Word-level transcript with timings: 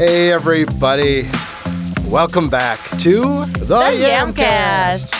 Hey, 0.00 0.32
everybody. 0.32 1.28
Welcome 2.06 2.48
back 2.48 2.80
to 3.00 3.44
the, 3.44 3.66
The 3.66 3.74
Yamcast. 3.74 5.12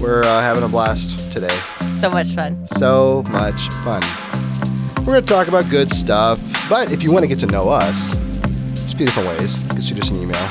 We're 0.00 0.22
uh, 0.22 0.40
having 0.40 0.62
a 0.62 0.68
blast 0.68 1.30
today. 1.30 1.54
So 2.00 2.08
much 2.08 2.30
fun. 2.30 2.64
So 2.64 3.24
much 3.28 3.68
fun. 3.84 4.02
We're 5.00 5.12
going 5.12 5.22
to 5.22 5.26
talk 5.30 5.48
about 5.48 5.68
good 5.68 5.90
stuff, 5.90 6.40
but 6.66 6.92
if 6.92 7.02
you 7.02 7.12
want 7.12 7.24
to 7.24 7.26
get 7.26 7.38
to 7.40 7.46
know 7.46 7.68
us, 7.68 8.14
there's 8.14 8.94
different 8.94 9.28
ways. 9.28 9.62
You 9.62 9.68
can 9.68 9.82
shoot 9.82 9.98
us 10.02 10.08
an 10.08 10.16
email. 10.16 10.48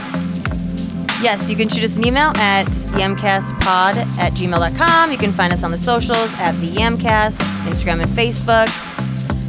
Yes, 1.20 1.50
you 1.50 1.56
can 1.56 1.70
shoot 1.70 1.86
us 1.86 1.98
an 1.98 2.06
email 2.06 2.38
at 2.38 2.68
yamcastpod 2.68 3.96
at 4.20 4.34
gmail.com. 4.34 5.12
You 5.12 5.18
can 5.18 5.32
find 5.32 5.52
us 5.52 5.64
on 5.64 5.72
the 5.72 5.78
socials 5.80 6.32
at 6.36 6.52
the 6.62 6.68
Yamcast, 6.68 7.40
Instagram 7.66 8.00
and 8.00 8.12
Facebook. 8.12 8.70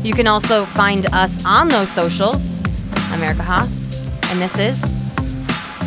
You 0.02 0.14
can 0.14 0.26
also 0.26 0.64
find 0.64 1.04
us 1.12 1.44
on 1.44 1.68
those 1.68 1.92
socials. 1.92 2.53
I'm 3.14 3.22
Erica 3.22 3.44
Haas, 3.44 3.96
and 4.32 4.42
this 4.42 4.58
is 4.58 4.82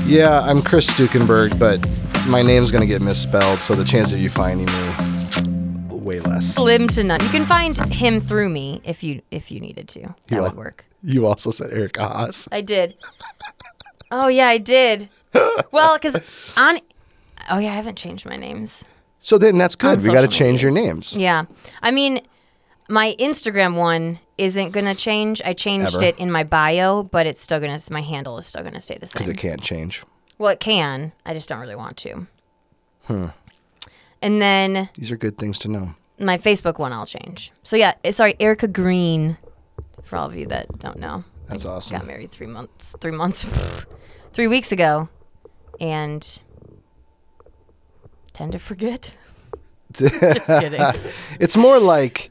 Yeah, 0.07 0.39
I'm 0.39 0.61
Chris 0.61 0.89
Stukenberg, 0.89 1.59
but 1.59 1.85
my 2.25 2.41
name's 2.41 2.71
going 2.71 2.79
to 2.79 2.87
get 2.87 3.01
misspelled, 3.01 3.59
so 3.59 3.75
the 3.75 3.83
chance 3.83 4.13
of 4.13 4.19
you 4.19 4.29
finding 4.29 4.65
me, 4.65 5.89
way 5.97 6.21
less. 6.21 6.45
Slim 6.45 6.87
to 6.87 7.03
none. 7.03 7.21
You 7.21 7.27
can 7.27 7.45
find 7.45 7.77
him 7.91 8.21
through 8.21 8.47
me 8.47 8.79
if 8.85 9.03
you 9.03 9.21
if 9.29 9.51
you 9.51 9.59
needed 9.59 9.89
to. 9.89 9.99
That 10.03 10.15
You 10.29 10.37
would 10.41 10.51
al- 10.53 10.57
work. 10.57 10.85
You 11.03 11.25
also 11.25 11.51
said 11.51 11.73
Eric 11.73 11.97
Haas. 11.97 12.47
I 12.49 12.61
did. 12.61 12.95
Oh 14.09 14.29
yeah, 14.29 14.47
I 14.47 14.57
did. 14.57 15.09
Well, 15.71 15.97
because 15.97 16.15
on. 16.55 16.79
Oh 17.49 17.57
yeah, 17.57 17.73
I 17.73 17.75
haven't 17.75 17.97
changed 17.97 18.25
my 18.25 18.37
names. 18.37 18.85
So 19.19 19.37
then 19.37 19.57
that's 19.57 19.75
good. 19.75 19.99
on 19.99 20.07
We 20.07 20.13
got 20.13 20.21
to 20.21 20.29
change 20.29 20.61
your 20.63 20.71
names. 20.71 21.13
Yeah. 21.13 21.43
I 21.81 21.91
mean, 21.91 22.21
my 22.89 23.15
Instagram 23.19 23.75
one 23.75 24.19
isn't 24.37 24.71
going 24.71 24.85
to 24.85 24.95
change. 24.95 25.41
I 25.43 25.53
changed 25.53 25.95
Ever. 25.95 26.05
it 26.05 26.19
in 26.19 26.31
my 26.31 26.43
bio, 26.43 27.03
but 27.03 27.25
it's 27.25 27.41
still 27.41 27.59
going 27.59 27.77
to, 27.77 27.93
my 27.93 28.01
handle 28.01 28.37
is 28.37 28.45
still 28.45 28.61
going 28.61 28.73
to 28.73 28.79
stay 28.79 28.97
the 28.97 29.07
same. 29.07 29.13
Because 29.13 29.25
same. 29.27 29.35
it 29.35 29.39
can't 29.39 29.61
change. 29.61 30.03
Well, 30.37 30.49
it 30.51 30.59
can. 30.59 31.11
I 31.25 31.33
just 31.33 31.49
don't 31.49 31.59
really 31.59 31.75
want 31.75 31.97
to. 31.97 32.27
Hmm. 33.05 33.27
And 34.21 34.41
then 34.41 34.89
These 34.95 35.11
are 35.11 35.17
good 35.17 35.37
things 35.37 35.57
to 35.59 35.67
know. 35.67 35.95
my 36.19 36.37
Facebook 36.37 36.79
one 36.79 36.93
I'll 36.93 37.05
change. 37.05 37.51
So 37.63 37.75
yeah, 37.75 37.93
eh, 38.03 38.11
sorry, 38.11 38.35
Erica 38.39 38.67
Green, 38.67 39.37
for 40.03 40.15
all 40.17 40.27
of 40.27 40.35
you 40.35 40.45
that 40.47 40.79
don't 40.79 40.99
know. 40.99 41.23
That's 41.47 41.65
awesome. 41.65 41.97
Got 41.97 42.07
married 42.07 42.31
three 42.31 42.47
months, 42.47 42.95
three 42.99 43.11
months, 43.11 43.43
three 44.33 44.47
weeks 44.47 44.71
ago, 44.71 45.07
and 45.79 46.41
tend 48.33 48.51
to 48.51 48.59
forget. 48.59 49.13
Just 49.93 50.47
kidding. 50.47 50.81
It's 51.39 51.55
more 51.55 51.79
like 51.79 52.29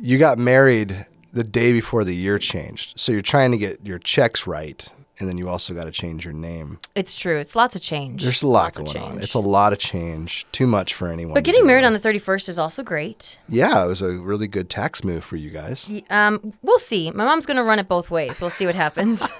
you 0.00 0.18
got 0.18 0.38
married 0.38 1.06
the 1.32 1.44
day 1.44 1.72
before 1.72 2.04
the 2.04 2.14
year 2.14 2.38
changed. 2.38 2.98
So 2.98 3.12
you're 3.12 3.22
trying 3.22 3.52
to 3.52 3.58
get 3.58 3.84
your 3.84 3.98
checks 3.98 4.46
right, 4.46 4.88
and 5.18 5.28
then 5.28 5.38
you 5.38 5.48
also 5.48 5.74
got 5.74 5.84
to 5.84 5.90
change 5.90 6.24
your 6.24 6.34
name. 6.34 6.78
It's 6.94 7.14
true. 7.14 7.38
It's 7.38 7.54
lots 7.54 7.76
of 7.76 7.82
change. 7.82 8.22
There's 8.22 8.42
a 8.42 8.48
lot 8.48 8.76
Lots 8.78 8.94
going 8.94 9.04
on. 9.04 9.20
It's 9.20 9.34
a 9.34 9.40
lot 9.40 9.72
of 9.72 9.78
change. 9.78 10.46
Too 10.52 10.66
much 10.66 10.94
for 10.94 11.08
anyone. 11.08 11.34
But 11.34 11.44
getting 11.44 11.66
married 11.66 11.84
on 11.84 11.92
the 11.92 11.98
31st 11.98 12.48
is 12.48 12.58
also 12.58 12.82
great. 12.82 13.38
Yeah, 13.48 13.84
it 13.84 13.88
was 13.88 14.02
a 14.02 14.12
really 14.18 14.48
good 14.48 14.70
tax 14.70 15.04
move 15.04 15.24
for 15.24 15.36
you 15.36 15.50
guys. 15.50 15.90
Um, 16.10 16.54
we'll 16.62 16.78
see. 16.78 17.10
My 17.10 17.24
mom's 17.24 17.46
going 17.46 17.56
to 17.56 17.64
run 17.64 17.78
it 17.78 17.88
both 17.88 18.10
ways. 18.10 18.40
We'll 18.40 18.50
see 18.50 18.66
what 18.66 18.74
happens. 18.74 19.22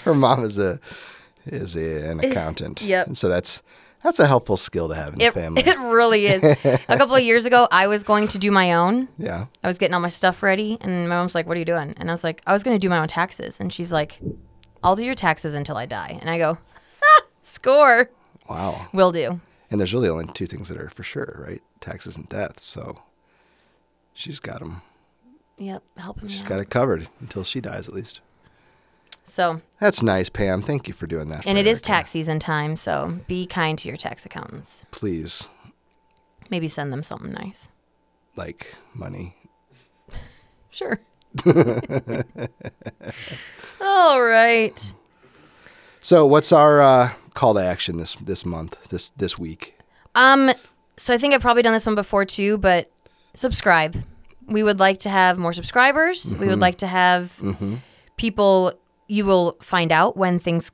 Her 0.04 0.14
mom 0.14 0.44
is 0.44 0.58
a 0.58 0.80
is 1.46 1.76
a, 1.76 2.08
an 2.08 2.20
accountant. 2.20 2.82
Yep. 2.82 3.06
And 3.08 3.18
so 3.18 3.28
that's 3.28 3.62
that's 4.02 4.18
a 4.18 4.26
helpful 4.26 4.56
skill 4.56 4.88
to 4.88 4.94
have 4.94 5.14
in 5.14 5.20
it, 5.20 5.34
the 5.34 5.40
family. 5.40 5.62
it 5.66 5.78
really 5.78 6.26
is. 6.26 6.42
A 6.64 6.96
couple 6.96 7.14
of 7.14 7.22
years 7.22 7.44
ago, 7.46 7.68
I 7.70 7.86
was 7.86 8.02
going 8.02 8.28
to 8.28 8.38
do 8.38 8.50
my 8.50 8.72
own. 8.72 9.08
yeah. 9.18 9.46
I 9.62 9.66
was 9.66 9.78
getting 9.78 9.94
all 9.94 10.00
my 10.00 10.08
stuff 10.08 10.42
ready, 10.42 10.78
and 10.80 11.08
my 11.08 11.16
mom's 11.16 11.34
like, 11.34 11.46
"What 11.46 11.56
are 11.56 11.60
you 11.60 11.64
doing?" 11.66 11.94
And 11.96 12.10
I 12.10 12.12
was 12.14 12.24
like, 12.24 12.42
"I 12.46 12.52
was 12.52 12.62
going 12.62 12.74
to 12.74 12.78
do 12.78 12.88
my 12.88 12.98
own 12.98 13.08
taxes." 13.08 13.58
And 13.60 13.72
she's 13.72 13.92
like, 13.92 14.18
"I'll 14.82 14.96
do 14.96 15.04
your 15.04 15.14
taxes 15.14 15.54
until 15.54 15.76
I 15.76 15.86
die." 15.86 16.18
And 16.20 16.30
I 16.30 16.38
go, 16.38 16.58
"Ah, 17.04 17.22
"Score, 17.42 18.10
Wow. 18.48 18.86
will 18.92 19.12
do." 19.12 19.40
And 19.70 19.78
there's 19.80 19.92
really 19.94 20.08
only 20.08 20.26
two 20.34 20.46
things 20.46 20.68
that 20.68 20.78
are 20.78 20.90
for 20.90 21.02
sure, 21.04 21.44
right? 21.46 21.62
Taxes 21.80 22.16
and 22.16 22.28
death. 22.28 22.58
So 22.60 23.02
she's 24.14 24.40
got 24.40 24.60
them. 24.60 24.82
Yep, 25.58 25.82
helping 25.98 26.24
me 26.24 26.30
She's 26.30 26.42
out. 26.42 26.48
got 26.48 26.60
it 26.60 26.70
covered 26.70 27.08
until 27.20 27.44
she 27.44 27.60
dies, 27.60 27.86
at 27.86 27.94
least. 27.94 28.20
So, 29.24 29.60
That's 29.78 30.02
nice, 30.02 30.28
Pam. 30.28 30.60
Thank 30.62 30.88
you 30.88 30.94
for 30.94 31.06
doing 31.06 31.28
that. 31.28 31.46
and 31.46 31.56
it 31.56 31.66
is 31.66 31.80
tax 31.80 32.10
season 32.10 32.38
time, 32.40 32.74
so 32.76 33.20
be 33.28 33.46
kind 33.46 33.78
to 33.78 33.86
your 33.88 33.96
tax 33.96 34.26
accountants. 34.26 34.84
Please, 34.90 35.48
Maybe 36.50 36.66
send 36.68 36.92
them 36.92 37.02
something 37.04 37.32
nice. 37.32 37.68
like 38.36 38.74
money. 38.94 39.36
Sure. 40.72 41.00
All 43.80 44.22
right. 44.22 44.92
So, 46.00 46.24
what's 46.26 46.52
our 46.52 46.80
uh, 46.80 47.10
call 47.34 47.54
to 47.54 47.60
action 47.60 47.96
this 47.96 48.14
this 48.14 48.44
month, 48.46 48.76
this 48.88 49.10
this 49.10 49.38
week? 49.38 49.76
Um, 50.14 50.52
so 50.96 51.12
I 51.14 51.18
think 51.18 51.34
I've 51.34 51.40
probably 51.40 51.62
done 51.62 51.72
this 51.72 51.86
one 51.86 51.94
before 51.94 52.24
too, 52.24 52.58
but 52.58 52.90
subscribe. 53.34 54.02
We 54.46 54.62
would 54.62 54.78
like 54.80 54.98
to 55.00 55.10
have 55.10 55.38
more 55.38 55.52
subscribers. 55.52 56.36
We 56.36 56.46
would 56.48 56.58
like 56.60 56.78
to 56.78 56.86
have 56.86 57.40
people. 58.16 58.74
You 59.10 59.26
will 59.26 59.56
find 59.60 59.90
out 59.90 60.16
when 60.16 60.38
things 60.38 60.70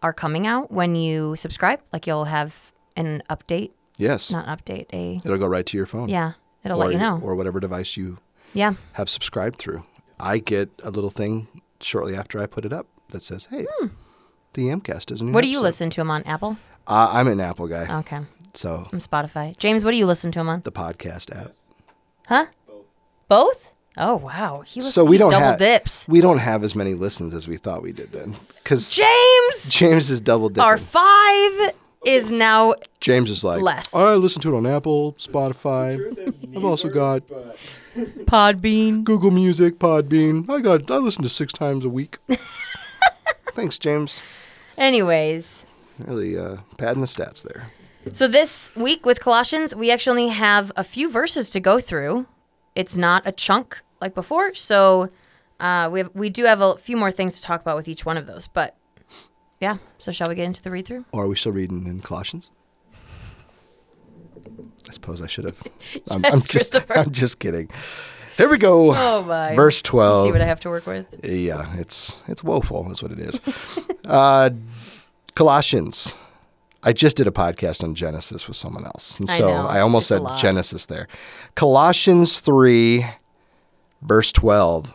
are 0.00 0.12
coming 0.12 0.46
out 0.46 0.70
when 0.70 0.94
you 0.94 1.34
subscribe. 1.36 1.80
Like 1.92 2.06
you'll 2.06 2.26
have 2.26 2.72
an 2.96 3.22
update, 3.28 3.72
Yes, 3.98 4.30
not 4.30 4.46
update 4.46 4.86
a. 4.92 5.20
it'll 5.24 5.38
go 5.38 5.46
right 5.48 5.66
to 5.66 5.76
your 5.76 5.86
phone. 5.86 6.08
Yeah, 6.08 6.32
it'll 6.64 6.80
or, 6.80 6.86
let 6.86 6.92
you 6.92 6.98
know. 6.98 7.20
or 7.22 7.34
whatever 7.34 7.58
device 7.60 7.96
you 7.96 8.18
yeah. 8.54 8.74
have 8.92 9.08
subscribed 9.08 9.58
through. 9.58 9.84
I 10.20 10.38
get 10.38 10.70
a 10.84 10.90
little 10.90 11.10
thing 11.10 11.48
shortly 11.80 12.14
after 12.14 12.40
I 12.40 12.46
put 12.46 12.64
it 12.64 12.72
up 12.72 12.86
that 13.08 13.22
says, 13.22 13.46
"Hey, 13.50 13.66
the 14.52 14.68
Yamcast 14.68 15.10
is 15.10 15.20
a 15.20 15.24
new." 15.24 15.30
Hmm. 15.30 15.34
What 15.34 15.42
do 15.42 15.48
you 15.48 15.58
episode." 15.58 15.64
listen 15.64 15.90
to 15.90 16.00
them 16.00 16.10
on 16.12 16.22
Apple? 16.22 16.58
Uh, 16.86 17.10
I'm 17.12 17.26
an 17.28 17.40
Apple 17.40 17.66
guy, 17.68 17.98
Okay, 18.00 18.20
so 18.54 18.88
I'm 18.92 19.00
Spotify. 19.00 19.56
James, 19.58 19.84
what 19.84 19.90
do 19.90 19.96
you 19.96 20.06
listen 20.06 20.30
to 20.32 20.38
them 20.38 20.48
on? 20.48 20.60
the 20.62 20.72
podcast 20.72 21.34
app. 21.36 21.52
Huh? 22.28 22.46
Both. 22.68 22.86
Both. 23.28 23.69
Oh 23.96 24.16
wow, 24.16 24.60
he 24.60 24.80
listens. 24.80 24.94
So 24.94 25.04
we 25.04 25.16
he 25.16 25.18
don't 25.18 25.30
double 25.30 25.44
have 25.46 25.58
dips. 25.58 26.06
we 26.08 26.20
don't 26.20 26.38
have 26.38 26.62
as 26.64 26.74
many 26.74 26.94
listens 26.94 27.34
as 27.34 27.48
we 27.48 27.56
thought 27.56 27.82
we 27.82 27.92
did 27.92 28.12
then, 28.12 28.36
because 28.62 28.88
James, 28.90 29.64
James 29.68 30.10
is 30.10 30.20
double 30.20 30.48
dipping. 30.48 30.62
our 30.62 30.76
five 30.78 31.72
is 32.06 32.30
now 32.32 32.74
James 33.00 33.28
is 33.30 33.44
like, 33.44 33.60
Less. 33.60 33.92
I 33.92 34.14
listen 34.14 34.40
to 34.42 34.54
it 34.54 34.56
on 34.56 34.66
Apple, 34.66 35.14
Spotify. 35.14 35.98
I've 36.56 36.64
also 36.64 36.88
got 36.88 37.22
Podbean. 37.96 39.04
Google 39.04 39.30
Music, 39.30 39.78
Podbean. 39.78 40.48
I 40.48 40.60
got 40.60 40.90
I 40.90 40.96
listen 40.96 41.22
to 41.24 41.28
six 41.28 41.52
times 41.52 41.84
a 41.84 41.88
week. 41.90 42.18
Thanks, 43.52 43.78
James. 43.78 44.22
Anyways, 44.78 45.66
Really 45.98 46.38
uh, 46.38 46.58
padding 46.78 47.02
the 47.02 47.06
stats 47.06 47.42
there. 47.42 47.70
so 48.12 48.26
this 48.26 48.70
week 48.74 49.04
with 49.04 49.20
Colossians, 49.20 49.74
we 49.74 49.90
actually 49.90 50.28
have 50.28 50.72
a 50.76 50.84
few 50.84 51.10
verses 51.10 51.50
to 51.50 51.60
go 51.60 51.80
through. 51.80 52.26
It's 52.74 52.96
not 52.96 53.26
a 53.26 53.32
chunk 53.32 53.82
like 54.00 54.14
before, 54.14 54.54
so 54.54 55.10
uh, 55.58 55.88
we 55.92 56.00
have, 56.00 56.10
we 56.14 56.30
do 56.30 56.44
have 56.44 56.60
a 56.60 56.76
few 56.76 56.96
more 56.96 57.10
things 57.10 57.36
to 57.36 57.42
talk 57.42 57.60
about 57.60 57.76
with 57.76 57.88
each 57.88 58.04
one 58.06 58.16
of 58.16 58.26
those. 58.26 58.46
But 58.46 58.76
yeah, 59.60 59.78
so 59.98 60.12
shall 60.12 60.28
we 60.28 60.34
get 60.34 60.44
into 60.44 60.62
the 60.62 60.70
read 60.70 60.86
through? 60.86 61.04
Or 61.12 61.24
are 61.24 61.28
we 61.28 61.36
still 61.36 61.52
reading 61.52 61.86
in 61.86 62.00
Colossians? 62.00 62.50
I 64.88 64.92
suppose 64.92 65.20
I 65.20 65.26
should 65.26 65.44
have. 65.44 65.62
I'm, 66.10 66.22
Yes, 66.24 66.32
I'm 66.32 66.40
just. 66.42 66.90
I'm 66.90 67.10
just 67.12 67.38
kidding. 67.38 67.68
Here 68.36 68.48
we 68.48 68.56
go. 68.58 68.94
Oh 68.94 69.22
my! 69.22 69.54
Verse 69.54 69.82
twelve. 69.82 70.26
See 70.26 70.32
what 70.32 70.40
I 70.40 70.46
have 70.46 70.60
to 70.60 70.70
work 70.70 70.86
with. 70.86 71.06
Yeah, 71.22 71.76
it's 71.76 72.22
it's 72.26 72.42
woeful. 72.42 72.90
Is 72.90 73.02
what 73.02 73.12
it 73.12 73.18
is. 73.18 73.38
uh, 74.06 74.50
Colossians. 75.34 76.14
I 76.82 76.92
just 76.92 77.16
did 77.16 77.26
a 77.26 77.30
podcast 77.30 77.84
on 77.84 77.94
Genesis 77.94 78.48
with 78.48 78.56
someone 78.56 78.84
else, 78.84 79.20
and 79.20 79.28
I 79.30 79.38
so 79.38 79.48
know, 79.48 79.66
I 79.66 79.80
almost 79.80 80.08
said. 80.08 80.22
Genesis 80.38 80.86
there. 80.86 81.08
Colossians 81.54 82.40
three, 82.40 83.04
verse 84.02 84.32
twelve. 84.32 84.94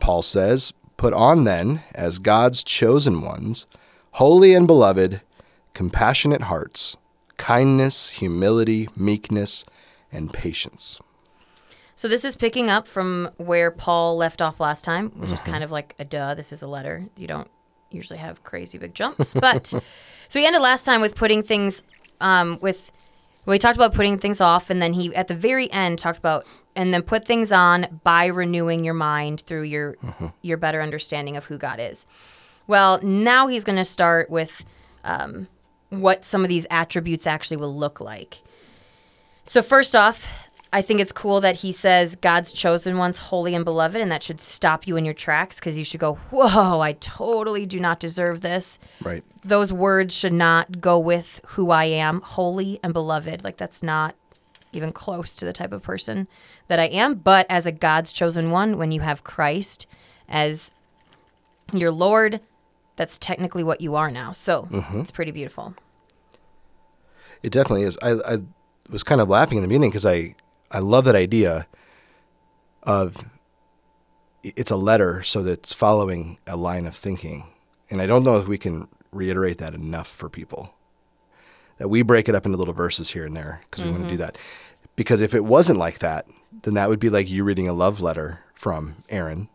Paul 0.00 0.20
says, 0.22 0.74
"Put 0.98 1.14
on 1.14 1.44
then, 1.44 1.82
as 1.94 2.18
God's 2.18 2.62
chosen 2.62 3.22
ones, 3.22 3.66
holy 4.12 4.54
and 4.54 4.66
beloved, 4.66 5.22
compassionate 5.72 6.42
hearts, 6.42 6.96
kindness, 7.38 8.10
humility, 8.10 8.88
meekness, 8.94 9.64
and 10.12 10.32
patience." 10.32 11.00
So 11.98 12.08
this 12.08 12.26
is 12.26 12.36
picking 12.36 12.68
up 12.68 12.86
from 12.86 13.30
where 13.38 13.70
Paul 13.70 14.18
left 14.18 14.42
off 14.42 14.60
last 14.60 14.84
time, 14.84 15.10
which 15.16 15.30
is 15.32 15.40
Mm-hmm. 15.40 15.50
kind 15.52 15.64
of 15.64 15.72
like 15.72 15.94
a 15.98 16.04
duh. 16.04 16.34
This 16.34 16.52
is 16.52 16.60
a 16.60 16.68
letter. 16.68 17.06
You 17.16 17.26
don't 17.26 17.48
usually 17.90 18.18
have 18.18 18.42
crazy 18.44 18.78
big 18.78 18.94
jumps, 18.94 19.34
but 19.34 19.66
so 19.66 19.80
we 20.34 20.46
ended 20.46 20.62
last 20.62 20.84
time 20.84 21.00
with 21.00 21.14
putting 21.14 21.42
things 21.42 21.82
um, 22.20 22.58
with. 22.60 22.92
We 23.46 23.60
talked 23.60 23.76
about 23.76 23.94
putting 23.94 24.18
things 24.18 24.40
off, 24.40 24.70
and 24.70 24.82
then 24.82 24.92
he 24.92 25.14
at 25.14 25.28
the 25.28 25.34
very 25.34 25.70
end 25.70 26.00
talked 26.00 26.18
about 26.18 26.44
and 26.74 26.92
then 26.92 27.02
put 27.02 27.24
things 27.24 27.52
on 27.52 28.00
by 28.02 28.26
renewing 28.26 28.82
your 28.84 28.92
mind 28.94 29.42
through 29.42 29.62
your 29.62 29.94
Mm-hmm. 30.02 30.26
your 30.42 30.56
better 30.56 30.82
understanding 30.82 31.36
of 31.36 31.44
who 31.44 31.56
God 31.56 31.78
is. 31.78 32.06
Well, 32.66 33.00
now 33.02 33.46
he's 33.46 33.62
going 33.62 33.76
to 33.76 33.84
start 33.84 34.28
with 34.30 34.64
um, 35.04 35.46
what 35.90 36.24
some 36.24 36.42
of 36.42 36.48
these 36.48 36.66
attributes 36.70 37.24
actually 37.26 37.58
will 37.58 37.74
look 37.76 38.00
like. 38.00 38.42
So 39.44 39.62
first 39.62 39.94
off, 39.94 40.28
I 40.76 40.82
think 40.82 41.00
it's 41.00 41.10
cool 41.10 41.40
that 41.40 41.56
he 41.56 41.72
says 41.72 42.16
God's 42.16 42.52
chosen 42.52 42.98
ones, 42.98 43.16
holy 43.16 43.54
and 43.54 43.64
beloved, 43.64 43.98
and 43.98 44.12
that 44.12 44.22
should 44.22 44.42
stop 44.42 44.86
you 44.86 44.98
in 44.98 45.06
your 45.06 45.14
tracks 45.14 45.56
because 45.56 45.78
you 45.78 45.84
should 45.86 46.00
go, 46.00 46.16
whoa, 46.30 46.80
I 46.80 46.92
totally 46.92 47.64
do 47.64 47.80
not 47.80 47.98
deserve 47.98 48.42
this. 48.42 48.78
Right. 49.02 49.24
Those 49.42 49.72
words 49.72 50.14
should 50.14 50.34
not 50.34 50.82
go 50.82 50.98
with 50.98 51.40
who 51.46 51.70
I 51.70 51.84
am, 51.84 52.20
holy 52.20 52.78
and 52.82 52.92
beloved. 52.92 53.42
Like, 53.42 53.56
that's 53.56 53.82
not 53.82 54.16
even 54.74 54.92
close 54.92 55.34
to 55.36 55.46
the 55.46 55.52
type 55.54 55.72
of 55.72 55.82
person 55.82 56.28
that 56.68 56.78
I 56.78 56.88
am. 56.88 57.14
But 57.14 57.46
as 57.48 57.64
a 57.64 57.72
God's 57.72 58.12
chosen 58.12 58.50
one, 58.50 58.76
when 58.76 58.92
you 58.92 59.00
have 59.00 59.24
Christ 59.24 59.86
as 60.28 60.72
your 61.72 61.90
Lord, 61.90 62.42
that's 62.96 63.16
technically 63.16 63.64
what 63.64 63.80
you 63.80 63.94
are 63.94 64.10
now. 64.10 64.32
So 64.32 64.68
mm-hmm. 64.70 65.00
it's 65.00 65.10
pretty 65.10 65.32
beautiful. 65.32 65.74
It 67.42 67.50
definitely 67.50 67.84
is. 67.84 67.96
I, 68.02 68.10
I 68.10 68.38
was 68.90 69.02
kind 69.02 69.22
of 69.22 69.30
laughing 69.30 69.56
in 69.56 69.62
the 69.62 69.68
beginning 69.68 69.88
because 69.88 70.04
I, 70.04 70.34
I 70.70 70.80
love 70.80 71.04
that 71.04 71.16
idea 71.16 71.66
of 72.82 73.24
it's 74.42 74.70
a 74.70 74.76
letter, 74.76 75.22
so 75.22 75.42
that 75.42 75.52
it's 75.52 75.74
following 75.74 76.38
a 76.46 76.56
line 76.56 76.86
of 76.86 76.94
thinking. 76.94 77.44
And 77.90 78.00
I 78.00 78.06
don't 78.06 78.22
know 78.22 78.38
if 78.38 78.46
we 78.46 78.58
can 78.58 78.86
reiterate 79.12 79.58
that 79.58 79.74
enough 79.74 80.08
for 80.08 80.28
people. 80.28 80.72
That 81.78 81.88
we 81.88 82.02
break 82.02 82.28
it 82.28 82.34
up 82.34 82.46
into 82.46 82.56
little 82.56 82.74
verses 82.74 83.10
here 83.10 83.26
and 83.26 83.36
there 83.36 83.62
because 83.68 83.84
we 83.84 83.90
want 83.90 84.04
to 84.04 84.08
do 84.08 84.14
mm-hmm. 84.14 84.22
that. 84.22 84.38
Because 84.94 85.20
if 85.20 85.34
it 85.34 85.44
wasn't 85.44 85.78
like 85.78 85.98
that, 85.98 86.26
then 86.62 86.74
that 86.74 86.88
would 86.88 87.00
be 87.00 87.10
like 87.10 87.28
you 87.28 87.44
reading 87.44 87.68
a 87.68 87.72
love 87.72 88.00
letter 88.00 88.40
from 88.54 88.96
Aaron 89.10 89.48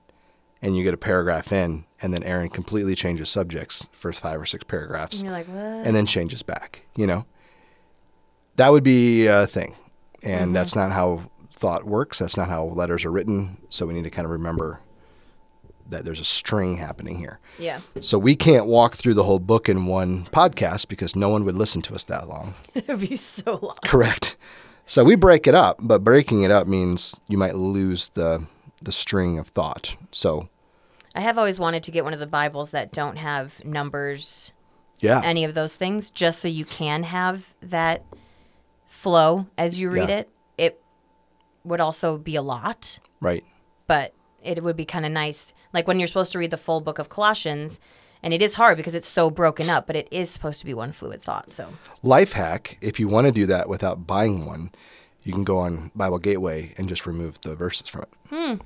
and 0.62 0.78
you 0.78 0.84
get 0.84 0.94
a 0.94 0.98
paragraph 0.98 1.52
in, 1.52 1.86
and 2.02 2.14
then 2.14 2.24
Aaron 2.24 2.50
completely 2.50 2.94
changes 2.94 3.30
subjects 3.30 3.88
for 3.92 4.14
five 4.14 4.40
or 4.40 4.46
six 4.46 4.64
paragraphs 4.64 5.20
And 5.20 5.26
you're 5.26 5.38
like, 5.38 5.48
what? 5.48 5.58
and 5.58 5.96
then 5.96 6.06
changes 6.06 6.44
back, 6.44 6.84
you 6.96 7.08
know? 7.08 7.26
That 8.58 8.70
would 8.70 8.84
be 8.84 9.26
a 9.26 9.48
thing. 9.48 9.76
And 10.24 10.46
mm-hmm. 10.46 10.54
that's 10.54 10.76
not 10.76 10.92
how 10.92 11.30
thought 11.54 11.86
works. 11.86 12.20
That's 12.20 12.38
not 12.38 12.48
how 12.48 12.66
letters 12.66 13.06
are 13.06 13.12
written. 13.12 13.58
So 13.70 13.86
we 13.86 13.94
need 13.94 14.04
to 14.04 14.10
kind 14.10 14.26
of 14.26 14.32
remember 14.32 14.82
that 15.90 16.06
there's 16.06 16.20
a 16.20 16.26
string 16.26 16.78
happening 16.78 17.18
here. 17.18 17.40
yeah. 17.60 17.82
So 18.00 18.18
we 18.18 18.36
can't 18.36 18.66
walk 18.66 18.96
through 18.96 19.14
the 19.14 19.24
whole 19.24 19.40
book 19.40 19.70
in 19.70 19.86
one 19.86 20.24
podcast 20.26 20.88
because 20.88 21.16
no 21.16 21.30
one 21.30 21.44
would 21.46 21.58
listen 21.58 21.82
to 21.84 21.96
us 21.96 22.06
that 22.06 22.28
long. 22.28 22.56
it 22.74 22.88
would 22.88 23.00
be 23.02 23.16
so 23.16 23.60
long. 23.62 23.76
Correct. 23.84 24.38
So 24.86 25.04
we 25.04 25.16
break 25.16 25.48
it 25.48 25.56
up, 25.56 25.80
but 25.82 26.04
breaking 26.04 26.44
it 26.44 26.52
up 26.52 26.66
means 26.68 27.22
you 27.28 27.38
might 27.38 27.56
lose 27.56 28.10
the 28.10 28.46
the 28.82 28.92
string 28.92 29.38
of 29.38 29.48
thought. 29.48 29.96
So 30.12 30.50
I 31.14 31.22
have 31.22 31.38
always 31.38 31.60
wanted 31.60 31.84
to 31.84 31.92
get 31.92 32.04
one 32.04 32.14
of 32.14 32.20
the 32.20 32.28
Bibles 32.28 32.72
that 32.72 32.92
don't 32.92 33.18
have 33.18 33.64
numbers, 33.64 34.54
yeah, 35.00 35.22
any 35.24 35.44
of 35.44 35.54
those 35.54 35.76
things, 35.76 36.10
just 36.10 36.40
so 36.40 36.48
you 36.48 36.66
can 36.66 37.04
have 37.04 37.54
that 37.62 38.04
flow 38.92 39.48
as 39.58 39.80
you 39.80 39.90
read 39.90 40.10
Yeah. 40.10 40.18
it. 40.18 40.30
It 40.58 40.82
would 41.64 41.80
also 41.80 42.18
be 42.18 42.36
a 42.36 42.42
lot, 42.42 43.00
right. 43.22 43.44
but 43.88 44.14
it 44.44 44.62
would 44.64 44.76
be 44.76 44.86
kind 44.86 45.06
of 45.06 45.12
nice. 45.12 45.54
Like 45.74 45.88
when 45.88 45.98
you're 46.00 46.08
supposed 46.08 46.32
to 46.34 46.40
read 46.40 46.52
the 46.52 46.58
full 46.58 46.82
book 46.82 47.00
of 47.00 47.08
Colossians, 47.10 47.80
and 48.22 48.34
it 48.34 48.42
is 48.42 48.56
hard 48.56 48.78
because 48.78 48.94
it's 48.94 49.08
so 49.08 49.30
broken 49.32 49.70
up, 49.70 49.88
but 49.88 49.96
it 49.96 50.08
is 50.12 50.30
supposed 50.30 50.60
to 50.60 50.66
be 50.66 50.74
one 50.74 50.92
fluid 50.92 51.22
thought. 51.22 51.50
So 51.52 51.70
Life 52.04 52.34
hack: 52.34 52.78
if 52.82 53.00
you 53.00 53.08
want 53.08 53.28
to 53.28 53.32
do 53.32 53.46
that 53.48 53.70
without 53.70 54.06
buying 54.06 54.46
one, 54.46 54.72
you 55.24 55.32
can 55.32 55.44
go 55.44 55.58
on 55.58 55.92
Bible 55.96 56.20
Gateway 56.20 56.74
and 56.78 56.90
just 56.90 57.08
remove 57.08 57.40
the 57.42 57.56
verses 57.56 57.88
from 57.88 58.04
it. 58.04 58.60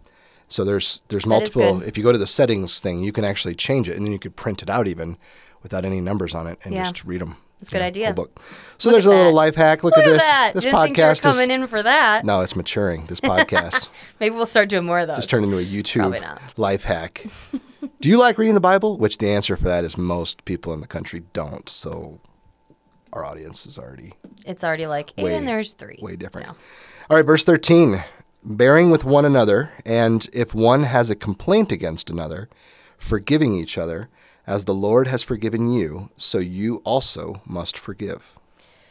So 0.48 0.64
there's 0.66 1.04
there's 1.10 1.24
Hmm. 1.24 1.30
Multiple. 1.30 1.82
If 1.84 1.98
you 1.98 2.04
go 2.04 2.12
to 2.12 2.18
the 2.18 2.28
settings 2.28 2.80
thing, 2.80 3.04
you 3.04 3.12
can 3.12 3.24
actually 3.24 3.56
change 3.56 3.88
it, 3.88 3.96
and 3.96 4.06
then 4.06 4.12
you 4.12 4.20
could 4.20 4.36
print 4.36 4.62
it 4.64 4.70
out 4.70 4.88
even 4.88 5.18
without 5.62 5.86
any 5.86 6.02
numbers 6.02 6.34
on 6.36 6.48
it, 6.48 6.58
and 6.64 6.74
Yeah. 6.74 6.84
just 6.84 7.06
read 7.06 7.22
them. 7.22 7.38
That's 7.60 7.70
a 7.70 7.72
good 7.72 7.82
idea. 7.82 8.14
Book. 8.14 8.42
So 8.78 8.90
Look 8.90 8.96
there's 8.96 9.06
a 9.06 9.10
little 9.10 9.26
that. 9.26 9.32
life 9.34 9.56
hack. 9.56 9.84
Look, 9.84 9.96
look 9.96 10.06
at 10.06 10.10
this. 10.12 10.22
that. 10.22 10.52
This 10.54 10.64
Didn't 10.66 10.80
think 10.82 10.98
you 10.98 11.04
were 11.04 11.10
podcast 11.10 11.22
coming 11.22 11.50
is 11.50 11.56
in 11.56 11.68
for 11.68 11.82
that. 11.82 12.26
no, 12.26 12.42
it's 12.42 12.56
maturing. 12.56 13.06
This 13.06 13.20
podcast 13.22 13.88
Maybe 14.20 14.36
we'll 14.36 14.46
start 14.46 14.70
doing 14.70 14.86
more 14.86 15.00
of 15.00 15.08
those. 15.08 15.18
just 15.18 15.30
turned 15.30 15.46
into 15.46 15.58
a 15.58 15.66
YouTube 15.66 16.58
life 16.58 16.84
hack. 16.84 17.26
Do 18.02 18.10
you 18.10 18.18
like 18.20 18.38
reading 18.38 18.56
the 18.56 18.60
Bible? 18.62 18.98
Which 18.98 19.18
the 19.20 19.30
answer 19.32 19.56
for 19.56 19.66
that 19.66 19.84
is 19.84 19.98
most 19.98 20.44
people 20.46 20.74
in 20.74 20.82
the 20.82 20.88
country 20.88 21.24
don't. 21.34 21.68
So 21.70 22.20
our 23.14 23.24
audience 23.24 23.66
is 23.66 23.78
already 23.78 24.14
it's 24.46 24.64
already 24.64 24.86
like, 24.88 25.14
Way- 25.18 25.36
and 25.36 25.48
there's 25.48 25.74
three. 25.74 25.98
way 26.02 26.16
different. 26.16 26.48
No. 26.48 26.56
All 27.10 27.18
right, 27.18 27.26
verse 27.26 27.44
13. 27.44 28.04
Bearing 28.44 28.92
with 28.92 29.04
one 29.06 29.26
another, 29.26 29.72
and 29.86 30.28
if 30.34 30.54
one 30.54 30.84
has 30.84 31.10
a 31.10 31.16
complaint 31.16 31.72
against 31.72 32.10
another, 32.12 32.48
forgiving 32.98 33.56
each 33.56 33.76
other, 33.78 34.08
as 34.48 34.66
the 34.66 34.74
Lord 34.74 35.08
has 35.08 35.24
forgiven 35.24 35.72
you, 35.72 36.10
so 36.18 36.38
you 36.40 36.78
also 36.84 37.42
must 37.46 37.78
forgive. 37.78 38.40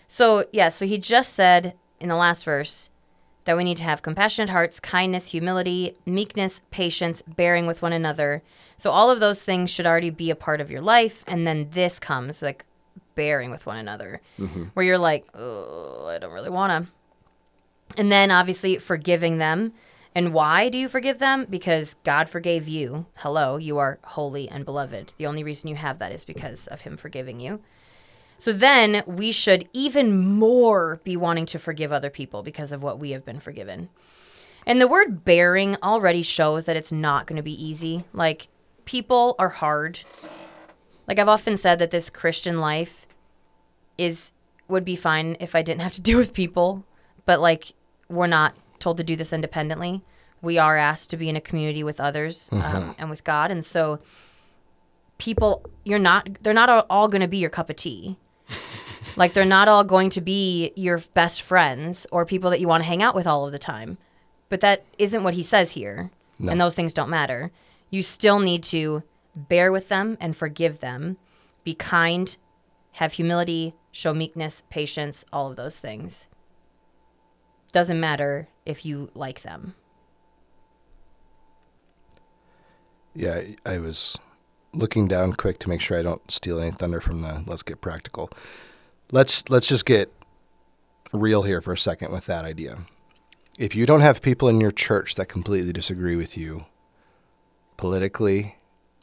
So, 0.08 0.46
yeah, 0.52 0.68
so 0.68 0.86
he 0.86 0.98
just 0.98 1.32
said 1.34 1.74
in 2.00 2.08
the 2.08 2.16
last 2.16 2.44
verse 2.44 2.90
that 3.44 3.56
we 3.56 3.64
need 3.64 3.76
to 3.76 3.84
have 3.84 4.02
compassionate 4.02 4.50
hearts, 4.50 4.80
kindness, 4.80 5.28
humility, 5.28 5.96
meekness, 6.06 6.60
patience, 6.70 7.22
bearing 7.22 7.66
with 7.66 7.82
one 7.82 7.92
another. 7.92 8.42
So, 8.76 8.90
all 8.90 9.10
of 9.10 9.20
those 9.20 9.42
things 9.42 9.70
should 9.70 9.86
already 9.86 10.10
be 10.10 10.30
a 10.30 10.36
part 10.36 10.60
of 10.60 10.70
your 10.70 10.80
life. 10.80 11.24
And 11.26 11.46
then 11.46 11.68
this 11.70 11.98
comes 11.98 12.42
like 12.42 12.64
bearing 13.14 13.50
with 13.50 13.66
one 13.66 13.76
another, 13.76 14.20
mm-hmm. 14.38 14.64
where 14.74 14.84
you're 14.84 14.98
like, 14.98 15.26
oh, 15.34 16.06
I 16.06 16.18
don't 16.18 16.32
really 16.32 16.50
want 16.50 16.86
to. 16.86 18.00
And 18.00 18.10
then 18.10 18.30
obviously 18.30 18.78
forgiving 18.78 19.38
them. 19.38 19.72
And 20.14 20.32
why 20.32 20.68
do 20.68 20.78
you 20.78 20.88
forgive 20.88 21.18
them? 21.18 21.46
Because 21.50 21.96
God 22.04 22.28
forgave 22.28 22.68
you. 22.68 23.06
Hello, 23.16 23.56
you 23.56 23.78
are 23.78 23.98
holy 24.04 24.48
and 24.48 24.64
beloved. 24.64 25.12
The 25.18 25.26
only 25.26 25.42
reason 25.42 25.68
you 25.68 25.76
have 25.76 25.98
that 25.98 26.12
is 26.12 26.24
because 26.24 26.68
of 26.68 26.82
Him 26.82 26.96
forgiving 26.96 27.40
you. 27.40 27.60
So 28.38 28.52
then 28.52 29.02
we 29.06 29.32
should 29.32 29.68
even 29.72 30.16
more 30.16 31.00
be 31.02 31.16
wanting 31.16 31.46
to 31.46 31.58
forgive 31.58 31.92
other 31.92 32.10
people 32.10 32.42
because 32.42 32.70
of 32.70 32.82
what 32.82 32.98
we 32.98 33.10
have 33.10 33.24
been 33.24 33.40
forgiven. 33.40 33.88
And 34.66 34.80
the 34.80 34.88
word 34.88 35.24
bearing 35.24 35.76
already 35.82 36.22
shows 36.22 36.64
that 36.66 36.76
it's 36.76 36.92
not 36.92 37.26
going 37.26 37.36
to 37.36 37.42
be 37.42 37.64
easy. 37.64 38.04
Like, 38.12 38.48
people 38.84 39.34
are 39.38 39.50
hard. 39.50 40.00
Like, 41.08 41.18
I've 41.18 41.28
often 41.28 41.56
said 41.56 41.78
that 41.80 41.90
this 41.90 42.08
Christian 42.08 42.60
life 42.60 43.06
is 43.98 44.30
would 44.66 44.84
be 44.84 44.96
fine 44.96 45.36
if 45.40 45.54
I 45.54 45.62
didn't 45.62 45.82
have 45.82 45.92
to 45.92 46.00
deal 46.02 46.18
with 46.18 46.32
people, 46.32 46.84
but 47.26 47.40
like 47.40 47.74
we're 48.08 48.26
not 48.26 48.54
told 48.84 48.98
to 48.98 49.04
do 49.04 49.16
this 49.16 49.32
independently. 49.32 50.02
We 50.42 50.58
are 50.58 50.76
asked 50.76 51.10
to 51.10 51.16
be 51.16 51.28
in 51.28 51.36
a 51.36 51.40
community 51.40 51.82
with 51.82 51.98
others 52.00 52.50
um, 52.52 52.94
and 52.98 53.08
with 53.10 53.24
God, 53.24 53.50
and 53.50 53.64
so 53.64 53.98
people, 55.18 55.64
you're 55.84 55.98
not. 55.98 56.28
They're 56.42 56.52
not 56.52 56.68
all- 56.68 56.86
all 56.90 57.08
going 57.08 57.22
to 57.22 57.28
be 57.28 57.38
your 57.38 57.50
cup 57.50 57.70
of 57.70 57.76
tea. 57.76 58.18
like 59.16 59.32
they're 59.32 59.44
not 59.44 59.68
all 59.68 59.84
going 59.84 60.10
to 60.10 60.20
be 60.20 60.72
your 60.76 60.98
best 61.14 61.40
friends 61.40 62.06
or 62.12 62.26
people 62.26 62.50
that 62.50 62.60
you 62.60 62.68
want 62.68 62.82
to 62.82 62.86
hang 62.86 63.02
out 63.02 63.14
with 63.14 63.26
all 63.26 63.46
of 63.46 63.52
the 63.52 63.58
time. 63.58 63.96
But 64.50 64.60
that 64.60 64.84
isn't 64.98 65.22
what 65.24 65.34
he 65.34 65.42
says 65.42 65.72
here, 65.72 66.10
and 66.38 66.60
those 66.60 66.74
things 66.74 66.92
don't 66.92 67.08
matter. 67.10 67.50
You 67.90 68.02
still 68.02 68.38
need 68.38 68.62
to 68.64 69.02
bear 69.34 69.72
with 69.72 69.88
them 69.88 70.18
and 70.20 70.36
forgive 70.36 70.80
them, 70.80 71.16
be 71.64 71.74
kind, 71.74 72.36
have 72.92 73.14
humility, 73.14 73.74
show 73.92 74.12
meekness, 74.12 74.62
patience, 74.68 75.24
all 75.32 75.48
of 75.50 75.56
those 75.56 75.78
things. 75.78 76.28
Doesn't 77.72 77.98
matter 77.98 78.48
if 78.66 78.84
you 78.84 79.10
like 79.14 79.42
them. 79.42 79.74
Yeah, 83.14 83.42
I 83.64 83.78
was 83.78 84.18
looking 84.72 85.06
down 85.06 85.34
quick 85.34 85.58
to 85.60 85.68
make 85.68 85.80
sure 85.80 85.98
I 85.98 86.02
don't 86.02 86.28
steal 86.30 86.60
any 86.60 86.72
thunder 86.72 87.00
from 87.00 87.22
the 87.22 87.44
let's 87.46 87.62
get 87.62 87.80
practical. 87.80 88.30
Let's 89.12 89.48
let's 89.48 89.68
just 89.68 89.84
get 89.84 90.12
real 91.12 91.42
here 91.42 91.60
for 91.60 91.72
a 91.72 91.78
second 91.78 92.12
with 92.12 92.26
that 92.26 92.44
idea. 92.44 92.78
If 93.56 93.76
you 93.76 93.86
don't 93.86 94.00
have 94.00 94.20
people 94.20 94.48
in 94.48 94.60
your 94.60 94.72
church 94.72 95.14
that 95.14 95.26
completely 95.26 95.72
disagree 95.72 96.16
with 96.16 96.36
you 96.36 96.66
politically 97.76 98.56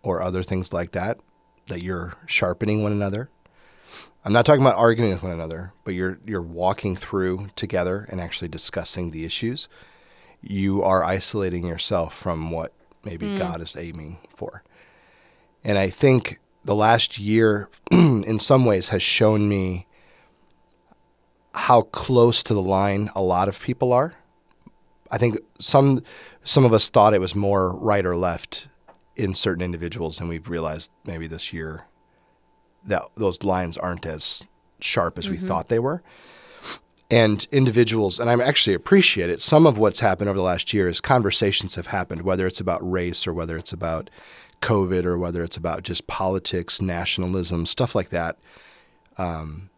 or 0.04 0.22
other 0.22 0.44
things 0.44 0.74
like 0.74 0.92
that, 0.92 1.20
that 1.68 1.82
you're 1.82 2.14
sharpening 2.26 2.84
one 2.84 2.92
another. 2.92 3.30
I'm 4.24 4.34
not 4.34 4.46
talking 4.46 4.62
about 4.62 4.78
arguing 4.78 5.12
with 5.12 5.24
one 5.24 5.32
another, 5.32 5.74
but 5.84 5.94
you're 5.94 6.20
you're 6.26 6.42
walking 6.42 6.96
through 6.96 7.48
together 7.56 8.08
and 8.10 8.22
actually 8.22 8.50
discussing 8.50 9.12
the 9.12 9.26
issues. 9.26 9.68
You 10.42 10.84
are 10.84 11.04
isolating 11.04 11.66
yourself 11.66 12.16
from 12.16 12.52
what 12.52 12.74
maybe 13.04 13.26
mm. 13.26 13.38
God 13.38 13.62
is 13.62 13.76
aiming 13.76 14.20
for. 14.36 14.64
And 15.64 15.78
I 15.78 15.90
think 15.90 16.40
the 16.64 16.76
last 16.76 17.18
year, 17.18 17.70
in 17.92 18.40
some 18.40 18.66
ways, 18.66 18.90
has 18.90 19.02
shown 19.02 19.50
me 19.50 19.88
how 21.54 21.82
close 21.82 22.44
to 22.44 22.54
the 22.54 22.62
line 22.62 23.10
a 23.16 23.22
lot 23.22 23.50
of 23.50 23.60
people 23.60 23.92
are. 23.92 24.14
I 25.10 25.18
think 25.18 25.38
some 25.60 26.04
some 26.44 26.64
of 26.64 26.74
us 26.74 26.90
thought 26.90 27.16
it 27.16 27.22
was 27.22 27.36
more 27.36 27.76
right 27.76 28.06
or 28.06 28.16
left 28.16 28.68
in 29.16 29.34
certain 29.34 29.64
individuals, 29.64 30.20
and 30.20 30.30
we've 30.30 30.48
realized 30.48 30.92
maybe 31.06 31.26
this 31.26 31.52
year 31.52 31.86
that 32.86 33.04
those 33.16 33.44
lines 33.44 33.78
aren't 33.78 34.06
as 34.06 34.46
sharp 34.80 35.18
as 35.18 35.30
we 35.30 35.38
thought 35.38 35.70
they 35.70 35.80
were. 35.80 36.02
And 37.10 37.46
individuals, 37.52 38.20
and 38.20 38.30
I 38.30 38.44
actually 38.44 38.74
appreciate 38.74 39.30
it. 39.30 39.42
Some 39.42 39.68
of 39.68 39.78
what's 39.78 40.00
happened 40.00 40.30
over 40.30 40.38
the 40.38 40.44
last 40.44 40.74
year 40.74 40.88
is 40.88 41.02
conversations 41.02 41.76
have 41.76 41.88
happened, 41.88 42.22
whether 42.22 42.48
it's 42.48 42.62
about 42.62 42.80
race 42.90 43.28
or 43.28 43.34
whether 43.34 43.58
it's 43.58 43.74
about 43.74 44.10
COVID 44.62 45.04
or 45.06 45.18
whether 45.18 45.44
it's 45.44 45.58
about 45.58 45.84
just 45.84 46.08
politics, 46.08 46.82
nationalism, 46.82 47.66
stuff 47.66 47.96
like 47.96 48.10
that. 48.10 48.38
Um, 49.18 49.70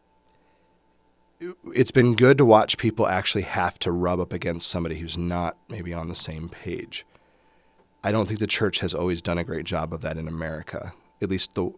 it's 1.74 1.91
been 1.91 2.15
good 2.15 2.38
to 2.38 2.45
watch 2.45 2.77
people 2.77 3.07
actually 3.07 3.41
have 3.41 3.79
to 3.79 3.91
rub 3.91 4.19
up 4.19 4.31
against 4.31 4.69
somebody 4.69 5.00
who's 5.00 5.17
not 5.17 5.57
maybe 5.69 5.93
on 5.93 6.10
the 6.10 6.15
same 6.15 6.50
page. 6.50 7.05
I 8.03 8.12
don't 8.12 8.27
think 8.27 8.39
the 8.39 8.48
church 8.48 8.79
has 8.79 8.93
always 8.93 9.22
done 9.22 9.38
a 9.38 9.43
great 9.43 9.65
job 9.65 9.93
of 9.93 10.01
that 10.01 10.17
in 10.17 10.27
America. 10.27 10.93
At 11.22 11.29
least 11.29 11.55
the 11.55 11.72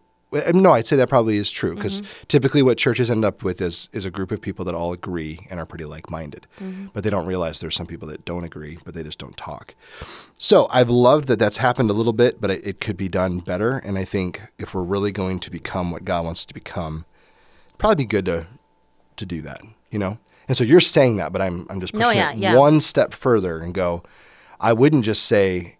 no, 0.54 0.72
I'd 0.72 0.86
say 0.86 0.96
that 0.96 1.08
probably 1.08 1.36
is 1.36 1.50
true 1.50 1.74
because 1.74 2.02
mm-hmm. 2.02 2.24
typically 2.28 2.62
what 2.62 2.78
churches 2.78 3.10
end 3.10 3.24
up 3.24 3.42
with 3.42 3.60
is 3.60 3.88
is 3.92 4.04
a 4.04 4.10
group 4.10 4.30
of 4.30 4.40
people 4.40 4.64
that 4.64 4.74
all 4.74 4.92
agree 4.92 5.46
and 5.50 5.60
are 5.60 5.66
pretty 5.66 5.84
like 5.84 6.10
minded, 6.10 6.46
mm-hmm. 6.60 6.86
but 6.92 7.04
they 7.04 7.10
don't 7.10 7.26
realize 7.26 7.60
there's 7.60 7.74
some 7.74 7.86
people 7.86 8.08
that 8.08 8.24
don't 8.24 8.44
agree, 8.44 8.78
but 8.84 8.94
they 8.94 9.02
just 9.02 9.18
don't 9.18 9.36
talk. 9.36 9.74
So 10.34 10.68
I've 10.70 10.90
loved 10.90 11.28
that 11.28 11.38
that's 11.38 11.58
happened 11.58 11.90
a 11.90 11.94
little 11.94 12.12
bit, 12.12 12.40
but 12.40 12.50
it, 12.50 12.66
it 12.66 12.80
could 12.80 12.96
be 12.96 13.08
done 13.08 13.38
better. 13.38 13.78
And 13.78 13.98
I 13.98 14.04
think 14.04 14.42
if 14.58 14.74
we're 14.74 14.82
really 14.82 15.12
going 15.12 15.40
to 15.40 15.50
become 15.50 15.90
what 15.90 16.04
God 16.04 16.24
wants 16.24 16.44
to 16.46 16.54
become, 16.54 17.04
it'd 17.68 17.78
probably 17.78 18.04
be 18.04 18.08
good 18.08 18.24
to 18.26 18.46
to 19.16 19.26
do 19.26 19.42
that, 19.42 19.62
you 19.90 19.98
know. 19.98 20.18
And 20.48 20.56
so 20.56 20.64
you're 20.64 20.80
saying 20.80 21.16
that, 21.16 21.32
but 21.32 21.42
I'm 21.42 21.66
I'm 21.70 21.80
just 21.80 21.94
No, 21.94 22.06
pushing 22.06 22.18
yeah, 22.18 22.32
it 22.32 22.38
yeah. 22.38 22.56
one 22.56 22.80
step 22.80 23.14
further 23.14 23.58
and 23.58 23.74
go. 23.74 24.02
I 24.58 24.72
wouldn't 24.72 25.04
just 25.04 25.24
say 25.24 25.76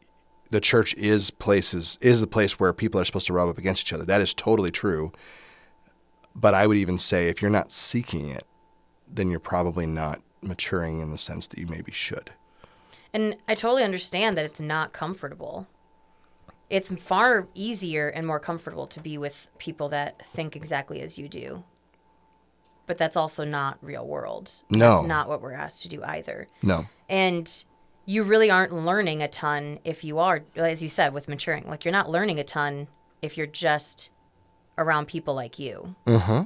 the 0.50 0.61
church 0.61 0.95
is 0.95 1.31
places 1.31 1.99
is 2.00 2.21
the 2.21 2.26
place 2.26 2.59
where 2.59 2.73
people 2.73 3.00
are 3.00 3.05
supposed 3.05 3.26
to 3.26 3.33
rub 3.33 3.49
up 3.49 3.59
against 3.59 3.83
each 3.83 3.93
other. 3.93 4.05
That 4.05 4.21
is 4.21 4.35
totally 4.35 4.71
true. 4.71 5.12
But 6.35 6.55
I 6.55 6.67
would 6.67 6.76
even 6.76 6.99
say 6.99 7.29
if 7.29 7.41
you're 7.41 7.50
not 7.50 7.73
seeking 7.73 8.29
it, 8.29 8.45
then 9.09 9.31
you're 9.31 9.41
probably 9.41 9.87
not 9.87 10.21
maturing 10.43 11.00
in 11.00 11.11
the 11.11 11.19
sense 11.19 11.49
that 11.49 11.59
you 11.59 11.67
maybe 11.67 11.93
should. 11.93 12.31
And 13.12 13.37
I 13.49 13.55
totally 13.55 13.83
understand 13.83 14.37
that 14.37 14.45
it's 14.45 14.61
not 14.61 14.93
comfortable. 14.93 15.67
It's 16.69 16.91
far 16.91 17.49
easier 17.55 18.09
and 18.09 18.26
more 18.26 18.41
comfortable 18.41 18.87
to 18.88 19.00
be 19.00 19.17
with 19.17 19.49
people 19.59 19.88
that 19.91 20.26
think 20.26 20.57
exactly 20.57 21.00
as 21.00 21.17
you 21.17 21.29
do. 21.29 21.65
But 22.87 22.99
that's 22.99 23.17
also 23.17 23.45
not 23.45 23.79
real 23.81 24.07
world. 24.07 24.53
No. 24.71 24.97
That's 24.97 25.09
not 25.09 25.29
what 25.29 25.41
we're 25.41 25.53
asked 25.53 25.83
to 25.83 25.88
do 25.88 26.03
either. 26.05 26.49
No. 26.62 26.87
And 27.09 27.65
you 28.07 28.23
really 28.23 28.51
aren't 28.51 28.73
learning 28.73 29.21
a 29.21 29.29
ton 29.29 29.81
if 29.85 30.05
you 30.05 30.21
are, 30.21 30.45
as 30.55 30.83
you 30.83 30.89
said, 30.89 31.13
with 31.13 31.29
maturing. 31.29 31.69
Like 31.69 31.85
you're 31.85 31.93
not 31.93 32.09
learning 32.09 32.39
a 32.39 32.45
ton 32.45 32.87
if 33.21 33.37
you're 33.37 33.49
just 33.49 34.11
around 34.79 35.07
people 35.07 35.35
like 35.35 35.59
you. 35.59 35.95
Mm-hmm. 36.07 36.43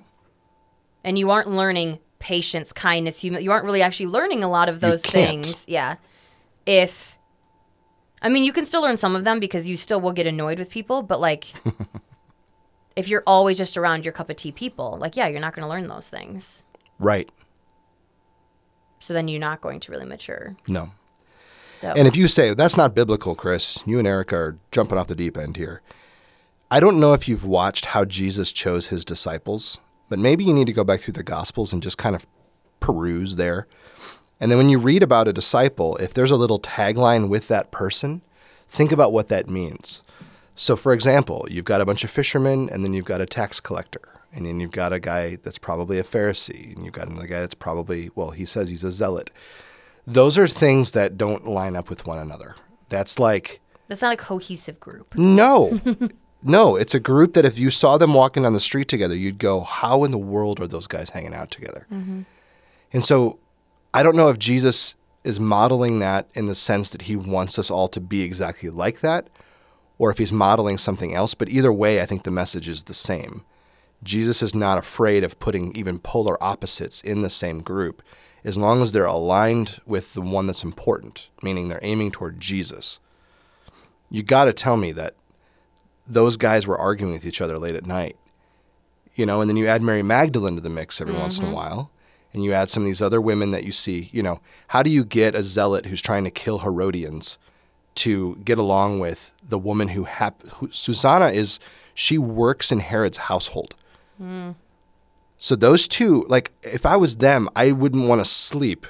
And 1.05 1.19
you 1.19 1.31
aren't 1.31 1.49
learning 1.49 1.99
patience, 2.19 2.73
kindness. 2.73 3.23
You 3.23 3.53
aren't 3.53 3.65
really 3.65 3.83
actually 3.83 4.07
learning 4.07 4.43
a 4.43 4.49
lot 4.49 4.69
of 4.69 4.81
those 4.81 5.03
things. 5.03 5.65
Yeah. 5.67 5.97
If, 6.67 7.19
I 8.23 8.29
mean, 8.29 8.45
you 8.45 8.53
can 8.53 8.65
still 8.65 8.83
learn 8.83 8.97
some 8.97 9.15
of 9.15 9.25
them 9.25 9.39
because 9.39 9.67
you 9.67 9.77
still 9.77 10.01
will 10.01 10.13
get 10.13 10.27
annoyed 10.27 10.59
with 10.59 10.71
people, 10.71 11.03
but 11.03 11.21
like, 11.21 11.53
if 12.97 13.09
you're 13.09 13.23
always 13.27 13.59
just 13.59 13.77
around 13.77 14.05
your 14.05 14.13
cup 14.13 14.31
of 14.31 14.37
tea 14.37 14.53
people, 14.53 14.97
like, 15.01 15.17
yeah, 15.17 15.29
you're 15.29 15.41
not 15.41 15.55
going 15.55 15.65
to 15.65 15.69
learn 15.69 15.89
those 15.89 16.09
things. 16.09 16.63
Right. 16.99 17.31
So 19.01 19.15
then 19.15 19.29
you're 19.29 19.41
not 19.41 19.63
going 19.63 19.81
to 19.81 19.93
really 19.93 20.05
mature. 20.05 20.57
No. 20.69 20.91
And 21.83 22.07
if 22.07 22.17
you 22.17 22.29
say 22.29 22.55
that's 22.55 22.77
not 22.77 22.95
biblical, 22.95 23.35
Chris, 23.35 23.79
you 23.87 23.99
and 23.99 24.07
Erica 24.07 24.37
are 24.37 24.57
jumping 24.71 24.99
off 24.99 25.09
the 25.09 25.15
deep 25.15 25.37
end 25.37 25.57
here. 25.57 25.83
I 26.71 26.79
don't 26.79 27.01
know 27.01 27.13
if 27.13 27.27
you've 27.27 27.45
watched 27.45 27.87
how 27.87 28.05
Jesus 28.05 28.53
chose 28.53 28.89
his 28.89 29.05
disciples, 29.05 29.81
but 30.09 30.19
maybe 30.19 30.45
you 30.45 30.53
need 30.53 30.67
to 30.67 30.73
go 30.73 30.85
back 30.85 31.01
through 31.01 31.15
the 31.15 31.23
Gospels 31.23 31.73
and 31.73 31.83
just 31.83 31.99
kind 31.99 32.15
of 32.15 32.27
peruse 32.79 33.37
there. 33.37 33.67
And 34.39 34.51
then 34.51 34.59
when 34.59 34.69
you 34.69 34.79
read 34.79 35.03
about 35.03 35.29
a 35.29 35.33
disciple, 35.33 35.97
if 35.97 36.15
there's 36.15 36.31
a 36.31 36.37
little 36.37 36.61
tagline 36.61 37.29
with 37.29 37.49
that 37.49 37.71
person, 37.71 38.23
think 38.69 38.93
about 38.93 39.13
what 39.13 39.29
that 39.29 39.49
means. 39.49 40.03
So, 40.55 40.77
for 40.77 40.93
example, 40.93 41.47
you've 41.51 41.65
got 41.65 41.81
a 41.81 41.87
bunch 41.87 42.05
of 42.05 42.11
fishermen, 42.11 42.69
and 42.71 42.85
then 42.85 42.93
you've 42.93 43.05
got 43.05 43.21
a 43.21 43.27
tax 43.27 43.61
collector, 43.61 44.21
and 44.33 44.47
then 44.47 44.61
you've 44.61 44.71
got 44.71 44.93
a 44.93 45.01
guy 45.01 45.37
that's 45.43 45.59
probably 45.59 45.99
a 45.99 46.05
Pharisee, 46.05 46.75
and 46.75 46.85
you've 46.85 46.95
got 46.95 47.09
another 47.09 47.27
guy 47.27 47.41
that's 47.41 47.55
probably, 47.55 48.11
well, 48.15 48.31
he 48.31 48.45
says 48.45 48.71
he's 48.71 48.85
a 48.85 48.93
zealot. 48.93 49.31
Those 50.13 50.37
are 50.39 50.49
things 50.49 50.93
that 50.93 51.17
don't 51.17 51.47
line 51.47 51.77
up 51.77 51.89
with 51.89 52.07
one 52.07 52.19
another. 52.19 52.57
That's 52.89 53.19
like, 53.19 53.61
that's 53.89 54.03
not 54.03 54.13
a 54.13 54.17
cohesive 54.17 54.81
group. 54.81 55.15
no, 55.17 55.81
no, 56.43 56.77
it's 56.77 56.95
a 56.95 57.01
group 57.01 57.35
that 57.35 57.45
if 57.45 57.59
you 57.59 57.71
saw 57.71 57.99
them 57.99 58.15
walking 58.15 58.43
down 58.43 58.53
the 58.53 58.61
street 58.61 58.89
together, 58.89 59.17
you'd 59.17 59.39
go, 59.39 59.61
how 59.61 60.05
in 60.05 60.11
the 60.11 60.19
world 60.19 60.61
are 60.61 60.67
those 60.67 60.87
guys 60.87 61.11
hanging 61.11 61.35
out 61.35 61.51
together? 61.51 61.87
Mm-hmm. 61.93 62.23
And 62.93 63.05
so 63.05 63.39
I 63.93 64.03
don't 64.03 64.17
know 64.17 64.29
if 64.29 64.39
Jesus 64.39 64.95
is 65.23 65.39
modeling 65.39 65.99
that 65.99 66.29
in 66.35 66.47
the 66.47 66.55
sense 66.55 66.91
that 66.91 67.03
he 67.03 67.17
wants 67.17 67.59
us 67.59 67.71
all 67.71 67.89
to 67.89 68.01
be 68.01 68.23
exactly 68.23 68.71
like 68.71 69.01
that, 69.01 69.29
or 69.99 70.11
if 70.11 70.19
he's 70.19 70.33
modeling 70.33 70.79
something 70.79 71.15
else. 71.15 71.35
But 71.35 71.49
either 71.49 71.73
way, 71.73 72.01
I 72.01 72.07
think 72.07 72.23
the 72.23 72.31
message 72.31 72.69
is 72.69 72.85
the 72.85 72.95
same. 72.95 73.45
Jesus 74.03 74.43
is 74.43 74.55
not 74.55 74.79
afraid 74.79 75.25
of 75.25 75.39
putting 75.39 75.77
even 75.77 75.99
polar 75.99 76.43
opposites 76.43 77.01
in 77.03 77.23
the 77.23 77.31
same 77.31 77.61
group 77.61 78.03
as 78.45 78.57
long 78.57 78.83
as 78.83 78.93
they're 78.93 79.05
aligned 79.05 79.81
with 79.87 80.15
the 80.15 80.23
one 80.23 80.47
that's 80.47 80.65
important, 80.65 81.29
meaning 81.43 81.69
they're 81.69 81.81
aiming 81.83 82.11
toward 82.11 82.41
Jesus. 82.41 83.01
You 84.09 84.23
got 84.23 84.47
to 84.47 84.53
tell 84.53 84.77
me 84.77 84.93
that 84.93 85.15
those 86.07 86.37
guys 86.37 86.67
were 86.67 86.79
arguing 86.79 87.13
with 87.13 87.25
each 87.25 87.41
other 87.41 87.59
late 87.59 87.75
at 87.75 87.87
night. 87.87 88.17
You 89.15 89.27
know, 89.27 89.41
and 89.41 89.51
then 89.51 89.57
you 89.57 89.67
add 89.67 89.83
Mary 89.83 90.03
Magdalene 90.03 90.55
to 90.55 90.61
the 90.61 90.69
mix 90.69 91.01
every 91.01 91.15
once 91.15 91.39
in 91.39 91.45
a 91.45 91.47
mm-hmm. 91.49 91.57
while, 91.57 91.91
and 92.33 92.43
you 92.43 92.53
add 92.53 92.71
some 92.71 92.85
of 92.85 92.87
these 92.87 93.03
other 93.03 93.21
women 93.21 93.51
that 93.51 93.65
you 93.65 93.73
see. 93.73 94.09
You 94.13 94.23
know, 94.23 94.41
how 94.69 94.83
do 94.83 94.91
you 94.91 95.05
get 95.05 95.35
a 95.35 95.45
zealot 95.45 95.87
who's 95.87 96.01
trying 96.01 96.25
to 96.25 96.31
kill 96.31 96.61
Herodians 96.61 97.37
to 97.97 98.37
get 98.45 98.57
along 98.57 99.01
with 99.01 99.33
the 99.47 99.59
woman 99.59 99.89
who, 99.89 100.05
hap- 100.05 100.47
who 100.47 100.71
Susanna 100.71 101.27
is? 101.27 101.59
She 101.93 102.17
works 102.19 102.73
in 102.73 102.81
Herod's 102.81 103.19
household. 103.19 103.75
Mm. 104.21 104.55
So 105.43 105.57
those 105.57 105.89
two, 105.89 106.27
like, 106.29 106.53
if 106.63 106.85
I 106.85 106.97
was 106.97 107.17
them, 107.17 107.49
I 107.57 107.73
wouldn't 107.73 108.07
want 108.07 108.21
to 108.21 108.27
sleep 108.27 108.87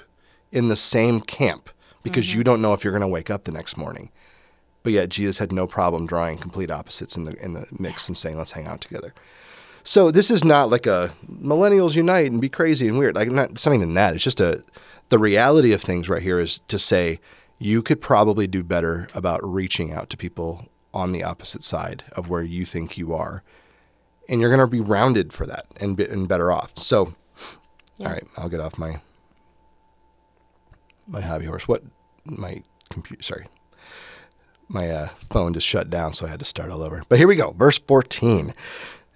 in 0.51 0.67
the 0.67 0.77
same 0.77 1.21
camp 1.21 1.71
because 2.03 2.35
you 2.35 2.41
mm-hmm. 2.41 2.45
don't 2.45 2.63
know 2.63 2.75
if 2.75 2.83
you're 2.83 2.93
going 2.93 3.03
to 3.03 3.09
wake 3.09 3.31
up 3.31 3.45
the 3.45 3.53
next 3.53 3.77
morning. 3.77 4.11
But 4.83 4.93
yet 4.93 5.11
Jesus 5.11 5.39
had 5.39 5.53
no 5.53 5.69
problem 5.69 6.09
drawing 6.09 6.39
complete 6.39 6.71
opposites 6.71 7.17
in 7.17 7.25
the 7.25 7.37
in 7.45 7.53
the 7.53 7.67
mix 7.79 8.09
and 8.09 8.17
saying, 8.17 8.37
"Let's 8.37 8.53
hang 8.53 8.67
out 8.67 8.81
together." 8.81 9.15
So 9.85 10.11
this 10.11 10.31
is 10.31 10.43
not 10.43 10.71
like 10.71 10.87
a 10.87 11.13
millennials 11.31 11.95
unite 11.95 12.31
and 12.31 12.41
be 12.41 12.49
crazy 12.49 12.89
and 12.89 12.99
weird. 12.99 13.15
Like, 13.15 13.31
not, 13.31 13.51
it's 13.51 13.67
not 13.67 13.75
even 13.75 13.95
that. 13.95 14.15
It's 14.15 14.25
just 14.25 14.41
a 14.41 14.65
the 15.11 15.19
reality 15.19 15.73
of 15.73 15.83
things 15.83 16.09
right 16.09 16.23
here 16.23 16.41
is 16.41 16.61
to 16.69 16.79
say 16.79 17.21
you 17.59 17.83
could 17.83 18.01
probably 18.01 18.47
do 18.47 18.65
better 18.65 19.09
about 19.15 19.45
reaching 19.45 19.93
out 19.93 20.09
to 20.11 20.17
people 20.17 20.67
on 20.93 21.13
the 21.13 21.23
opposite 21.23 21.63
side 21.63 22.03
of 22.13 22.29
where 22.29 22.43
you 22.43 22.65
think 22.65 22.97
you 22.97 23.13
are, 23.13 23.45
and 24.31 24.41
you're 24.41 24.49
going 24.49 24.61
to 24.61 24.67
be 24.67 24.81
rounded 24.81 25.33
for 25.33 25.45
that 25.47 25.67
and 25.79 25.97
be, 25.97 26.07
and 26.07 26.27
better 26.27 26.51
off. 26.51 26.79
So, 26.79 27.13
Yeah. 27.99 28.07
all 28.07 28.13
right, 28.15 28.25
I'll 28.39 28.49
get 28.49 28.61
off 28.61 28.79
my 28.79 29.01
my 31.07 31.21
hobby 31.21 31.47
horse. 31.47 31.67
What 31.69 31.83
my 32.25 32.63
computer? 32.89 33.23
Sorry, 33.23 33.47
my 34.69 34.91
uh, 34.91 35.09
phone 35.29 35.53
just 35.55 35.67
shut 35.67 35.91
down, 35.91 36.13
so 36.15 36.27
I 36.27 36.31
had 36.31 36.39
to 36.39 36.45
start 36.45 36.71
all 36.71 36.83
over. 36.83 37.03
But 37.09 37.19
here 37.19 37.29
we 37.29 37.37
go, 37.37 37.51
verse 37.53 37.79
fourteen. 37.79 38.55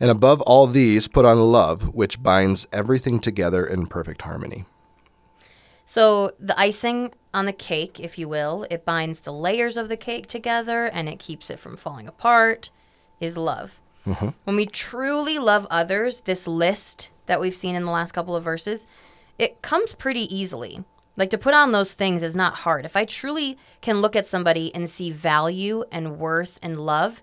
And 0.00 0.10
above 0.10 0.40
all 0.42 0.66
these, 0.66 1.06
put 1.06 1.24
on 1.24 1.38
love, 1.40 1.94
which 1.94 2.20
binds 2.22 2.66
everything 2.72 3.20
together 3.20 3.64
in 3.64 3.86
perfect 3.86 4.22
harmony. 4.22 4.64
So 5.86 6.32
the 6.40 6.58
icing 6.58 7.12
on 7.32 7.46
the 7.46 7.52
cake, 7.52 8.00
if 8.00 8.18
you 8.18 8.28
will, 8.28 8.66
it 8.70 8.84
binds 8.84 9.20
the 9.20 9.32
layers 9.32 9.76
of 9.76 9.88
the 9.88 9.96
cake 9.96 10.26
together 10.26 10.86
and 10.86 11.08
it 11.08 11.20
keeps 11.20 11.48
it 11.48 11.60
from 11.60 11.76
falling 11.76 12.08
apart, 12.08 12.70
is 13.20 13.36
love. 13.36 13.80
Uh-huh. 14.06 14.32
When 14.44 14.56
we 14.56 14.66
truly 14.66 15.38
love 15.38 15.66
others, 15.70 16.20
this 16.20 16.46
list 16.46 17.10
that 17.26 17.40
we've 17.40 17.54
seen 17.54 17.74
in 17.74 17.84
the 17.84 17.90
last 17.90 18.12
couple 18.12 18.36
of 18.36 18.44
verses, 18.44 18.86
it 19.38 19.62
comes 19.62 19.94
pretty 19.94 20.34
easily. 20.34 20.84
Like 21.16 21.30
to 21.30 21.38
put 21.38 21.54
on 21.54 21.70
those 21.70 21.94
things 21.94 22.22
is 22.22 22.34
not 22.34 22.54
hard. 22.56 22.84
If 22.84 22.96
I 22.96 23.04
truly 23.04 23.56
can 23.80 24.00
look 24.00 24.16
at 24.16 24.26
somebody 24.26 24.74
and 24.74 24.90
see 24.90 25.10
value 25.10 25.84
and 25.92 26.18
worth 26.18 26.58
and 26.60 26.78
love, 26.78 27.22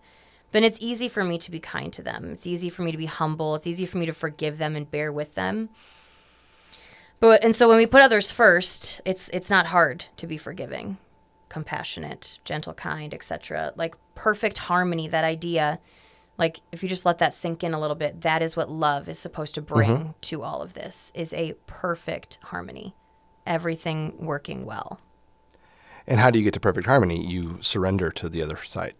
then 0.52 0.64
it's 0.64 0.78
easy 0.82 1.08
for 1.08 1.24
me 1.24 1.38
to 1.38 1.52
be 1.52 1.60
kind 1.60 1.92
to 1.94 2.02
them. 2.02 2.32
It's 2.32 2.48
easy 2.48 2.70
for 2.70 2.82
me 2.84 2.92
to 2.92 2.98
be 2.98 3.06
humble. 3.06 3.56
It's 3.56 3.68
easy 3.68 3.86
for 3.86 3.98
me 3.98 4.06
to 4.06 4.14
forgive 4.14 4.58
them 4.58 4.76
and 4.76 4.90
bear 4.90 5.12
with 5.12 5.36
them. 5.36 5.70
But 7.20 7.44
and 7.44 7.56
so 7.56 7.70
when 7.70 7.78
we 7.78 7.86
put 7.86 8.02
others 8.02 8.32
first, 8.32 9.02
it's 9.06 9.30
it's 9.30 9.50
not 9.50 9.68
hard 9.68 10.06
to 10.18 10.26
be 10.26 10.38
forgiving, 10.38 10.98
compassionate, 11.50 12.40
gentle, 12.44 12.74
kind, 12.74 13.14
etc. 13.14 13.74
Like 13.76 13.96
perfect 14.16 14.58
harmony, 14.58 15.08
that 15.08 15.24
idea. 15.24 15.80
Like 16.42 16.62
if 16.72 16.82
you 16.82 16.90
just 16.90 17.06
let 17.06 17.20
that 17.20 17.36
sink 17.36 17.64
in 17.64 17.76
a 17.76 17.80
little 17.80 17.96
bit, 17.96 18.22
that 18.22 18.42
is 18.42 18.58
what 18.58 18.68
love 18.68 19.08
is 19.08 19.20
supposed 19.20 19.54
to 19.56 19.62
mm-hmm. 19.62 19.74
bring 19.76 20.16
to 20.22 20.42
all 20.42 20.64
of 20.64 20.74
this 20.74 21.12
is 21.14 21.34
a 21.34 21.54
perfect 21.68 22.40
harmony. 22.46 22.96
Everything 23.46 24.16
working 24.20 24.66
well. 24.66 25.00
And 26.08 26.20
how 26.20 26.32
do 26.32 26.40
you 26.40 26.44
get 26.44 26.56
to 26.56 26.60
perfect 26.60 26.88
harmony? 26.88 27.24
You 27.24 27.60
surrender 27.62 28.10
to 28.14 28.28
the 28.28 28.42
other 28.42 28.58
side, 28.64 28.96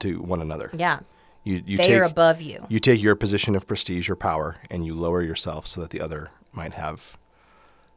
to 0.00 0.20
one 0.20 0.42
another. 0.42 0.70
Yeah. 0.74 1.00
You 1.44 1.62
you 1.64 1.78
they 1.78 1.84
take 1.84 1.98
are 1.98 2.04
above 2.04 2.42
you. 2.42 2.66
you 2.68 2.78
take 2.78 3.02
your 3.02 3.16
position 3.16 3.56
of 3.56 3.66
prestige 3.66 4.10
or 4.10 4.14
power 4.14 4.56
and 4.70 4.84
you 4.84 4.94
lower 4.94 5.22
yourself 5.22 5.66
so 5.66 5.80
that 5.80 5.90
the 5.90 6.00
other 6.00 6.28
might 6.52 6.74
have 6.74 7.16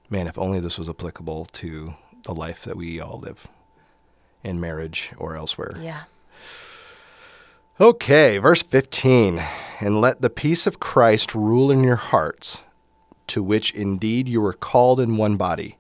man 0.10 0.25
if 0.25 0.38
only 0.38 0.62
this 0.62 0.80
was 0.80 0.88
applicable 0.90 1.46
to 1.46 1.96
the 2.24 2.34
life 2.34 2.64
that 2.64 2.78
we 2.78 3.00
all 3.00 3.20
live 3.20 3.48
in 4.44 4.60
marriage 4.60 5.12
or 5.18 5.36
elsewhere 5.36 5.78
Yeah. 5.80 6.04
Okay 7.79 8.38
verse 8.38 8.63
15 8.63 9.41
and 9.79 10.01
let 10.01 10.22
the 10.22 10.29
peace 10.29 10.65
of 10.65 10.79
christ 10.79 11.36
rule 11.36 11.72
in 11.72 11.84
your 11.84 11.98
hearts 11.98 12.62
to 13.27 13.44
which 13.44 13.72
indeed 13.72 14.27
you 14.27 14.41
were 14.41 14.53
called 14.53 15.00
in 15.00 15.17
one 15.17 15.38
body, 15.38 15.77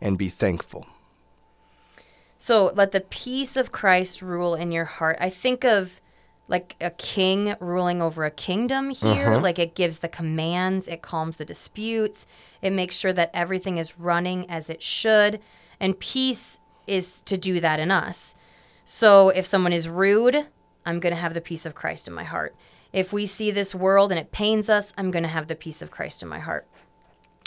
and 0.00 0.18
be 0.18 0.28
thankful. 0.28 0.86
So 2.38 2.72
let 2.74 2.92
the 2.92 3.00
peace 3.00 3.56
of 3.56 3.72
Christ 3.72 4.22
rule 4.22 4.54
in 4.54 4.72
your 4.72 4.86
heart. 4.86 5.18
I 5.20 5.30
think 5.30 5.64
of 5.64 6.00
like 6.48 6.74
a 6.80 6.90
king 6.90 7.54
ruling 7.60 8.02
over 8.02 8.24
a 8.24 8.30
kingdom 8.30 8.90
here. 8.90 9.26
Mm-hmm. 9.26 9.42
Like 9.42 9.58
it 9.58 9.74
gives 9.74 10.00
the 10.00 10.08
commands, 10.08 10.88
it 10.88 11.02
calms 11.02 11.36
the 11.36 11.44
disputes, 11.44 12.26
it 12.60 12.70
makes 12.70 12.98
sure 12.98 13.12
that 13.12 13.30
everything 13.32 13.78
is 13.78 13.98
running 13.98 14.50
as 14.50 14.68
it 14.68 14.82
should. 14.82 15.40
And 15.78 15.98
peace 15.98 16.58
is 16.86 17.20
to 17.22 17.36
do 17.36 17.60
that 17.60 17.78
in 17.78 17.90
us. 17.90 18.34
So 18.84 19.28
if 19.28 19.46
someone 19.46 19.72
is 19.72 19.88
rude, 19.88 20.46
I'm 20.90 21.00
going 21.00 21.14
to 21.14 21.20
have 21.20 21.34
the 21.34 21.40
peace 21.40 21.64
of 21.64 21.74
Christ 21.74 22.06
in 22.06 22.14
my 22.14 22.24
heart. 22.24 22.54
If 22.92 23.12
we 23.12 23.24
see 23.24 23.50
this 23.50 23.74
world 23.74 24.10
and 24.10 24.18
it 24.18 24.32
pains 24.32 24.68
us, 24.68 24.92
I'm 24.98 25.10
going 25.10 25.22
to 25.22 25.28
have 25.28 25.46
the 25.46 25.54
peace 25.54 25.80
of 25.80 25.90
Christ 25.90 26.22
in 26.22 26.28
my 26.28 26.40
heart. 26.40 26.66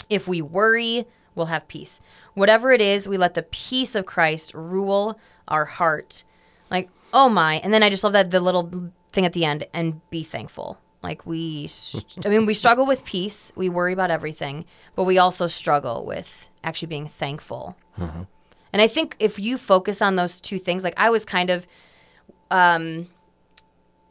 If 0.08 0.26
we 0.26 0.42
worry, 0.42 1.06
we'll 1.34 1.46
have 1.46 1.68
peace. 1.68 2.00
Whatever 2.34 2.72
it 2.72 2.80
is, 2.80 3.06
we 3.06 3.16
let 3.16 3.34
the 3.34 3.42
peace 3.42 3.94
of 3.94 4.06
Christ 4.06 4.52
rule 4.54 5.18
our 5.46 5.66
heart. 5.66 6.24
Like, 6.70 6.88
oh 7.12 7.28
my. 7.28 7.56
And 7.56 7.72
then 7.72 7.82
I 7.82 7.90
just 7.90 8.02
love 8.02 8.14
that 8.14 8.30
the 8.30 8.40
little 8.40 8.90
thing 9.12 9.26
at 9.26 9.34
the 9.34 9.44
end 9.44 9.66
and 9.72 10.00
be 10.10 10.22
thankful. 10.22 10.78
Like, 11.02 11.26
we, 11.26 11.66
st- 11.66 12.24
I 12.24 12.30
mean, 12.30 12.46
we 12.46 12.54
struggle 12.54 12.86
with 12.86 13.04
peace, 13.04 13.52
we 13.54 13.68
worry 13.68 13.92
about 13.92 14.10
everything, 14.10 14.64
but 14.96 15.04
we 15.04 15.18
also 15.18 15.46
struggle 15.46 16.06
with 16.06 16.48
actually 16.64 16.88
being 16.88 17.06
thankful. 17.06 17.76
And 18.72 18.80
I 18.80 18.86
think 18.88 19.14
if 19.18 19.38
you 19.38 19.58
focus 19.58 20.00
on 20.00 20.16
those 20.16 20.40
two 20.40 20.58
things, 20.58 20.82
like 20.82 20.94
I 20.96 21.10
was 21.10 21.26
kind 21.26 21.50
of 21.50 21.66
um, 22.50 23.08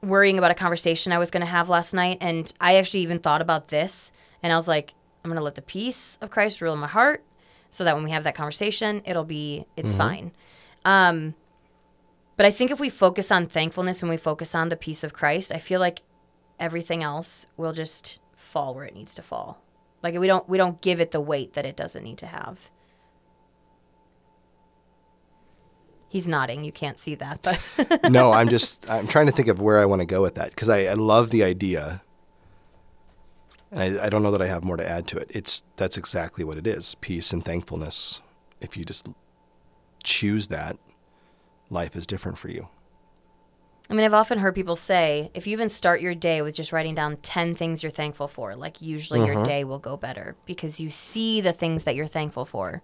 worrying 0.03 0.37
about 0.37 0.51
a 0.51 0.55
conversation 0.55 1.11
I 1.11 1.17
was 1.17 1.31
going 1.31 1.41
to 1.41 1.47
have 1.47 1.69
last 1.69 1.93
night, 1.93 2.17
and 2.21 2.51
I 2.59 2.75
actually 2.75 3.01
even 3.01 3.19
thought 3.19 3.41
about 3.41 3.69
this, 3.69 4.11
and 4.41 4.53
I 4.53 4.55
was 4.55 4.67
like, 4.67 4.93
I'm 5.23 5.29
going 5.29 5.39
to 5.39 5.43
let 5.43 5.55
the 5.55 5.61
peace 5.61 6.17
of 6.21 6.29
Christ 6.29 6.61
rule 6.61 6.73
in 6.73 6.79
my 6.79 6.87
heart, 6.87 7.23
so 7.69 7.83
that 7.83 7.95
when 7.95 8.03
we 8.03 8.11
have 8.11 8.23
that 8.25 8.35
conversation, 8.35 9.01
it'll 9.05 9.23
be 9.23 9.65
it's 9.75 9.95
fine. 9.95 10.31
Um, 10.85 11.33
but 12.35 12.45
I 12.45 12.51
think 12.51 12.71
if 12.71 12.79
we 12.79 12.89
focus 12.89 13.31
on 13.31 13.47
thankfulness 13.47 14.01
when 14.01 14.09
we 14.09 14.17
focus 14.17 14.53
on 14.53 14.69
the 14.69 14.75
peace 14.75 15.03
of 15.03 15.13
Christ, 15.13 15.51
I 15.51 15.59
feel 15.59 15.79
like 15.79 16.01
everything 16.59 17.03
else 17.03 17.45
will 17.57 17.73
just 17.73 18.19
fall 18.35 18.73
where 18.73 18.85
it 18.85 18.95
needs 18.95 19.15
to 19.15 19.21
fall. 19.21 19.61
Like 20.01 20.15
we 20.15 20.27
don't 20.27 20.47
we 20.49 20.57
don't 20.57 20.81
give 20.81 20.99
it 20.99 21.11
the 21.11 21.21
weight 21.21 21.53
that 21.53 21.65
it 21.65 21.75
doesn't 21.75 22.03
need 22.03 22.17
to 22.19 22.27
have. 22.27 22.69
He's 26.13 26.27
nodding. 26.27 26.63
You 26.63 26.71
can't 26.71 26.99
see 26.99 27.15
that, 27.15 27.41
but 27.41 28.11
no, 28.11 28.33
I'm 28.33 28.47
just 28.57 28.87
I'm 28.87 29.07
trying 29.07 29.25
to 29.25 29.31
think 29.31 29.47
of 29.47 29.59
where 29.59 29.79
I 29.79 29.85
want 29.85 30.03
to 30.03 30.05
go 30.05 30.21
with 30.21 30.35
that 30.35 30.51
because 30.51 30.69
I, 30.69 30.83
I 30.83 30.93
love 30.93 31.31
the 31.31 31.43
idea. 31.43 32.03
And 33.71 33.99
I, 33.99 34.05
I 34.05 34.09
don't 34.09 34.21
know 34.21 34.29
that 34.29 34.39
I 34.39 34.45
have 34.45 34.63
more 34.63 34.77
to 34.77 34.87
add 34.87 35.07
to 35.07 35.17
it. 35.17 35.31
It's 35.33 35.63
that's 35.75 35.97
exactly 35.97 36.43
what 36.43 36.59
it 36.59 36.67
is: 36.67 36.93
peace 37.01 37.33
and 37.33 37.43
thankfulness. 37.43 38.21
If 38.61 38.77
you 38.77 38.85
just 38.85 39.09
choose 40.03 40.49
that, 40.49 40.77
life 41.71 41.95
is 41.95 42.05
different 42.05 42.37
for 42.37 42.49
you. 42.49 42.67
I 43.89 43.95
mean, 43.95 44.05
I've 44.05 44.13
often 44.13 44.37
heard 44.37 44.53
people 44.53 44.75
say 44.75 45.31
if 45.33 45.47
you 45.47 45.53
even 45.53 45.67
start 45.67 45.99
your 45.99 46.13
day 46.13 46.43
with 46.43 46.53
just 46.53 46.71
writing 46.71 46.93
down 46.93 47.17
10 47.17 47.55
things 47.55 47.81
you're 47.81 47.91
thankful 47.91 48.27
for, 48.27 48.55
like 48.55 48.83
usually 48.83 49.25
your 49.25 49.37
mm-hmm. 49.37 49.45
day 49.45 49.63
will 49.63 49.79
go 49.79 49.97
better 49.97 50.35
because 50.45 50.79
you 50.79 50.91
see 50.91 51.41
the 51.41 51.53
things 51.53 51.85
that 51.85 51.95
you're 51.95 52.05
thankful 52.05 52.45
for 52.45 52.83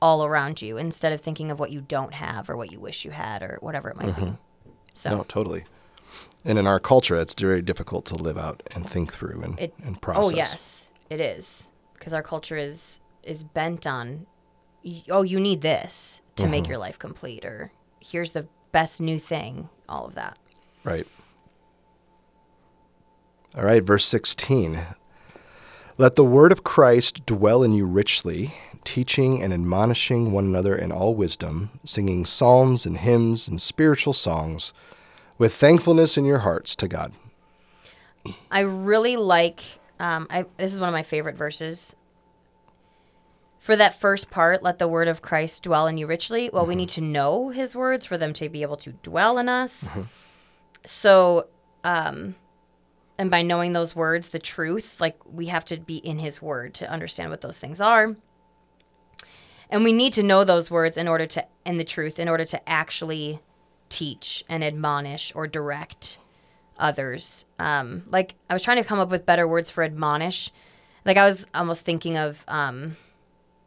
all 0.00 0.24
around 0.24 0.62
you 0.62 0.76
instead 0.76 1.12
of 1.12 1.20
thinking 1.20 1.50
of 1.50 1.58
what 1.58 1.70
you 1.70 1.80
don't 1.80 2.14
have 2.14 2.48
or 2.50 2.56
what 2.56 2.70
you 2.70 2.78
wish 2.78 3.04
you 3.04 3.10
had 3.10 3.42
or 3.42 3.58
whatever 3.60 3.88
it 3.88 3.96
might 3.96 4.16
be. 4.16 4.32
So, 4.94 5.10
No, 5.10 5.22
totally. 5.24 5.64
And 6.44 6.58
in 6.58 6.66
our 6.66 6.80
culture, 6.80 7.16
it's 7.16 7.34
very 7.34 7.62
difficult 7.62 8.04
to 8.06 8.14
live 8.14 8.38
out 8.38 8.62
and 8.74 8.88
think 8.88 9.12
through 9.12 9.42
and, 9.42 9.58
it, 9.58 9.74
and 9.84 9.96
oh, 9.96 10.00
process. 10.00 10.32
oh, 10.32 10.36
yes, 10.36 10.88
it 11.10 11.20
is 11.20 11.70
because 11.94 12.12
our 12.12 12.22
culture 12.22 12.56
is 12.56 13.00
is 13.22 13.42
bent 13.42 13.86
on, 13.86 14.26
oh, 15.10 15.22
you 15.22 15.38
need 15.38 15.60
this 15.60 16.22
to 16.36 16.46
make 16.46 16.62
mm-hmm. 16.62 16.70
your 16.70 16.78
life 16.78 16.98
complete 16.98 17.44
or 17.44 17.72
here's 18.00 18.32
the 18.32 18.48
best 18.72 19.00
new 19.00 19.18
thing, 19.18 19.68
all 19.88 20.06
of 20.06 20.14
that. 20.14 20.38
Right. 20.84 21.06
All 23.56 23.64
right, 23.64 23.82
verse 23.82 24.04
16. 24.04 24.78
Let 25.96 26.14
the 26.14 26.24
word 26.24 26.52
of 26.52 26.64
Christ 26.64 27.26
dwell 27.26 27.62
in 27.62 27.72
you 27.72 27.84
richly, 27.84 28.54
teaching 28.88 29.42
and 29.42 29.52
admonishing 29.52 30.32
one 30.32 30.46
another 30.46 30.74
in 30.74 30.90
all 30.90 31.14
wisdom, 31.14 31.68
singing 31.84 32.24
psalms 32.24 32.86
and 32.86 32.96
hymns 32.96 33.46
and 33.46 33.60
spiritual 33.60 34.14
songs 34.14 34.72
with 35.36 35.54
thankfulness 35.54 36.16
in 36.16 36.24
your 36.24 36.38
hearts 36.38 36.74
to 36.74 36.88
God. 36.88 37.12
I 38.50 38.60
really 38.60 39.18
like. 39.18 39.60
Um, 40.00 40.26
I 40.30 40.46
this 40.56 40.72
is 40.72 40.80
one 40.80 40.88
of 40.88 40.94
my 40.94 41.02
favorite 41.02 41.36
verses. 41.36 41.96
For 43.58 43.76
that 43.76 44.00
first 44.00 44.30
part, 44.30 44.62
let 44.62 44.78
the 44.78 44.88
word 44.88 45.06
of 45.06 45.20
Christ 45.20 45.64
dwell 45.64 45.86
in 45.86 45.98
you 45.98 46.06
richly. 46.06 46.48
Well, 46.50 46.64
we 46.64 46.74
need 46.74 46.88
to 46.90 47.02
know 47.02 47.50
His 47.50 47.76
words 47.76 48.06
for 48.06 48.16
them 48.16 48.32
to 48.34 48.48
be 48.48 48.62
able 48.62 48.78
to 48.78 48.92
dwell 48.92 49.36
in 49.36 49.50
us. 49.50 49.86
So, 50.86 51.48
um, 51.84 52.36
and 53.18 53.30
by 53.30 53.42
knowing 53.42 53.74
those 53.74 53.94
words, 53.94 54.30
the 54.30 54.38
truth, 54.38 54.98
like 54.98 55.18
we 55.30 55.46
have 55.46 55.66
to 55.66 55.76
be 55.78 55.98
in 55.98 56.18
His 56.18 56.40
word 56.40 56.72
to 56.76 56.90
understand 56.90 57.28
what 57.28 57.42
those 57.42 57.58
things 57.58 57.82
are. 57.82 58.16
And 59.70 59.84
we 59.84 59.92
need 59.92 60.12
to 60.14 60.22
know 60.22 60.44
those 60.44 60.70
words 60.70 60.96
in 60.96 61.08
order 61.08 61.26
to, 61.26 61.44
and 61.66 61.78
the 61.78 61.84
truth, 61.84 62.18
in 62.18 62.28
order 62.28 62.44
to 62.46 62.68
actually 62.68 63.40
teach 63.88 64.44
and 64.48 64.64
admonish 64.64 65.32
or 65.34 65.46
direct 65.46 66.18
others. 66.78 67.44
Um, 67.58 68.04
like 68.08 68.34
I 68.48 68.54
was 68.54 68.62
trying 68.62 68.76
to 68.82 68.84
come 68.84 68.98
up 68.98 69.10
with 69.10 69.26
better 69.26 69.46
words 69.46 69.70
for 69.70 69.82
admonish. 69.84 70.50
Like 71.04 71.16
I 71.16 71.24
was 71.24 71.46
almost 71.54 71.84
thinking 71.84 72.16
of 72.16 72.44
um, 72.48 72.96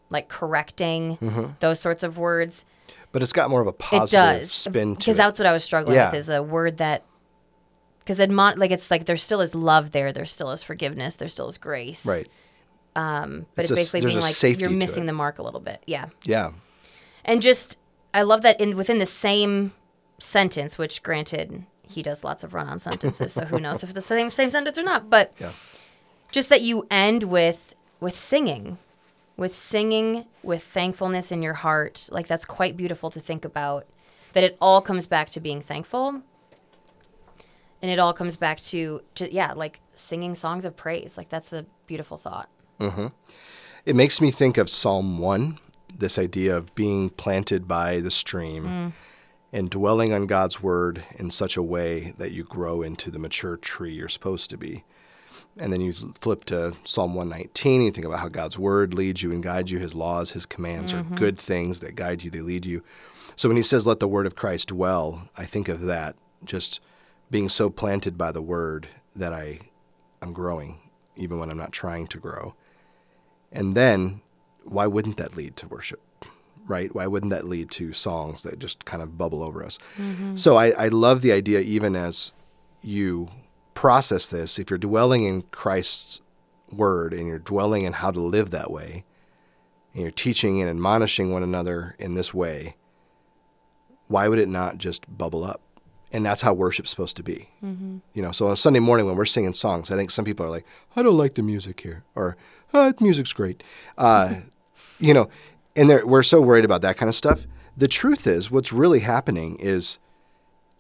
like 0.10 0.28
correcting 0.28 1.18
those 1.60 1.80
sorts 1.80 2.04
of 2.04 2.18
words. 2.18 2.66
But 3.12 3.22
it's 3.22 3.34
got 3.34 3.50
more 3.50 3.62
of 3.62 3.68
a 3.68 3.72
It 3.72 3.80
positive 3.80 4.42
does 4.42 4.52
spin 4.52 4.90
to 4.90 4.92
it. 4.94 4.98
because 5.00 5.18
that's 5.18 5.38
what 5.38 5.46
I 5.46 5.52
was 5.54 5.64
struggling 5.64 5.96
Yeah. 5.96 6.08
with 6.08 6.16
is 6.16 6.30
a 6.30 6.42
word 6.42 6.78
that 6.78 7.04
because 8.00 8.20
admon 8.20 8.58
like 8.58 8.72
it's 8.72 8.90
like 8.90 9.06
there 9.06 9.18
still 9.18 9.42
is 9.42 9.54
love 9.54 9.92
there, 9.92 10.14
there 10.14 10.26
still 10.26 10.52
is 10.52 10.64
forgiveness, 10.64 11.18
there 11.18 11.28
still 11.28 11.48
is 11.50 11.58
grace. 11.58 12.06
right. 12.06 12.28
Um, 12.96 13.46
but 13.56 13.64
It's 13.64 13.72
it's, 13.72 13.80
basically 13.80 14.02
there's 14.02 14.14
being 14.14 14.54
like 14.54 14.60
you're 14.60 14.70
missing 14.70 15.06
the 15.06 15.14
mark 15.14 15.40
a 15.40 15.44
little 15.44 15.60
bit. 15.62 15.82
Yeah. 15.88 16.08
Yeah. 16.24 16.52
And 17.24 17.42
just 17.42 17.80
I 18.14 18.24
love 18.24 18.42
that 18.42 18.60
in 18.60 18.76
within 18.76 18.98
the 18.98 19.06
same 19.06 19.74
sentence, 20.20 20.78
which 20.78 21.02
granted 21.04 21.66
he 21.88 22.02
does 22.02 22.24
lots 22.24 22.44
of 22.44 22.54
run-on 22.54 22.80
sentences, 22.80 23.34
so 23.34 23.46
who 23.46 23.60
knows 23.60 23.84
if 23.84 23.90
it's 23.90 23.94
the 23.94 24.02
same 24.02 24.30
same 24.32 24.52
sentence 24.52 24.78
or 24.78 24.84
not. 24.84 25.10
But 25.10 25.34
Yeah. 25.40 25.52
just 26.32 26.50
that 26.50 26.62
you 26.62 26.86
end 26.92 27.24
with 27.24 27.76
with 28.00 28.16
singing, 28.16 28.78
with 29.38 29.54
singing 29.56 30.26
with 30.44 30.64
thankfulness 30.64 31.32
in 31.32 31.42
your 31.42 31.54
heart, 31.56 32.10
like 32.12 32.28
that's 32.28 32.46
quite 32.46 32.76
beautiful 32.76 33.10
to 33.12 33.20
think 33.20 33.46
about. 33.46 33.86
That 34.34 34.44
it 34.44 34.58
all 34.62 34.82
comes 34.82 35.08
back 35.08 35.30
to 35.32 35.40
being 35.40 35.62
thankful, 35.62 36.22
and 37.82 37.92
it 37.92 38.00
all 38.00 38.14
comes 38.14 38.38
back 38.38 38.60
to 38.62 39.02
to 39.16 39.32
yeah, 39.34 39.54
like 39.54 39.80
singing 39.96 40.36
songs 40.36 40.66
of 40.66 40.76
praise. 40.76 41.16
Like 41.18 41.30
that's 41.30 41.52
a 41.54 41.66
beautiful 41.88 42.18
thought. 42.18 42.50
Mm-hmm. 42.82 43.08
It 43.86 43.96
makes 43.96 44.22
me 44.22 44.32
think 44.32 44.58
of 44.58 44.70
Psalm 44.70 45.18
1, 45.18 45.58
this 45.98 46.20
idea 46.20 46.56
of 46.56 46.74
being 46.76 47.10
planted 47.10 47.68
by 47.68 48.00
the 48.00 48.12
stream 48.12 48.66
mm. 48.66 48.92
and 49.52 49.70
dwelling 49.70 50.14
on 50.14 50.28
God's 50.28 50.62
word 50.62 51.04
in 51.16 51.32
such 51.32 51.58
a 51.58 51.64
way 51.64 52.14
that 52.18 52.32
you 52.32 52.44
grow 52.44 52.82
into 52.82 53.10
the 53.10 53.20
mature 53.20 53.58
tree 53.58 53.94
you're 53.94 54.10
supposed 54.10 54.50
to 54.52 54.58
be. 54.58 54.84
And 55.58 55.74
then 55.74 55.82
you 55.82 55.94
flip 55.94 56.46
to 56.46 56.76
Psalm 56.86 57.14
119, 57.16 57.76
and 57.76 57.86
you 57.86 57.92
think 57.92 58.06
about 58.06 58.20
how 58.20 58.30
God's 58.30 58.58
word 58.58 58.94
leads 58.94 59.22
you 59.22 59.32
and 59.32 59.44
guides 59.44 59.72
you. 59.72 59.80
His 59.80 59.96
laws, 59.96 60.32
his 60.32 60.46
commands 60.46 60.94
are 60.94 61.04
mm-hmm. 61.04 61.16
good 61.16 61.38
things 61.38 61.82
that 61.82 61.96
guide 61.96 62.24
you, 62.24 62.30
they 62.30 62.42
lead 62.42 62.66
you. 62.66 62.84
So 63.36 63.50
when 63.50 63.58
he 63.58 63.64
says, 63.64 63.88
let 63.88 64.00
the 64.00 64.08
word 64.08 64.28
of 64.28 64.36
Christ 64.36 64.70
dwell, 64.70 65.30
I 65.36 65.46
think 65.46 65.68
of 65.68 65.82
that, 65.82 66.16
just 66.46 66.80
being 67.30 67.50
so 67.50 67.70
planted 67.70 68.18
by 68.18 68.32
the 68.32 68.42
word 68.42 68.88
that 69.16 69.34
I, 69.34 69.60
I'm 70.22 70.34
growing, 70.34 70.78
even 71.16 71.40
when 71.40 71.50
I'm 71.50 71.58
not 71.58 71.72
trying 71.72 72.08
to 72.08 72.18
grow. 72.18 72.54
And 73.52 73.76
then, 73.76 74.22
why 74.64 74.88
wouldn't 74.88 75.18
that 75.18 75.36
lead 75.36 75.56
to 75.58 75.68
worship? 75.68 76.02
Right? 76.68 76.94
Why 76.94 77.08
wouldn't 77.08 77.32
that 77.32 77.48
lead 77.48 77.72
to 77.72 77.92
songs 77.92 78.44
that 78.44 78.60
just 78.60 78.86
kind 78.86 79.04
of 79.04 79.18
bubble 79.18 79.44
over 79.44 79.64
us? 79.64 79.78
Mm-hmm. 79.98 80.36
So 80.36 80.58
I, 80.58 80.70
I 80.72 80.88
love 80.88 81.22
the 81.22 81.32
idea, 81.32 81.60
even 81.60 81.96
as 81.96 82.34
you 82.82 83.28
process 83.74 84.28
this, 84.28 84.60
if 84.60 84.70
you're 84.70 84.80
dwelling 84.80 85.26
in 85.26 85.42
Christ's 85.44 86.22
word 86.72 87.14
and 87.14 87.28
you're 87.28 87.40
dwelling 87.40 87.84
in 87.84 87.94
how 87.94 88.12
to 88.12 88.22
live 88.22 88.52
that 88.52 88.72
way, 88.72 89.04
and 89.94 90.04
you're 90.04 90.12
teaching 90.12 90.62
and 90.62 90.70
admonishing 90.70 91.32
one 91.32 91.44
another 91.44 91.96
in 92.00 92.14
this 92.14 92.34
way, 92.34 92.76
why 94.08 94.28
would 94.28 94.40
it 94.40 94.48
not 94.48 94.78
just 94.78 95.18
bubble 95.18 95.44
up? 95.44 95.62
And 96.14 96.26
that's 96.26 96.42
how 96.42 96.54
worship's 96.54 96.90
supposed 96.90 97.16
to 97.18 97.24
be. 97.24 97.50
Mm-hmm. 97.64 97.98
You 98.14 98.22
know, 98.22 98.32
so 98.32 98.48
on 98.48 98.58
Sunday 98.58 98.80
morning 98.80 99.06
when 99.06 99.16
we're 99.16 99.26
singing 99.26 99.54
songs, 99.54 99.92
I 99.92 99.96
think 99.96 100.12
some 100.12 100.26
people 100.26 100.46
are 100.46 100.50
like, 100.50 100.66
I 100.96 101.04
don't 101.04 101.18
like 101.18 101.36
the 101.36 101.42
music 101.42 101.80
here, 101.82 102.04
or 102.16 102.36
oh, 102.74 102.92
the 102.92 103.04
music's 103.04 103.34
great. 103.34 103.64
Uh, 103.98 104.36
you 105.00 105.14
know, 105.14 105.30
and 105.76 105.90
we're 106.04 106.24
so 106.24 106.42
worried 106.42 106.66
about 106.66 106.82
that 106.82 106.98
kind 106.98 107.10
of 107.10 107.16
stuff. 107.16 107.46
The 107.78 107.88
truth 107.88 108.28
is, 108.28 108.52
what's 108.52 108.74
really 108.74 109.00
happening 109.00 109.56
is 109.58 110.00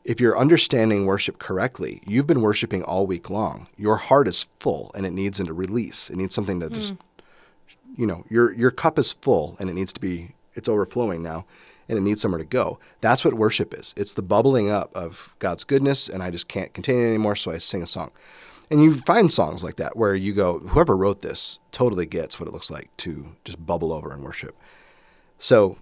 if 0.03 0.19
you're 0.19 0.37
understanding 0.37 1.05
worship 1.05 1.39
correctly, 1.39 2.01
you've 2.05 2.27
been 2.27 2.41
worshiping 2.41 2.83
all 2.83 3.07
week 3.07 3.29
long. 3.29 3.67
Your 3.77 3.97
heart 3.97 4.27
is 4.27 4.47
full 4.59 4.91
and 4.95 5.05
it 5.05 5.11
needs 5.11 5.39
a 5.39 5.53
release. 5.53 6.09
It 6.09 6.17
needs 6.17 6.35
something 6.35 6.59
to 6.59 6.69
just 6.69 6.95
mm. 6.95 6.99
you 7.95 8.05
know, 8.05 8.25
your 8.29 8.51
your 8.53 8.71
cup 8.71 8.99
is 8.99 9.13
full 9.13 9.55
and 9.59 9.69
it 9.69 9.73
needs 9.73 9.93
to 9.93 10.01
be 10.01 10.35
it's 10.55 10.67
overflowing 10.67 11.23
now 11.23 11.45
and 11.91 11.99
it 11.99 12.03
needs 12.03 12.21
somewhere 12.21 12.39
to 12.39 12.45
go. 12.45 12.79
That's 13.01 13.25
what 13.25 13.33
worship 13.33 13.77
is. 13.77 13.93
It's 13.97 14.13
the 14.13 14.21
bubbling 14.21 14.71
up 14.71 14.95
of 14.95 15.35
God's 15.39 15.65
goodness 15.65 16.07
and 16.07 16.23
I 16.23 16.31
just 16.31 16.47
can't 16.47 16.73
contain 16.73 16.99
it 16.99 17.09
anymore, 17.09 17.35
so 17.35 17.51
I 17.51 17.57
sing 17.57 17.83
a 17.83 17.87
song. 17.87 18.11
And 18.71 18.81
you 18.81 19.01
find 19.01 19.29
songs 19.29 19.61
like 19.61 19.75
that 19.75 19.97
where 19.97 20.15
you 20.15 20.31
go, 20.31 20.59
whoever 20.59 20.95
wrote 20.95 21.21
this 21.21 21.59
totally 21.73 22.05
gets 22.05 22.39
what 22.39 22.47
it 22.47 22.53
looks 22.53 22.71
like 22.71 22.95
to 22.97 23.35
just 23.43 23.65
bubble 23.65 23.91
over 23.91 24.13
in 24.13 24.23
worship. 24.23 24.55
So, 25.37 25.77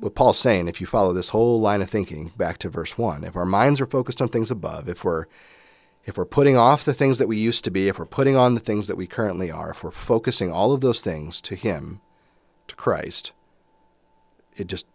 what 0.00 0.14
Paul's 0.14 0.38
saying, 0.38 0.66
if 0.66 0.80
you 0.80 0.86
follow 0.86 1.12
this 1.12 1.28
whole 1.28 1.60
line 1.60 1.82
of 1.82 1.90
thinking 1.90 2.32
back 2.36 2.56
to 2.58 2.70
verse 2.70 2.96
1, 2.96 3.22
if 3.22 3.36
our 3.36 3.44
minds 3.44 3.80
are 3.80 3.86
focused 3.86 4.22
on 4.22 4.28
things 4.28 4.50
above, 4.50 4.88
if 4.88 5.04
we're 5.04 5.26
if 6.04 6.16
we're 6.16 6.24
putting 6.24 6.56
off 6.56 6.84
the 6.84 6.94
things 6.94 7.18
that 7.18 7.28
we 7.28 7.36
used 7.36 7.64
to 7.64 7.70
be, 7.70 7.86
if 7.86 7.98
we're 7.98 8.06
putting 8.06 8.36
on 8.36 8.54
the 8.54 8.60
things 8.60 8.88
that 8.88 8.96
we 8.96 9.06
currently 9.06 9.50
are, 9.50 9.70
if 9.70 9.84
we're 9.84 9.92
focusing 9.92 10.50
all 10.50 10.72
of 10.72 10.80
those 10.80 11.02
things 11.02 11.40
to 11.42 11.54
him, 11.54 12.00
to 12.66 12.74
Christ, 12.74 13.32
it 14.56 14.66
just 14.66 14.86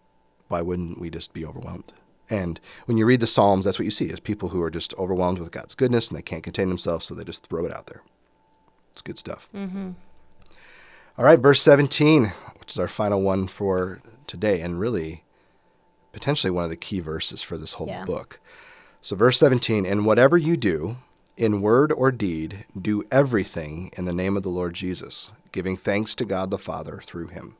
why 0.48 0.62
wouldn't 0.62 1.00
we 1.00 1.10
just 1.10 1.34
be 1.34 1.46
overwhelmed? 1.46 1.94
And 2.30 2.60
when 2.86 2.98
you 2.98 3.06
read 3.06 3.22
the 3.22 3.28
Psalms, 3.28 3.66
that's 3.66 3.80
what 3.80 3.86
you 3.86 3.92
see 3.92 4.06
is 4.10 4.20
people 4.20 4.50
who 4.50 4.62
are 4.62 4.70
just 4.70 4.94
overwhelmed 4.98 5.40
with 5.40 5.52
God's 5.52 5.76
goodness 5.76 6.10
and 6.10 6.18
they 6.18 6.22
can't 6.22 6.44
contain 6.44 6.68
themselves, 6.70 7.06
so 7.06 7.16
they 7.16 7.24
just 7.24 7.48
throw 7.48 7.66
it 7.66 7.74
out 7.74 7.88
there. 7.88 8.02
It's 8.92 9.02
good 9.02 9.18
stuff. 9.18 9.48
Mm-hmm. 9.56 9.92
All 11.18 11.26
right, 11.26 11.40
verse 11.40 11.62
17, 11.62 12.32
which 12.60 12.72
is 12.72 12.80
our 12.80 12.88
final 12.88 13.22
one 13.22 13.48
for 13.48 14.02
today, 14.28 14.62
and 14.62 14.80
really 14.80 15.24
potentially 16.12 16.52
one 16.52 16.64
of 16.64 16.70
the 16.70 16.76
key 16.76 17.00
verses 17.00 17.42
for 17.42 17.58
this 17.58 17.74
whole 17.74 17.88
Yeah. 17.88 18.06
book. 18.06 18.40
So, 19.02 19.16
verse 19.16 19.40
17, 19.40 19.86
and 19.86 20.06
whatever 20.06 20.38
you 20.38 20.58
do, 20.58 20.98
in 21.38 21.62
word 21.62 21.92
or 21.92 22.12
deed, 22.12 22.66
do 22.80 23.04
everything 23.12 23.92
in 23.96 24.06
the 24.06 24.14
name 24.14 24.36
of 24.36 24.44
the 24.44 24.50
Lord 24.50 24.74
Jesus, 24.74 25.32
giving 25.52 25.78
thanks 25.78 26.14
to 26.16 26.26
God 26.26 26.50
the 26.52 26.58
Father 26.58 27.00
through 27.04 27.28
him. 27.28 27.56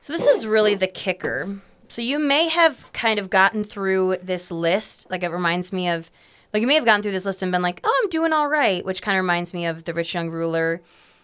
So 0.00 0.12
this 0.12 0.26
is 0.26 0.46
really 0.46 0.74
the 0.74 0.86
kicker. 0.86 1.58
So 1.88 2.02
you 2.02 2.18
may 2.18 2.48
have 2.48 2.90
kind 2.92 3.18
of 3.18 3.30
gotten 3.30 3.64
through 3.64 4.18
this 4.22 4.50
list. 4.50 5.10
Like 5.10 5.22
it 5.22 5.30
reminds 5.30 5.72
me 5.72 5.88
of, 5.88 6.10
like 6.52 6.60
you 6.60 6.66
may 6.66 6.74
have 6.74 6.84
gotten 6.84 7.02
through 7.02 7.12
this 7.12 7.24
list 7.24 7.42
and 7.42 7.52
been 7.52 7.62
like, 7.62 7.80
oh, 7.84 8.00
I'm 8.02 8.08
doing 8.10 8.32
all 8.32 8.48
right, 8.48 8.84
which 8.84 9.02
kind 9.02 9.16
of 9.16 9.22
reminds 9.22 9.54
me 9.54 9.66
of 9.66 9.84
the 9.84 9.94
rich 9.94 10.14
young 10.14 10.30
ruler 10.30 10.80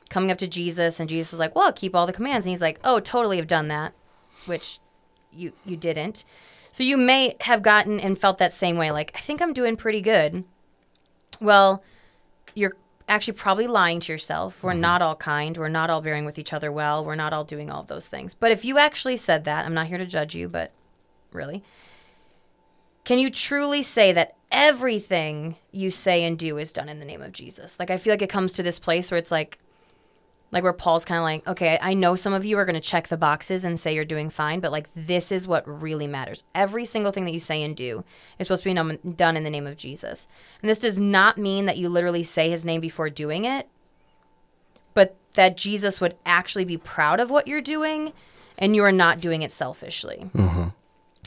coming 0.08 0.30
up 0.30 0.38
to 0.38 0.46
Jesus, 0.46 1.00
and 1.00 1.08
Jesus 1.08 1.32
is 1.32 1.38
like, 1.40 1.56
well, 1.56 1.72
keep 1.72 1.92
all 1.92 2.06
the 2.06 2.12
commands, 2.12 2.46
and 2.46 2.52
he's 2.52 2.60
like, 2.60 2.78
oh, 2.84 3.00
totally 3.00 3.38
have 3.38 3.48
done 3.48 3.66
that, 3.66 3.92
which 4.44 4.78
you 5.32 5.52
you 5.64 5.76
didn't. 5.76 6.24
So 6.70 6.84
you 6.84 6.96
may 6.96 7.34
have 7.40 7.60
gotten 7.62 7.98
and 7.98 8.16
felt 8.16 8.38
that 8.38 8.54
same 8.54 8.76
way, 8.76 8.92
like 8.92 9.10
I 9.16 9.18
think 9.18 9.42
I'm 9.42 9.52
doing 9.52 9.76
pretty 9.76 10.00
good. 10.00 10.44
Well, 11.40 11.82
you're 12.54 12.76
actually 13.08 13.34
probably 13.34 13.66
lying 13.66 14.00
to 14.00 14.12
yourself. 14.12 14.62
We're 14.62 14.72
mm-hmm. 14.72 14.80
not 14.80 15.02
all 15.02 15.16
kind. 15.16 15.56
We're 15.56 15.68
not 15.68 15.90
all 15.90 16.00
bearing 16.00 16.24
with 16.24 16.38
each 16.38 16.52
other 16.52 16.72
well. 16.72 17.04
We're 17.04 17.14
not 17.14 17.32
all 17.32 17.44
doing 17.44 17.70
all 17.70 17.80
of 17.80 17.86
those 17.86 18.08
things. 18.08 18.34
But 18.34 18.52
if 18.52 18.64
you 18.64 18.78
actually 18.78 19.16
said 19.16 19.44
that, 19.44 19.64
I'm 19.64 19.74
not 19.74 19.86
here 19.86 19.98
to 19.98 20.06
judge 20.06 20.34
you, 20.34 20.48
but 20.48 20.72
really, 21.32 21.62
can 23.04 23.18
you 23.18 23.30
truly 23.30 23.82
say 23.82 24.12
that 24.12 24.34
everything 24.50 25.56
you 25.70 25.90
say 25.90 26.24
and 26.24 26.36
do 26.38 26.58
is 26.58 26.72
done 26.72 26.88
in 26.88 26.98
the 26.98 27.04
name 27.04 27.22
of 27.22 27.32
Jesus? 27.32 27.78
Like, 27.78 27.90
I 27.90 27.96
feel 27.96 28.12
like 28.12 28.22
it 28.22 28.30
comes 28.30 28.54
to 28.54 28.62
this 28.62 28.78
place 28.78 29.10
where 29.10 29.18
it's 29.18 29.30
like, 29.30 29.58
like 30.56 30.64
where 30.64 30.72
Paul's 30.72 31.04
kind 31.04 31.18
of 31.18 31.22
like, 31.22 31.46
okay, 31.46 31.78
I 31.82 31.92
know 31.92 32.16
some 32.16 32.32
of 32.32 32.46
you 32.46 32.56
are 32.56 32.64
going 32.64 32.72
to 32.72 32.80
check 32.80 33.08
the 33.08 33.18
boxes 33.18 33.62
and 33.62 33.78
say 33.78 33.94
you're 33.94 34.06
doing 34.06 34.30
fine, 34.30 34.60
but 34.60 34.72
like 34.72 34.88
this 34.94 35.30
is 35.30 35.46
what 35.46 35.68
really 35.82 36.06
matters. 36.06 36.44
Every 36.54 36.86
single 36.86 37.12
thing 37.12 37.26
that 37.26 37.34
you 37.34 37.40
say 37.40 37.62
and 37.62 37.76
do 37.76 38.04
is 38.38 38.46
supposed 38.46 38.62
to 38.62 38.70
be 38.70 38.72
nom- 38.72 38.96
done 39.16 39.36
in 39.36 39.44
the 39.44 39.50
name 39.50 39.66
of 39.66 39.76
Jesus. 39.76 40.26
And 40.62 40.70
this 40.70 40.78
does 40.78 40.98
not 40.98 41.36
mean 41.36 41.66
that 41.66 41.76
you 41.76 41.90
literally 41.90 42.22
say 42.22 42.48
his 42.48 42.64
name 42.64 42.80
before 42.80 43.10
doing 43.10 43.44
it, 43.44 43.68
but 44.94 45.14
that 45.34 45.58
Jesus 45.58 46.00
would 46.00 46.16
actually 46.24 46.64
be 46.64 46.78
proud 46.78 47.20
of 47.20 47.28
what 47.28 47.46
you're 47.46 47.60
doing 47.60 48.14
and 48.56 48.74
you 48.74 48.82
are 48.82 48.90
not 48.90 49.20
doing 49.20 49.42
it 49.42 49.52
selfishly. 49.52 50.30
Mm-hmm. 50.34 50.68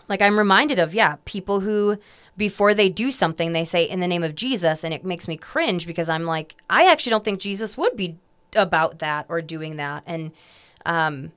Like 0.08 0.24
I'm 0.24 0.40
reminded 0.40 0.80
of, 0.80 0.96
yeah, 0.96 1.18
people 1.26 1.60
who 1.60 2.00
before 2.36 2.74
they 2.74 2.90
do 2.90 3.12
something, 3.12 3.54
they 3.54 3.66
say 3.66 3.84
in 3.84 4.00
the 4.00 4.08
name 4.08 4.24
of 4.24 4.34
Jesus, 4.34 4.84
and 4.84 4.92
it 4.92 5.06
makes 5.06 5.28
me 5.28 5.38
cringe 5.38 5.86
because 5.86 6.10
I'm 6.10 6.26
like, 6.26 6.56
I 6.68 6.90
actually 6.90 7.12
don't 7.12 7.24
think 7.24 7.40
Jesus 7.40 7.78
would 7.78 7.96
be 7.96 8.18
about 8.56 9.00
that 9.00 9.26
or 9.30 9.42
doing 9.42 9.78
that. 9.78 10.04
And 10.06 10.32
um, 10.86 11.32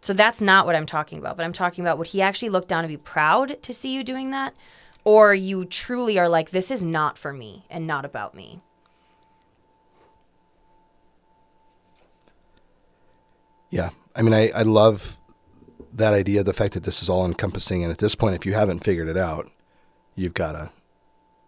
so 0.00 0.12
that's 0.12 0.40
not 0.40 0.66
what 0.66 0.76
I'm 0.76 0.86
talking 0.86 1.18
about, 1.18 1.36
but 1.36 1.44
I'm 1.44 1.52
talking 1.52 1.84
about 1.84 1.98
would 1.98 2.08
he 2.08 2.22
actually 2.22 2.48
look 2.48 2.68
down 2.68 2.84
and 2.84 2.88
be 2.88 2.96
proud 2.96 3.62
to 3.62 3.74
see 3.74 3.94
you 3.94 4.04
doing 4.04 4.30
that? 4.30 4.54
Or 5.04 5.34
you 5.34 5.64
truly 5.64 6.18
are 6.18 6.28
like, 6.28 6.50
this 6.50 6.70
is 6.70 6.84
not 6.84 7.16
for 7.16 7.32
me 7.32 7.64
and 7.70 7.86
not 7.86 8.04
about 8.04 8.34
me. 8.34 8.60
Yeah. 13.70 13.90
I 14.14 14.22
mean, 14.22 14.34
I, 14.34 14.50
I 14.50 14.62
love 14.62 15.16
that 15.92 16.14
idea, 16.14 16.42
the 16.42 16.52
fact 16.52 16.74
that 16.74 16.84
this 16.84 17.02
is 17.02 17.08
all 17.08 17.24
encompassing. 17.24 17.82
And 17.82 17.92
at 17.92 17.98
this 17.98 18.14
point, 18.14 18.34
if 18.34 18.44
you 18.46 18.54
haven't 18.54 18.84
figured 18.84 19.08
it 19.08 19.16
out, 19.16 19.50
you've 20.14 20.34
got 20.34 20.52
to, 20.52 20.70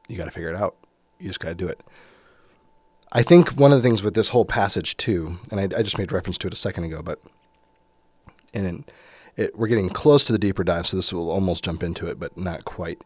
you 0.08 0.16
got 0.16 0.26
to 0.26 0.30
figure 0.30 0.50
it 0.50 0.56
out. 0.56 0.76
You 1.18 1.28
just 1.28 1.40
got 1.40 1.50
to 1.50 1.54
do 1.54 1.68
it. 1.68 1.82
I 3.12 3.22
think 3.22 3.50
one 3.50 3.72
of 3.72 3.82
the 3.82 3.88
things 3.88 4.02
with 4.02 4.14
this 4.14 4.28
whole 4.28 4.44
passage 4.44 4.96
too, 4.96 5.38
and 5.50 5.60
I, 5.60 5.78
I 5.78 5.82
just 5.82 5.98
made 5.98 6.12
reference 6.12 6.38
to 6.38 6.46
it 6.46 6.52
a 6.52 6.56
second 6.56 6.84
ago, 6.84 7.02
but, 7.02 7.20
and 8.54 8.66
in, 8.66 8.84
it, 9.36 9.58
we're 9.58 9.68
getting 9.68 9.88
close 9.88 10.24
to 10.26 10.32
the 10.32 10.38
deeper 10.38 10.62
dive, 10.62 10.86
so 10.86 10.96
this 10.96 11.12
will 11.12 11.30
almost 11.30 11.64
jump 11.64 11.82
into 11.82 12.06
it, 12.06 12.18
but 12.18 12.36
not 12.36 12.64
quite. 12.64 13.02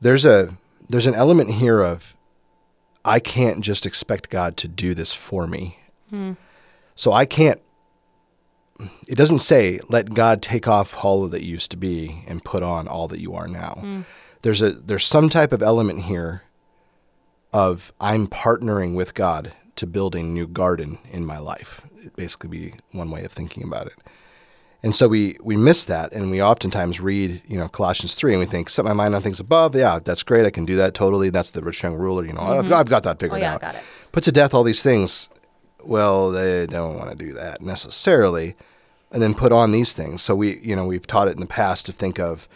There's 0.00 0.24
a, 0.24 0.56
there's 0.88 1.06
an 1.06 1.14
element 1.14 1.52
here 1.52 1.80
of, 1.80 2.16
I 3.04 3.20
can't 3.20 3.60
just 3.60 3.86
expect 3.86 4.30
God 4.30 4.56
to 4.58 4.68
do 4.68 4.94
this 4.94 5.12
for 5.12 5.46
me. 5.46 5.78
Hmm. 6.10 6.32
So 6.96 7.12
I 7.12 7.26
can't 7.26 7.60
it 9.08 9.16
doesn't 9.16 9.38
say 9.38 9.80
let 9.88 10.12
God 10.12 10.42
take 10.42 10.68
off 10.68 11.04
all 11.04 11.28
that 11.28 11.42
you 11.42 11.52
used 11.52 11.70
to 11.70 11.76
be 11.76 12.22
and 12.26 12.44
put 12.44 12.62
on 12.62 12.88
all 12.88 13.08
that 13.08 13.20
you 13.20 13.34
are 13.34 13.48
now. 13.48 13.76
Hmm. 13.80 14.00
There's 14.42 14.62
a 14.62 14.72
there's 14.72 15.06
some 15.06 15.28
type 15.28 15.52
of 15.52 15.62
element 15.62 16.02
here 16.02 16.42
of 17.52 17.92
I'm 18.00 18.26
partnering 18.26 18.94
with 18.94 19.14
God 19.14 19.52
to 19.76 19.86
build 19.86 20.14
a 20.14 20.22
new 20.22 20.46
garden 20.46 20.98
in 21.10 21.24
my 21.24 21.38
life. 21.38 21.80
It 22.04 22.16
basically 22.16 22.48
be 22.48 22.74
one 22.92 23.10
way 23.10 23.24
of 23.24 23.32
thinking 23.32 23.62
about 23.62 23.86
it. 23.86 23.94
And 24.82 24.94
so 24.94 25.08
we 25.08 25.36
we 25.42 25.56
miss 25.56 25.84
that 25.86 26.12
and 26.12 26.30
we 26.30 26.42
oftentimes 26.42 27.00
read, 27.00 27.42
you 27.46 27.58
know, 27.58 27.68
Colossians 27.68 28.14
3 28.14 28.34
and 28.34 28.40
we 28.40 28.46
think 28.46 28.70
set 28.70 28.84
my 28.84 28.92
mind 28.92 29.14
on 29.14 29.22
things 29.22 29.40
above. 29.40 29.74
Yeah, 29.74 29.98
that's 30.02 30.22
great. 30.22 30.46
I 30.46 30.50
can 30.50 30.64
do 30.64 30.76
that 30.76 30.94
totally. 30.94 31.30
That's 31.30 31.50
the 31.50 31.62
rich 31.62 31.82
young 31.82 31.94
ruler, 31.94 32.24
you 32.24 32.32
know. 32.32 32.40
I've, 32.42 32.64
mm-hmm. 32.66 32.74
I've 32.74 32.88
got 32.88 33.02
that 33.02 33.18
figured 33.18 33.38
Oh, 33.38 33.40
yeah, 33.40 33.54
out. 33.54 33.60
got 33.60 33.74
it. 33.74 33.82
Put 34.12 34.24
to 34.24 34.32
death 34.32 34.54
all 34.54 34.62
these 34.62 34.82
things. 34.82 35.28
Well, 35.82 36.30
they 36.30 36.66
don't 36.66 36.96
want 36.96 37.10
to 37.10 37.16
do 37.16 37.32
that 37.32 37.62
necessarily 37.62 38.54
and 39.10 39.22
then 39.22 39.34
put 39.34 39.52
on 39.52 39.72
these 39.72 39.94
things. 39.94 40.22
So 40.22 40.34
we, 40.34 40.58
you 40.60 40.76
know, 40.76 40.86
we've 40.86 41.06
taught 41.06 41.28
it 41.28 41.32
in 41.34 41.40
the 41.40 41.46
past 41.46 41.86
to 41.86 41.92
think 41.92 42.18
of 42.18 42.48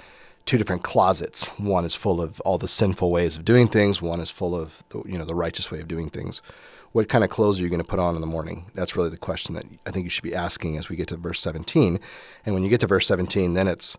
two 0.51 0.59
different 0.59 0.83
closets. 0.83 1.45
One 1.61 1.85
is 1.85 1.95
full 1.95 2.21
of 2.21 2.41
all 2.41 2.59
the 2.59 2.67
sinful 2.67 3.13
ways 3.13 3.37
of 3.37 3.45
doing 3.45 3.69
things. 3.69 4.03
One 4.03 4.19
is 4.19 4.33
full 4.33 4.61
of 4.61 4.83
the, 4.89 5.01
you 5.07 5.17
know, 5.17 5.25
the 5.25 5.33
righteous 5.33 5.71
way 5.71 5.79
of 5.79 5.87
doing 5.87 6.11
things. 6.11 6.43
What 6.91 7.09
kind 7.09 7.23
of 7.23 7.31
clothes 7.31 7.61
are 7.61 7.63
you 7.63 7.69
going 7.69 7.81
to 7.81 7.87
put 7.87 8.01
on 8.01 8.17
in 8.17 8.21
the 8.21 8.27
morning? 8.27 8.69
That's 8.75 8.97
really 8.97 9.11
the 9.11 9.17
question 9.17 9.55
that 9.55 9.65
I 9.87 9.93
think 9.93 10.03
you 10.03 10.11
should 10.11 10.25
be 10.25 10.35
asking 10.35 10.77
as 10.77 10.89
we 10.89 10.97
get 10.97 11.07
to 11.09 11.17
verse 11.17 11.39
17. 11.39 12.01
And 12.45 12.53
when 12.53 12.65
you 12.65 12.69
get 12.69 12.81
to 12.81 12.89
verse 12.89 13.07
17, 13.07 13.55
then 13.55 13.69
it's 13.69 13.97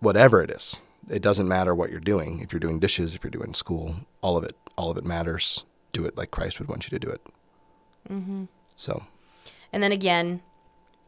whatever 0.00 0.42
it 0.42 0.50
is. 0.50 0.80
It 1.08 1.22
doesn't 1.22 1.46
matter 1.46 1.76
what 1.76 1.92
you're 1.92 2.00
doing. 2.00 2.40
If 2.40 2.52
you're 2.52 2.58
doing 2.58 2.80
dishes, 2.80 3.14
if 3.14 3.22
you're 3.22 3.30
doing 3.30 3.54
school, 3.54 3.94
all 4.20 4.36
of 4.36 4.42
it, 4.42 4.56
all 4.76 4.90
of 4.90 4.98
it 4.98 5.04
matters. 5.04 5.62
Do 5.92 6.04
it 6.06 6.16
like 6.16 6.32
Christ 6.32 6.58
would 6.58 6.68
want 6.68 6.90
you 6.90 6.98
to 6.98 7.06
do 7.06 7.12
it. 7.12 7.20
Mm-hmm. 8.10 8.44
So 8.74 9.04
And 9.72 9.80
then 9.80 9.92
again, 9.92 10.42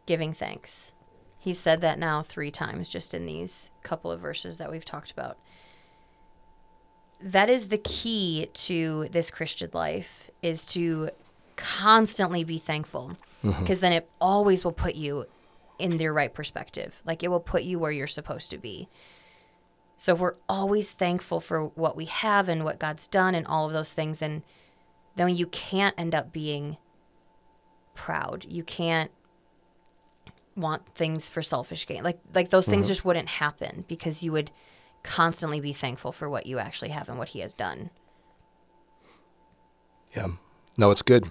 giving 0.06 0.32
thanks. 0.32 0.92
He 1.40 1.54
said 1.54 1.80
that 1.80 1.98
now 1.98 2.20
three 2.20 2.50
times 2.50 2.90
just 2.90 3.14
in 3.14 3.24
these 3.24 3.70
couple 3.82 4.10
of 4.10 4.20
verses 4.20 4.58
that 4.58 4.70
we've 4.70 4.84
talked 4.84 5.10
about. 5.10 5.38
That 7.18 7.48
is 7.48 7.68
the 7.68 7.78
key 7.78 8.50
to 8.52 9.08
this 9.10 9.30
Christian 9.30 9.70
life 9.72 10.30
is 10.42 10.66
to 10.66 11.10
constantly 11.56 12.44
be 12.44 12.58
thankful 12.58 13.12
mm-hmm. 13.42 13.58
because 13.58 13.80
then 13.80 13.92
it 13.92 14.08
always 14.20 14.64
will 14.64 14.72
put 14.72 14.94
you 14.94 15.24
in 15.78 15.96
their 15.96 16.12
right 16.12 16.32
perspective. 16.32 17.00
Like 17.06 17.22
it 17.22 17.28
will 17.28 17.40
put 17.40 17.62
you 17.62 17.78
where 17.78 17.90
you're 17.90 18.06
supposed 18.06 18.50
to 18.50 18.58
be. 18.58 18.88
So 19.96 20.12
if 20.12 20.20
we're 20.20 20.36
always 20.46 20.90
thankful 20.92 21.40
for 21.40 21.68
what 21.68 21.96
we 21.96 22.04
have 22.04 22.50
and 22.50 22.64
what 22.64 22.78
God's 22.78 23.06
done 23.06 23.34
and 23.34 23.46
all 23.46 23.66
of 23.66 23.72
those 23.72 23.94
things, 23.94 24.18
then 24.18 24.42
then 25.16 25.34
you 25.34 25.46
can't 25.46 25.94
end 25.98 26.14
up 26.14 26.32
being 26.32 26.76
proud. 27.94 28.46
You 28.48 28.62
can't 28.62 29.10
want 30.60 30.86
things 30.94 31.28
for 31.28 31.42
selfish 31.42 31.86
gain. 31.86 32.02
Like 32.02 32.18
like 32.34 32.50
those 32.50 32.66
things 32.66 32.88
just 32.88 33.04
wouldn't 33.04 33.28
happen 33.28 33.84
because 33.88 34.22
you 34.22 34.32
would 34.32 34.50
constantly 35.02 35.60
be 35.60 35.72
thankful 35.72 36.12
for 36.12 36.28
what 36.28 36.46
you 36.46 36.58
actually 36.58 36.90
have 36.90 37.08
and 37.08 37.18
what 37.18 37.30
he 37.30 37.40
has 37.40 37.52
done. 37.52 37.90
Yeah. 40.14 40.28
No, 40.76 40.90
it's 40.90 41.02
good. 41.02 41.30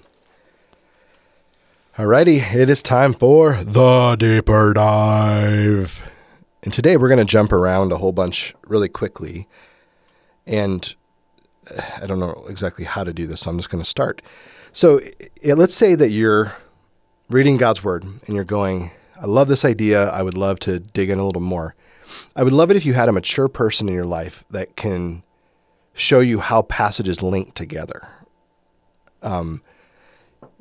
Alrighty, 1.97 2.53
it 2.53 2.69
is 2.69 2.81
time 2.81 3.13
for 3.13 3.61
the 3.63 4.15
deeper 4.17 4.73
dive. 4.73 6.01
And 6.63 6.71
today 6.71 6.97
we're 6.97 7.09
going 7.09 7.19
to 7.19 7.25
jump 7.25 7.51
around 7.51 7.91
a 7.91 7.97
whole 7.97 8.11
bunch 8.11 8.53
really 8.67 8.87
quickly. 8.87 9.47
And 10.45 10.95
uh, 11.69 11.81
I 12.01 12.07
don't 12.07 12.19
know 12.19 12.45
exactly 12.47 12.85
how 12.85 13.03
to 13.03 13.11
do 13.11 13.27
this, 13.27 13.41
so 13.41 13.49
I'm 13.49 13.57
just 13.57 13.69
going 13.69 13.83
to 13.83 13.89
start. 13.89 14.21
So 14.71 15.01
let's 15.43 15.73
say 15.73 15.95
that 15.95 16.09
you're 16.09 16.53
reading 17.29 17.57
God's 17.57 17.83
word 17.83 18.03
and 18.03 18.35
you're 18.35 18.43
going, 18.45 18.91
I 19.21 19.25
love 19.25 19.47
this 19.47 19.65
idea. 19.65 20.09
I 20.09 20.21
would 20.21 20.37
love 20.37 20.59
to 20.61 20.79
dig 20.79 21.09
in 21.09 21.19
a 21.19 21.25
little 21.25 21.41
more. 21.41 21.75
I 22.35 22.43
would 22.43 22.53
love 22.53 22.71
it 22.71 22.77
if 22.77 22.85
you 22.85 22.93
had 22.93 23.09
a 23.09 23.11
mature 23.11 23.47
person 23.47 23.87
in 23.87 23.93
your 23.93 24.05
life 24.05 24.43
that 24.49 24.75
can 24.75 25.23
show 25.93 26.21
you 26.21 26.39
how 26.39 26.61
passages 26.63 27.21
link 27.21 27.53
together. 27.53 28.07
Um, 29.21 29.61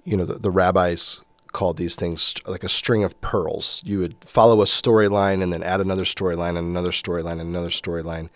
you 0.04 0.16
know, 0.16 0.24
the, 0.24 0.34
the 0.34 0.50
rabbis 0.50 1.20
called 1.52 1.76
these 1.76 1.96
things 1.96 2.34
like 2.46 2.64
a 2.64 2.68
string 2.68 3.04
of 3.04 3.18
pearls. 3.20 3.80
You 3.84 4.00
would 4.00 4.16
follow 4.24 4.60
a 4.60 4.64
storyline 4.64 5.42
and 5.42 5.52
then 5.52 5.62
add 5.62 5.80
another 5.80 6.04
storyline 6.04 6.58
and 6.58 6.66
another 6.66 6.90
storyline 6.90 7.40
and 7.40 7.42
another 7.42 7.70
storyline. 7.70 8.28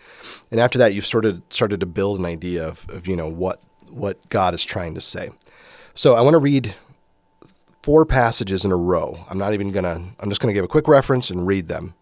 And 0.50 0.60
after 0.60 0.78
that, 0.78 0.94
you've 0.94 1.06
sort 1.06 1.24
of 1.24 1.42
started 1.50 1.80
to 1.80 1.86
build 1.86 2.18
an 2.18 2.24
idea 2.24 2.66
of, 2.66 2.86
of 2.88 3.06
you 3.06 3.16
know, 3.16 3.28
what, 3.28 3.60
what 3.90 4.28
God 4.30 4.54
is 4.54 4.64
trying 4.64 4.94
to 4.94 5.00
say. 5.00 5.30
So 5.94 6.14
I 6.14 6.20
want 6.22 6.34
to 6.34 6.38
read 6.38 6.74
four 7.82 8.06
passages 8.06 8.64
in 8.64 8.72
a 8.72 8.76
row. 8.76 9.24
I'm 9.28 9.38
not 9.38 9.54
even 9.54 9.72
going 9.72 9.84
to, 9.84 10.02
I'm 10.20 10.28
just 10.28 10.40
going 10.40 10.52
to 10.52 10.56
give 10.56 10.64
a 10.64 10.68
quick 10.68 10.88
reference 10.88 11.30
and 11.30 11.46
read 11.46 11.68
them. 11.68 11.94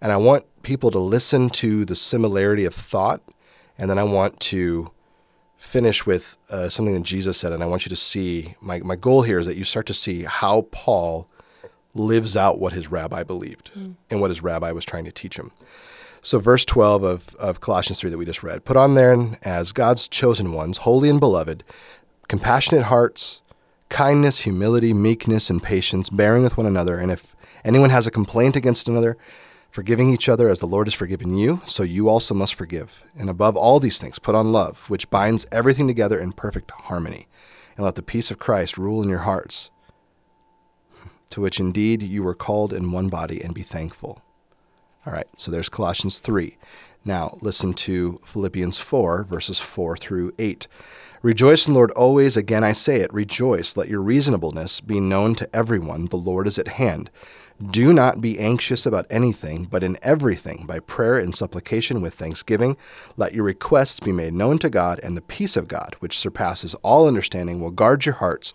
And 0.00 0.12
I 0.12 0.16
want 0.16 0.44
people 0.62 0.90
to 0.90 0.98
listen 0.98 1.48
to 1.50 1.84
the 1.84 1.94
similarity 1.94 2.64
of 2.64 2.74
thought. 2.74 3.22
And 3.78 3.90
then 3.90 3.98
I 3.98 4.04
want 4.04 4.38
to 4.40 4.90
finish 5.56 6.04
with 6.04 6.36
uh, 6.50 6.68
something 6.68 6.94
that 6.94 7.02
Jesus 7.02 7.38
said. 7.38 7.52
And 7.52 7.62
I 7.62 7.66
want 7.66 7.86
you 7.86 7.90
to 7.90 7.96
see 7.96 8.54
my, 8.60 8.80
my 8.80 8.96
goal 8.96 9.22
here 9.22 9.38
is 9.38 9.46
that 9.46 9.56
you 9.56 9.64
start 9.64 9.86
to 9.86 9.94
see 9.94 10.24
how 10.24 10.62
Paul 10.70 11.28
lives 11.94 12.36
out 12.36 12.58
what 12.58 12.72
his 12.72 12.90
rabbi 12.90 13.22
believed 13.22 13.70
mm. 13.74 13.94
and 14.10 14.20
what 14.20 14.30
his 14.30 14.42
rabbi 14.42 14.72
was 14.72 14.84
trying 14.84 15.04
to 15.04 15.12
teach 15.12 15.38
him. 15.38 15.52
So, 16.20 16.38
verse 16.38 16.64
12 16.64 17.02
of, 17.02 17.34
of 17.36 17.60
Colossians 17.60 18.00
3 18.00 18.10
that 18.10 18.18
we 18.18 18.24
just 18.24 18.42
read 18.42 18.64
Put 18.64 18.76
on 18.76 18.94
then 18.94 19.38
as 19.42 19.72
God's 19.72 20.08
chosen 20.08 20.52
ones, 20.52 20.78
holy 20.78 21.08
and 21.08 21.20
beloved, 21.20 21.64
compassionate 22.28 22.84
hearts, 22.84 23.42
kindness, 23.94 24.40
humility, 24.40 24.92
meekness, 24.92 25.48
and 25.48 25.62
patience, 25.62 26.10
bearing 26.10 26.42
with 26.42 26.56
one 26.56 26.66
another. 26.66 26.98
And 26.98 27.12
if 27.12 27.36
anyone 27.64 27.90
has 27.90 28.08
a 28.08 28.10
complaint 28.10 28.56
against 28.56 28.88
another, 28.88 29.16
forgiving 29.70 30.12
each 30.12 30.28
other 30.28 30.48
as 30.48 30.58
the 30.58 30.66
Lord 30.66 30.88
has 30.88 30.94
forgiven 30.94 31.36
you, 31.36 31.60
so 31.68 31.84
you 31.84 32.08
also 32.08 32.34
must 32.34 32.56
forgive. 32.56 33.04
And 33.16 33.30
above 33.30 33.56
all 33.56 33.78
these 33.78 34.00
things, 34.00 34.18
put 34.18 34.34
on 34.34 34.50
love, 34.50 34.90
which 34.90 35.10
binds 35.10 35.46
everything 35.52 35.86
together 35.86 36.18
in 36.18 36.32
perfect 36.32 36.72
harmony. 36.72 37.28
And 37.76 37.84
let 37.84 37.94
the 37.94 38.02
peace 38.02 38.32
of 38.32 38.40
Christ 38.40 38.76
rule 38.76 39.00
in 39.00 39.08
your 39.08 39.20
hearts, 39.20 39.70
to 41.30 41.40
which 41.40 41.60
indeed 41.60 42.02
you 42.02 42.24
were 42.24 42.34
called 42.34 42.72
in 42.72 42.90
one 42.90 43.08
body, 43.08 43.40
and 43.44 43.54
be 43.54 43.62
thankful. 43.62 44.20
All 45.06 45.12
right, 45.12 45.28
so 45.36 45.52
there's 45.52 45.68
Colossians 45.68 46.18
3. 46.18 46.56
Now 47.04 47.38
listen 47.40 47.74
to 47.74 48.20
Philippians 48.24 48.80
4, 48.80 49.22
verses 49.22 49.60
4 49.60 49.96
through 49.96 50.34
8. 50.36 50.66
Rejoice 51.24 51.66
in 51.66 51.72
the 51.72 51.78
Lord 51.78 51.90
always. 51.92 52.36
Again, 52.36 52.62
I 52.62 52.72
say 52.72 52.96
it, 53.00 53.10
rejoice. 53.10 53.78
Let 53.78 53.88
your 53.88 54.02
reasonableness 54.02 54.82
be 54.82 55.00
known 55.00 55.34
to 55.36 55.56
everyone. 55.56 56.04
The 56.04 56.18
Lord 56.18 56.46
is 56.46 56.58
at 56.58 56.68
hand. 56.68 57.10
Do 57.70 57.94
not 57.94 58.20
be 58.20 58.38
anxious 58.38 58.84
about 58.84 59.06
anything, 59.08 59.64
but 59.64 59.82
in 59.82 59.96
everything, 60.02 60.66
by 60.66 60.80
prayer 60.80 61.16
and 61.16 61.34
supplication 61.34 62.02
with 62.02 62.12
thanksgiving, 62.12 62.76
let 63.16 63.32
your 63.32 63.44
requests 63.44 64.00
be 64.00 64.12
made 64.12 64.34
known 64.34 64.58
to 64.58 64.68
God, 64.68 65.00
and 65.02 65.16
the 65.16 65.22
peace 65.22 65.56
of 65.56 65.66
God, 65.66 65.96
which 66.00 66.18
surpasses 66.18 66.74
all 66.82 67.08
understanding, 67.08 67.58
will 67.58 67.70
guard 67.70 68.04
your 68.04 68.16
hearts 68.16 68.52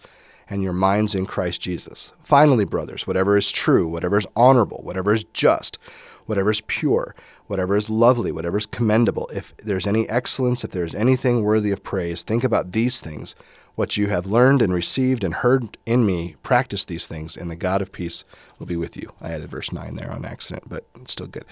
and 0.48 0.62
your 0.62 0.74
minds 0.74 1.16
in 1.16 1.26
Christ 1.26 1.62
Jesus. 1.62 2.14
Finally, 2.24 2.66
brothers, 2.66 3.08
whatever 3.08 3.36
is 3.36 3.52
true, 3.52 3.88
whatever 3.88 4.20
is 4.20 4.28
honorable, 4.36 4.82
whatever 4.84 5.12
is 5.12 5.24
just, 5.34 5.80
whatever 6.28 6.52
is 6.52 6.62
pure, 6.62 7.16
whatever 7.50 7.76
is 7.76 7.90
lovely, 7.90 8.32
whatever 8.32 8.60
is 8.60 8.68
commendable, 8.68 9.28
if 9.34 9.58
there's 9.58 9.88
any 9.88 10.08
excellence, 10.08 10.64
if 10.64 10.70
there's 10.70 10.94
anything 10.94 11.42
worthy 11.42 11.72
of 11.72 11.84
praise, 11.84 12.22
think 12.22 12.44
about 12.44 12.74
these 12.74 13.02
things. 13.02 13.36
What 13.74 13.98
you 13.98 14.10
have 14.10 14.28
learned 14.28 14.62
and 14.62 14.72
received 14.72 15.24
and 15.24 15.34
heard 15.34 15.76
in 15.86 16.06
me, 16.06 16.36
practice 16.44 16.86
these 16.86 17.08
things, 17.08 17.36
and 17.36 17.50
the 17.50 17.56
God 17.56 17.82
of 17.82 17.92
peace 17.92 18.24
will 18.60 18.68
be 18.68 18.76
with 18.76 18.96
you. 18.96 19.14
I 19.20 19.32
added 19.32 19.50
verse 19.50 19.72
9 19.72 19.96
there 19.96 20.12
on 20.12 20.26
accident, 20.26 20.66
but 20.70 20.86
it's 21.02 21.14
still 21.14 21.26
good. 21.26 21.46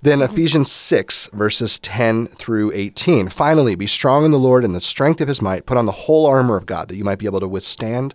Then 0.00 0.22
Ephesians 0.22 0.72
6, 0.72 1.28
verses 1.34 1.78
10 1.80 2.28
through 2.28 2.72
18. 2.72 3.28
Finally, 3.28 3.74
be 3.74 3.86
strong 3.86 4.24
in 4.24 4.30
the 4.30 4.38
Lord 4.38 4.64
and 4.64 4.74
the 4.74 4.80
strength 4.80 5.20
of 5.20 5.28
his 5.28 5.42
might. 5.42 5.66
Put 5.66 5.76
on 5.76 5.86
the 5.86 5.92
whole 5.92 6.26
armor 6.26 6.56
of 6.56 6.64
God 6.64 6.88
that 6.88 6.96
you 6.96 7.04
might 7.04 7.18
be 7.18 7.26
able 7.26 7.40
to 7.40 7.48
withstand 7.48 8.14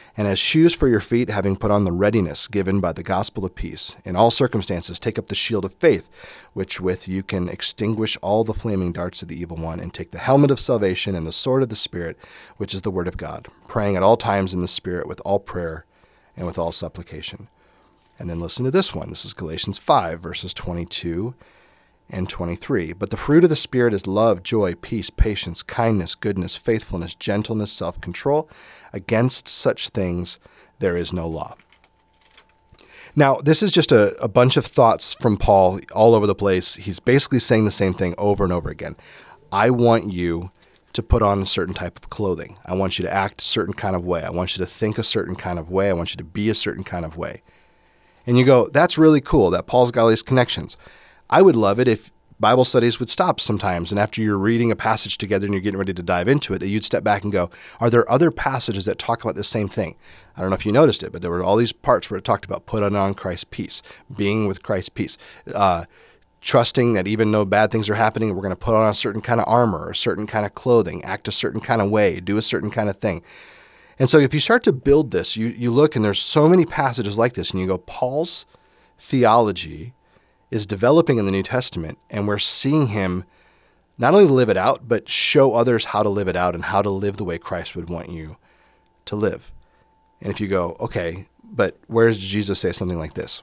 and 0.17 0.27
as 0.27 0.37
shoes 0.39 0.73
for 0.75 0.87
your 0.87 0.99
feet, 0.99 1.29
having 1.29 1.55
put 1.55 1.71
on 1.71 1.85
the 1.85 1.91
readiness 1.91 2.47
given 2.47 2.79
by 2.79 2.91
the 2.91 3.03
gospel 3.03 3.45
of 3.45 3.55
peace. 3.55 3.95
In 4.03 4.15
all 4.15 4.31
circumstances, 4.31 4.99
take 4.99 5.17
up 5.17 5.27
the 5.27 5.35
shield 5.35 5.63
of 5.63 5.73
faith, 5.75 6.09
which 6.53 6.81
with 6.81 7.07
you 7.07 7.23
can 7.23 7.47
extinguish 7.47 8.17
all 8.21 8.43
the 8.43 8.53
flaming 8.53 8.91
darts 8.91 9.21
of 9.21 9.29
the 9.29 9.39
evil 9.39 9.57
one, 9.57 9.79
and 9.79 9.93
take 9.93 10.11
the 10.11 10.17
helmet 10.19 10.51
of 10.51 10.59
salvation 10.59 11.15
and 11.15 11.25
the 11.25 11.31
sword 11.31 11.63
of 11.63 11.69
the 11.69 11.75
Spirit, 11.75 12.17
which 12.57 12.73
is 12.73 12.81
the 12.81 12.91
word 12.91 13.07
of 13.07 13.17
God, 13.17 13.47
praying 13.67 13.95
at 13.95 14.03
all 14.03 14.17
times 14.17 14.53
in 14.53 14.61
the 14.61 14.67
Spirit 14.67 15.07
with 15.07 15.21
all 15.23 15.39
prayer 15.39 15.85
and 16.35 16.45
with 16.45 16.57
all 16.57 16.71
supplication. 16.71 17.47
And 18.19 18.29
then 18.29 18.39
listen 18.39 18.65
to 18.65 18.71
this 18.71 18.93
one. 18.93 19.09
This 19.09 19.25
is 19.25 19.33
Galatians 19.33 19.77
5, 19.77 20.19
verses 20.19 20.53
22 20.53 21.33
and 22.11 22.29
23. 22.29 22.93
But 22.93 23.09
the 23.09 23.17
fruit 23.17 23.43
of 23.43 23.49
the 23.49 23.55
Spirit 23.55 23.93
is 23.93 24.05
love, 24.05 24.43
joy, 24.43 24.75
peace, 24.75 25.09
patience, 25.09 25.63
kindness, 25.63 26.13
goodness, 26.13 26.55
faithfulness, 26.55 27.15
gentleness, 27.15 27.71
self 27.71 27.99
control. 28.01 28.49
Against 28.93 29.47
such 29.47 29.89
things 29.89 30.39
there 30.79 30.97
is 30.97 31.13
no 31.13 31.27
law. 31.27 31.55
Now, 33.15 33.41
this 33.41 33.61
is 33.61 33.71
just 33.71 33.91
a, 33.91 34.15
a 34.23 34.27
bunch 34.27 34.55
of 34.55 34.65
thoughts 34.65 35.15
from 35.15 35.37
Paul 35.37 35.81
all 35.93 36.15
over 36.15 36.25
the 36.25 36.35
place. 36.35 36.75
He's 36.75 36.99
basically 36.99 37.39
saying 37.39 37.65
the 37.65 37.71
same 37.71 37.93
thing 37.93 38.15
over 38.17 38.43
and 38.43 38.53
over 38.53 38.69
again. 38.69 38.95
I 39.51 39.69
want 39.69 40.11
you 40.11 40.51
to 40.93 41.03
put 41.03 41.21
on 41.21 41.41
a 41.41 41.45
certain 41.45 41.73
type 41.73 41.97
of 41.97 42.09
clothing. 42.09 42.57
I 42.65 42.75
want 42.75 42.97
you 42.97 43.03
to 43.03 43.13
act 43.13 43.41
a 43.41 43.45
certain 43.45 43.73
kind 43.73 43.95
of 43.95 44.05
way. 44.05 44.23
I 44.23 44.29
want 44.29 44.55
you 44.55 44.63
to 44.63 44.69
think 44.69 44.97
a 44.97 45.03
certain 45.03 45.35
kind 45.35 45.59
of 45.59 45.69
way. 45.69 45.89
I 45.89 45.93
want 45.93 46.13
you 46.13 46.17
to 46.17 46.23
be 46.23 46.49
a 46.49 46.55
certain 46.55 46.83
kind 46.83 47.05
of 47.05 47.17
way. 47.17 47.41
And 48.25 48.37
you 48.37 48.45
go, 48.45 48.67
that's 48.67 48.97
really 48.97 49.21
cool 49.21 49.49
that 49.51 49.67
Paul's 49.67 49.91
got 49.91 50.03
all 50.03 50.09
these 50.09 50.23
connections. 50.23 50.77
I 51.29 51.41
would 51.41 51.55
love 51.55 51.79
it 51.79 51.87
if 51.87 52.11
Bible 52.41 52.65
studies 52.65 52.99
would 52.99 53.09
stop 53.09 53.39
sometimes. 53.39 53.91
And 53.91 53.99
after 53.99 54.19
you're 54.19 54.37
reading 54.37 54.71
a 54.71 54.75
passage 54.75 55.17
together 55.17 55.45
and 55.45 55.53
you're 55.53 55.61
getting 55.61 55.77
ready 55.77 55.93
to 55.93 56.03
dive 56.03 56.27
into 56.27 56.53
it, 56.53 56.59
that 56.59 56.67
you'd 56.67 56.83
step 56.83 57.03
back 57.03 57.23
and 57.23 57.31
go, 57.31 57.51
are 57.79 57.89
there 57.89 58.09
other 58.11 58.31
passages 58.31 58.85
that 58.85 58.97
talk 58.97 59.21
about 59.21 59.35
the 59.35 59.43
same 59.43 59.69
thing? 59.69 59.95
I 60.35 60.41
don't 60.41 60.49
know 60.49 60.55
if 60.55 60.65
you 60.65 60.71
noticed 60.71 61.03
it, 61.03 61.11
but 61.11 61.21
there 61.21 61.31
were 61.31 61.43
all 61.43 61.55
these 61.55 61.71
parts 61.71 62.09
where 62.09 62.17
it 62.17 62.25
talked 62.25 62.43
about 62.43 62.65
put 62.65 62.81
on 62.81 63.13
Christ's 63.13 63.45
peace, 63.45 63.83
being 64.13 64.47
with 64.47 64.63
Christ's 64.63 64.89
peace. 64.89 65.17
Uh, 65.53 65.85
trusting 66.41 66.93
that 66.93 67.07
even 67.07 67.31
though 67.31 67.45
bad 67.45 67.69
things 67.69 67.87
are 67.89 67.95
happening, 67.95 68.29
we're 68.29 68.41
going 68.41 68.49
to 68.49 68.55
put 68.55 68.73
on 68.73 68.89
a 68.89 68.95
certain 68.95 69.21
kind 69.21 69.39
of 69.39 69.47
armor, 69.47 69.91
a 69.91 69.95
certain 69.95 70.25
kind 70.25 70.43
of 70.43 70.55
clothing, 70.55 71.03
act 71.03 71.27
a 71.27 71.31
certain 71.31 71.61
kind 71.61 71.81
of 71.81 71.91
way, 71.91 72.19
do 72.19 72.37
a 72.37 72.41
certain 72.41 72.71
kind 72.71 72.89
of 72.89 72.97
thing. 72.97 73.21
And 73.99 74.09
so 74.09 74.17
if 74.17 74.33
you 74.33 74.39
start 74.39 74.63
to 74.63 74.73
build 74.73 75.11
this, 75.11 75.37
you, 75.37 75.47
you 75.47 75.69
look 75.69 75.95
and 75.95 76.03
there's 76.03 76.19
so 76.19 76.47
many 76.47 76.65
passages 76.65 77.19
like 77.19 77.33
this, 77.33 77.51
and 77.51 77.59
you 77.59 77.67
go, 77.67 77.77
Paul's 77.77 78.47
theology 78.97 79.93
is 80.51 80.67
developing 80.67 81.17
in 81.17 81.25
the 81.25 81.31
New 81.31 81.43
Testament, 81.43 81.97
and 82.09 82.27
we're 82.27 82.37
seeing 82.37 82.87
him 82.87 83.23
not 83.97 84.13
only 84.13 84.25
live 84.25 84.49
it 84.49 84.57
out, 84.57 84.87
but 84.87 85.09
show 85.09 85.53
others 85.53 85.85
how 85.85 86.03
to 86.03 86.09
live 86.09 86.27
it 86.27 86.35
out 86.35 86.53
and 86.53 86.65
how 86.65 86.81
to 86.81 86.89
live 86.89 87.17
the 87.17 87.23
way 87.23 87.37
Christ 87.37 87.75
would 87.75 87.89
want 87.89 88.09
you 88.09 88.37
to 89.05 89.15
live. 89.15 89.51
And 90.21 90.31
if 90.31 90.41
you 90.41 90.47
go, 90.47 90.75
okay, 90.79 91.27
but 91.43 91.77
where 91.87 92.07
does 92.07 92.19
Jesus 92.19 92.59
say 92.59 92.71
something 92.71 92.97
like 92.97 93.13
this? 93.13 93.41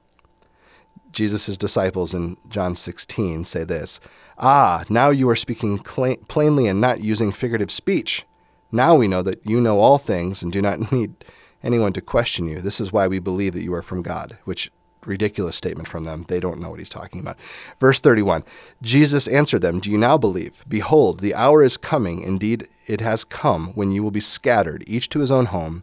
Jesus' 1.12 1.56
disciples 1.56 2.12
in 2.12 2.36
John 2.48 2.76
16 2.76 3.44
say 3.44 3.64
this 3.64 4.00
Ah, 4.38 4.84
now 4.88 5.10
you 5.10 5.28
are 5.28 5.36
speaking 5.36 5.82
cl- 5.84 6.16
plainly 6.28 6.66
and 6.66 6.80
not 6.80 7.02
using 7.02 7.32
figurative 7.32 7.70
speech. 7.70 8.24
Now 8.70 8.96
we 8.96 9.08
know 9.08 9.22
that 9.22 9.44
you 9.44 9.60
know 9.60 9.80
all 9.80 9.98
things 9.98 10.42
and 10.42 10.52
do 10.52 10.60
not 10.60 10.92
need 10.92 11.14
anyone 11.62 11.92
to 11.94 12.00
question 12.00 12.46
you. 12.46 12.60
This 12.60 12.80
is 12.80 12.92
why 12.92 13.08
we 13.08 13.18
believe 13.18 13.54
that 13.54 13.64
you 13.64 13.74
are 13.74 13.82
from 13.82 14.02
God, 14.02 14.38
which 14.44 14.70
ridiculous 15.08 15.56
statement 15.56 15.88
from 15.88 16.04
them. 16.04 16.24
They 16.28 16.38
don't 16.38 16.60
know 16.60 16.70
what 16.70 16.78
he's 16.78 16.88
talking 16.88 17.20
about. 17.20 17.36
Verse 17.80 17.98
31 17.98 18.44
Jesus 18.82 19.26
answered 19.26 19.62
them, 19.62 19.80
Do 19.80 19.90
you 19.90 19.98
now 19.98 20.18
believe? 20.18 20.64
Behold, 20.68 21.20
the 21.20 21.34
hour 21.34 21.64
is 21.64 21.76
coming, 21.76 22.20
indeed 22.20 22.68
it 22.86 23.00
has 23.00 23.24
come, 23.24 23.68
when 23.68 23.90
you 23.90 24.02
will 24.02 24.10
be 24.10 24.20
scattered, 24.20 24.84
each 24.86 25.08
to 25.10 25.20
his 25.20 25.30
own 25.30 25.46
home, 25.46 25.82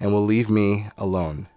and 0.00 0.12
will 0.12 0.24
leave 0.24 0.48
me 0.48 0.86
alone. 0.96 1.48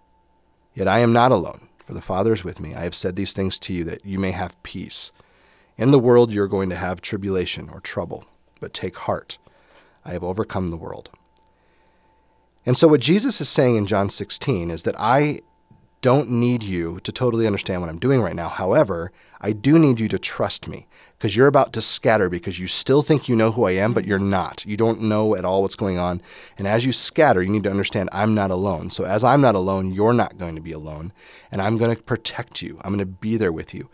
Yet 0.74 0.88
I 0.88 0.98
am 0.98 1.12
not 1.12 1.32
alone 1.32 1.68
for 1.90 1.94
the 1.94 2.00
Father 2.00 2.32
is 2.32 2.44
with 2.44 2.60
me. 2.60 2.72
I 2.72 2.82
have 2.82 2.94
said 2.94 3.16
these 3.16 3.32
things 3.32 3.58
to 3.58 3.74
you 3.74 3.82
that 3.82 4.06
you 4.06 4.16
may 4.16 4.30
have 4.30 4.62
peace. 4.62 5.10
In 5.76 5.90
the 5.90 5.98
world 5.98 6.32
you 6.32 6.40
are 6.40 6.46
going 6.46 6.68
to 6.68 6.76
have 6.76 7.00
tribulation 7.00 7.68
or 7.68 7.80
trouble, 7.80 8.24
but 8.60 8.72
take 8.72 8.96
heart. 8.96 9.38
I 10.04 10.12
have 10.12 10.22
overcome 10.22 10.70
the 10.70 10.76
world. 10.76 11.10
And 12.64 12.78
so, 12.78 12.86
what 12.86 13.00
Jesus 13.00 13.40
is 13.40 13.48
saying 13.48 13.74
in 13.74 13.86
John 13.86 14.08
16 14.08 14.70
is 14.70 14.84
that 14.84 14.94
I 15.00 15.40
don't 16.02 16.30
need 16.30 16.62
you 16.62 16.98
to 17.00 17.12
totally 17.12 17.46
understand 17.46 17.80
what 17.80 17.90
I'm 17.90 17.98
doing 17.98 18.22
right 18.22 18.34
now. 18.34 18.48
However, 18.48 19.12
I 19.40 19.52
do 19.52 19.78
need 19.78 20.00
you 20.00 20.08
to 20.08 20.18
trust 20.18 20.66
me 20.66 20.86
because 21.18 21.36
you're 21.36 21.46
about 21.46 21.72
to 21.74 21.82
scatter 21.82 22.30
because 22.30 22.58
you 22.58 22.66
still 22.66 23.02
think 23.02 23.28
you 23.28 23.36
know 23.36 23.52
who 23.52 23.64
I 23.64 23.72
am, 23.72 23.92
but 23.92 24.06
you're 24.06 24.18
not. 24.18 24.64
You 24.64 24.76
don't 24.76 25.02
know 25.02 25.36
at 25.36 25.44
all 25.44 25.60
what's 25.60 25.76
going 25.76 25.98
on. 25.98 26.22
And 26.56 26.66
as 26.66 26.86
you 26.86 26.92
scatter, 26.92 27.42
you 27.42 27.50
need 27.50 27.64
to 27.64 27.70
understand 27.70 28.08
I'm 28.12 28.34
not 28.34 28.50
alone. 28.50 28.90
So 28.90 29.04
as 29.04 29.22
I'm 29.22 29.42
not 29.42 29.54
alone, 29.54 29.92
you're 29.92 30.14
not 30.14 30.38
going 30.38 30.54
to 30.54 30.62
be 30.62 30.72
alone. 30.72 31.12
And 31.52 31.60
I'm 31.60 31.76
going 31.76 31.94
to 31.94 32.02
protect 32.02 32.62
you, 32.62 32.80
I'm 32.82 32.92
going 32.94 32.98
to 33.00 33.06
be 33.06 33.36
there 33.36 33.52
with 33.52 33.74
you. 33.74 33.90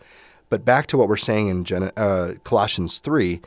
But 0.49 0.63
back 0.63 0.87
to 0.87 0.97
what 0.97 1.09
we're 1.09 1.17
saying 1.17 1.49
in 1.49 1.65
Gen- 1.65 1.91
uh, 1.97 2.35
Colossians 2.45 2.99
3, 2.99 3.41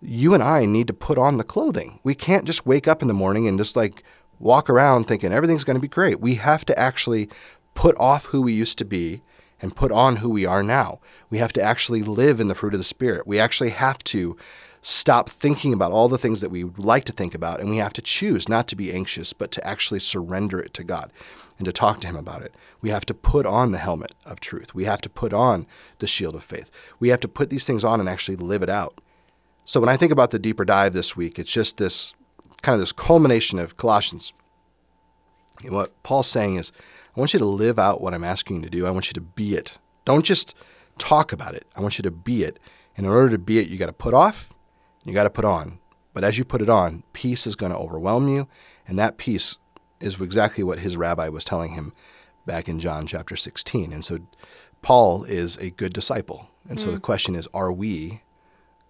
you 0.00 0.32
and 0.32 0.42
I 0.42 0.64
need 0.64 0.86
to 0.86 0.94
put 0.94 1.18
on 1.18 1.36
the 1.36 1.44
clothing. 1.44 2.00
We 2.02 2.14
can't 2.14 2.46
just 2.46 2.64
wake 2.64 2.88
up 2.88 3.02
in 3.02 3.08
the 3.08 3.14
morning 3.14 3.46
and 3.46 3.58
just 3.58 3.76
like 3.76 4.02
walk 4.38 4.68
around 4.68 5.04
thinking 5.04 5.32
everything's 5.32 5.64
going 5.64 5.76
to 5.76 5.82
be 5.82 5.88
great. 5.88 6.20
We 6.20 6.34
have 6.36 6.64
to 6.66 6.78
actually 6.78 7.28
put 7.76 7.96
off 7.98 8.26
who 8.26 8.42
we 8.42 8.52
used 8.52 8.78
to 8.78 8.84
be 8.84 9.22
and 9.62 9.76
put 9.76 9.92
on 9.92 10.16
who 10.16 10.28
we 10.28 10.44
are 10.44 10.62
now. 10.62 10.98
We 11.30 11.38
have 11.38 11.52
to 11.52 11.62
actually 11.62 12.02
live 12.02 12.40
in 12.40 12.48
the 12.48 12.54
fruit 12.54 12.74
of 12.74 12.80
the 12.80 12.84
Spirit. 12.84 13.26
We 13.26 13.38
actually 13.38 13.70
have 13.70 14.02
to 14.04 14.36
stop 14.82 15.30
thinking 15.30 15.72
about 15.72 15.92
all 15.92 16.08
the 16.08 16.18
things 16.18 16.40
that 16.40 16.50
we 16.50 16.64
like 16.64 17.04
to 17.04 17.12
think 17.12 17.34
about, 17.34 17.60
and 17.60 17.70
we 17.70 17.76
have 17.76 17.92
to 17.92 18.02
choose 18.02 18.48
not 18.48 18.66
to 18.68 18.76
be 18.76 18.92
anxious, 18.92 19.32
but 19.32 19.50
to 19.52 19.66
actually 19.66 20.00
surrender 20.00 20.60
it 20.60 20.74
to 20.74 20.84
God 20.84 21.12
and 21.58 21.64
to 21.64 21.72
talk 21.72 22.00
to 22.00 22.06
Him 22.06 22.16
about 22.16 22.42
it. 22.42 22.54
We 22.80 22.90
have 22.90 23.06
to 23.06 23.14
put 23.14 23.46
on 23.46 23.72
the 23.72 23.78
helmet 23.78 24.14
of 24.24 24.40
truth. 24.40 24.74
We 24.74 24.84
have 24.84 25.00
to 25.02 25.08
put 25.08 25.32
on 25.32 25.66
the 25.98 26.06
shield 26.06 26.34
of 26.34 26.44
faith. 26.44 26.70
We 26.98 27.08
have 27.08 27.20
to 27.20 27.28
put 27.28 27.50
these 27.50 27.66
things 27.66 27.84
on 27.84 28.00
and 28.00 28.08
actually 28.08 28.36
live 28.36 28.62
it 28.62 28.68
out. 28.68 29.00
So 29.64 29.80
when 29.80 29.88
I 29.88 29.96
think 29.96 30.12
about 30.12 30.30
the 30.30 30.38
deeper 30.38 30.64
dive 30.64 30.92
this 30.92 31.16
week, 31.16 31.38
it's 31.38 31.50
just 31.50 31.78
this 31.78 32.14
kind 32.62 32.74
of 32.74 32.80
this 32.80 32.92
culmination 32.92 33.58
of 33.58 33.76
Colossians. 33.76 34.32
And 35.64 35.74
what 35.74 36.00
Paul's 36.02 36.28
saying 36.28 36.56
is, 36.56 36.70
I 37.16 37.20
want 37.20 37.32
you 37.32 37.38
to 37.38 37.46
live 37.46 37.78
out 37.78 38.02
what 38.02 38.12
I'm 38.12 38.24
asking 38.24 38.56
you 38.56 38.62
to 38.62 38.70
do. 38.70 38.86
I 38.86 38.90
want 38.90 39.06
you 39.06 39.14
to 39.14 39.20
be 39.20 39.54
it. 39.54 39.78
Don't 40.04 40.24
just 40.24 40.54
talk 40.98 41.32
about 41.32 41.54
it. 41.54 41.66
I 41.74 41.80
want 41.80 41.98
you 41.98 42.02
to 42.02 42.10
be 42.10 42.42
it. 42.42 42.58
And 42.96 43.06
in 43.06 43.12
order 43.12 43.30
to 43.30 43.38
be 43.38 43.58
it, 43.58 43.68
you 43.68 43.78
got 43.78 43.86
to 43.86 43.92
put 43.92 44.14
off, 44.14 44.52
you 45.04 45.12
got 45.12 45.24
to 45.24 45.30
put 45.30 45.44
on. 45.44 45.78
But 46.12 46.24
as 46.24 46.36
you 46.36 46.44
put 46.44 46.62
it 46.62 46.70
on, 46.70 47.04
peace 47.12 47.46
is 47.46 47.56
going 47.56 47.72
to 47.72 47.78
overwhelm 47.78 48.28
you. 48.28 48.48
And 48.86 48.98
that 48.98 49.16
peace 49.16 49.58
is 50.00 50.20
exactly 50.20 50.62
what 50.62 50.80
his 50.80 50.96
rabbi 50.96 51.28
was 51.28 51.44
telling 51.44 51.72
him 51.72 51.92
back 52.44 52.68
in 52.68 52.80
John 52.80 53.06
chapter 53.06 53.36
16. 53.36 53.92
And 53.92 54.04
so 54.04 54.18
Paul 54.82 55.24
is 55.24 55.56
a 55.56 55.70
good 55.70 55.92
disciple. 55.92 56.48
And 56.68 56.80
so 56.80 56.90
the 56.90 56.98
mm. 56.98 57.02
question 57.02 57.34
is, 57.34 57.48
are 57.54 57.72
we 57.72 58.22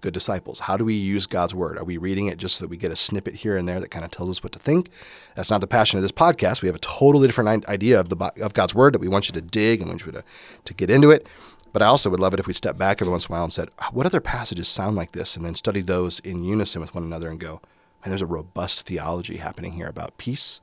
good 0.00 0.14
disciples? 0.14 0.61
How 0.61 0.76
do 0.76 0.85
we 0.85 0.94
use 0.94 1.26
God's 1.26 1.54
word? 1.54 1.78
Are 1.78 1.85
we 1.85 1.96
reading 1.96 2.26
it 2.26 2.38
just 2.38 2.56
so 2.56 2.64
that 2.64 2.68
we 2.68 2.76
get 2.76 2.92
a 2.92 2.96
snippet 2.96 3.37
here 3.37 3.56
and 3.56 3.68
there 3.68 3.80
that 3.80 3.90
kind 3.90 4.04
of 4.04 4.11
tells 4.11 4.30
us 4.30 4.42
what 4.42 4.52
to 4.52 4.59
think? 4.59 4.90
That's 5.35 5.50
not 5.50 5.61
the 5.61 5.66
passion 5.66 5.98
of 5.98 6.02
this 6.02 6.12
podcast. 6.12 6.62
We 6.62 6.68
have 6.68 6.76
a 6.76 6.80
totally 6.80 7.26
different 7.26 7.66
idea 7.66 7.98
of 7.98 8.09
the 8.09 8.16
of 8.40 8.54
God's 8.54 8.74
word 8.74 8.94
that 8.94 9.00
we 9.00 9.09
want 9.09 9.28
you 9.28 9.32
to 9.32 9.40
dig 9.40 9.80
and 9.80 9.88
want 9.88 10.06
you 10.06 10.12
to, 10.12 10.24
to 10.64 10.74
get 10.74 10.90
into 10.90 11.11
it. 11.11 11.26
But 11.72 11.82
I 11.82 11.87
also 11.87 12.09
would 12.09 12.20
love 12.20 12.32
it 12.32 12.40
if 12.40 12.46
we 12.46 12.54
step 12.54 12.78
back 12.78 13.02
every 13.02 13.11
once 13.11 13.26
in 13.26 13.32
a 13.32 13.37
while 13.37 13.44
and 13.44 13.52
said, 13.52 13.68
what 13.92 14.06
other 14.06 14.20
passages 14.20 14.66
sound 14.66 14.96
like 14.96 15.12
this? 15.12 15.37
And 15.37 15.44
then 15.44 15.54
study 15.54 15.82
those 15.82 16.20
in 16.20 16.42
unison 16.42 16.80
with 16.80 16.94
one 16.94 17.04
another 17.04 17.28
and 17.28 17.38
go, 17.38 17.61
man, 18.00 18.11
there's 18.11 18.22
a 18.22 18.26
robust 18.26 18.87
theology 18.87 19.37
happening 19.37 19.72
here 19.72 19.88
about 19.88 20.16
peace, 20.16 20.62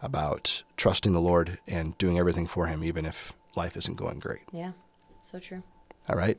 about 0.00 0.62
trusting 0.76 1.12
the 1.12 1.20
Lord 1.20 1.58
and 1.66 1.98
doing 1.98 2.18
everything 2.18 2.46
for 2.46 2.66
Him, 2.66 2.84
even 2.84 3.04
if 3.04 3.32
life 3.56 3.76
isn't 3.76 3.96
going 3.96 4.20
great. 4.20 4.42
Yeah, 4.52 4.72
so 5.22 5.40
true. 5.40 5.64
All 6.08 6.16
right, 6.16 6.38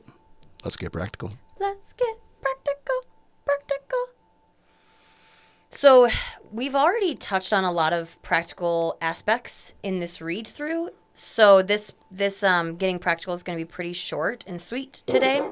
let's 0.64 0.78
get 0.78 0.92
practical. 0.92 1.32
Let's 1.60 1.92
get 1.92 2.18
practical, 2.40 3.04
practical. 3.44 3.98
So, 5.68 6.08
we've 6.50 6.74
already 6.74 7.14
touched 7.14 7.52
on 7.52 7.64
a 7.64 7.70
lot 7.70 7.92
of 7.92 8.20
practical 8.22 8.96
aspects 9.02 9.74
in 9.82 9.98
this 9.98 10.22
read 10.22 10.46
through. 10.46 10.88
So, 11.12 11.60
this 11.60 11.92
this 12.10 12.42
um, 12.42 12.76
getting 12.76 12.98
practical 12.98 13.34
is 13.34 13.42
going 13.42 13.58
to 13.58 13.62
be 13.62 13.70
pretty 13.70 13.92
short 13.92 14.42
and 14.46 14.58
sweet 14.58 15.02
today. 15.06 15.42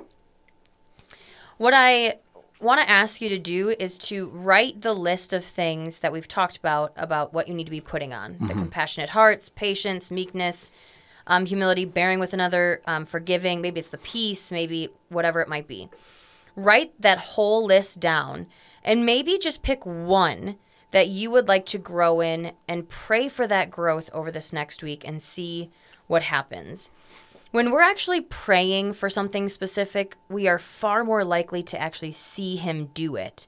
What 1.59 1.75
I 1.75 2.15
want 2.59 2.81
to 2.81 2.89
ask 2.89 3.21
you 3.21 3.29
to 3.29 3.39
do 3.39 3.75
is 3.79 3.99
to 3.99 4.29
write 4.29 4.81
the 4.81 4.95
list 4.95 5.35
of 5.35 5.45
things 5.45 5.99
that 5.99 6.11
we've 6.11 6.27
talked 6.27 6.57
about 6.57 6.95
about 6.97 7.35
what 7.35 7.49
you 7.49 7.55
need 7.55 7.65
to 7.65 7.71
be 7.71 7.83
putting 7.83 8.15
on 8.15 8.37
the 8.41 8.55
compassionate 8.55 9.11
hearts, 9.11 9.51
patience, 9.51 10.11
meekness, 10.11 10.71
um, 11.29 11.47
humility, 11.47 11.85
bearing 11.85 12.19
with 12.19 12.33
another, 12.33 12.83
um, 12.87 13.05
forgiving. 13.05 13.61
Maybe 13.61 13.79
it's 13.79 13.91
the 13.91 13.99
peace, 13.99 14.51
maybe 14.51 14.89
whatever 15.09 15.41
it 15.41 15.49
might 15.49 15.69
be. 15.69 15.89
Write 16.57 17.01
that 17.01 17.19
whole 17.19 17.65
list 17.65 18.01
down 18.01 18.49
and 18.83 19.07
maybe 19.07 19.39
just 19.39 19.63
pick 19.63 19.87
one 19.87 20.57
that 20.91 21.09
you 21.09 21.31
would 21.31 21.47
like 21.47 21.67
to 21.67 21.79
grow 21.79 22.21
in 22.21 22.53
and 22.67 22.89
pray 22.89 23.29
for 23.29 23.47
that 23.47 23.71
growth 23.71 24.09
over 24.13 24.33
this 24.33 24.53
next 24.53 24.83
week 24.83 25.07
and 25.07 25.23
see 25.23 25.71
what 26.07 26.23
happens. 26.23 26.91
When 27.51 27.71
we're 27.71 27.83
actually 27.83 28.23
praying 28.23 28.95
for 28.95 29.09
something 29.09 29.49
specific, 29.49 30.17
we 30.29 30.49
are 30.49 30.59
far 30.59 31.05
more 31.05 31.25
likely 31.25 31.63
to 31.65 31.81
actually 31.81 32.13
see 32.13 32.57
Him 32.57 32.87
do 32.95 33.17
it. 33.17 33.47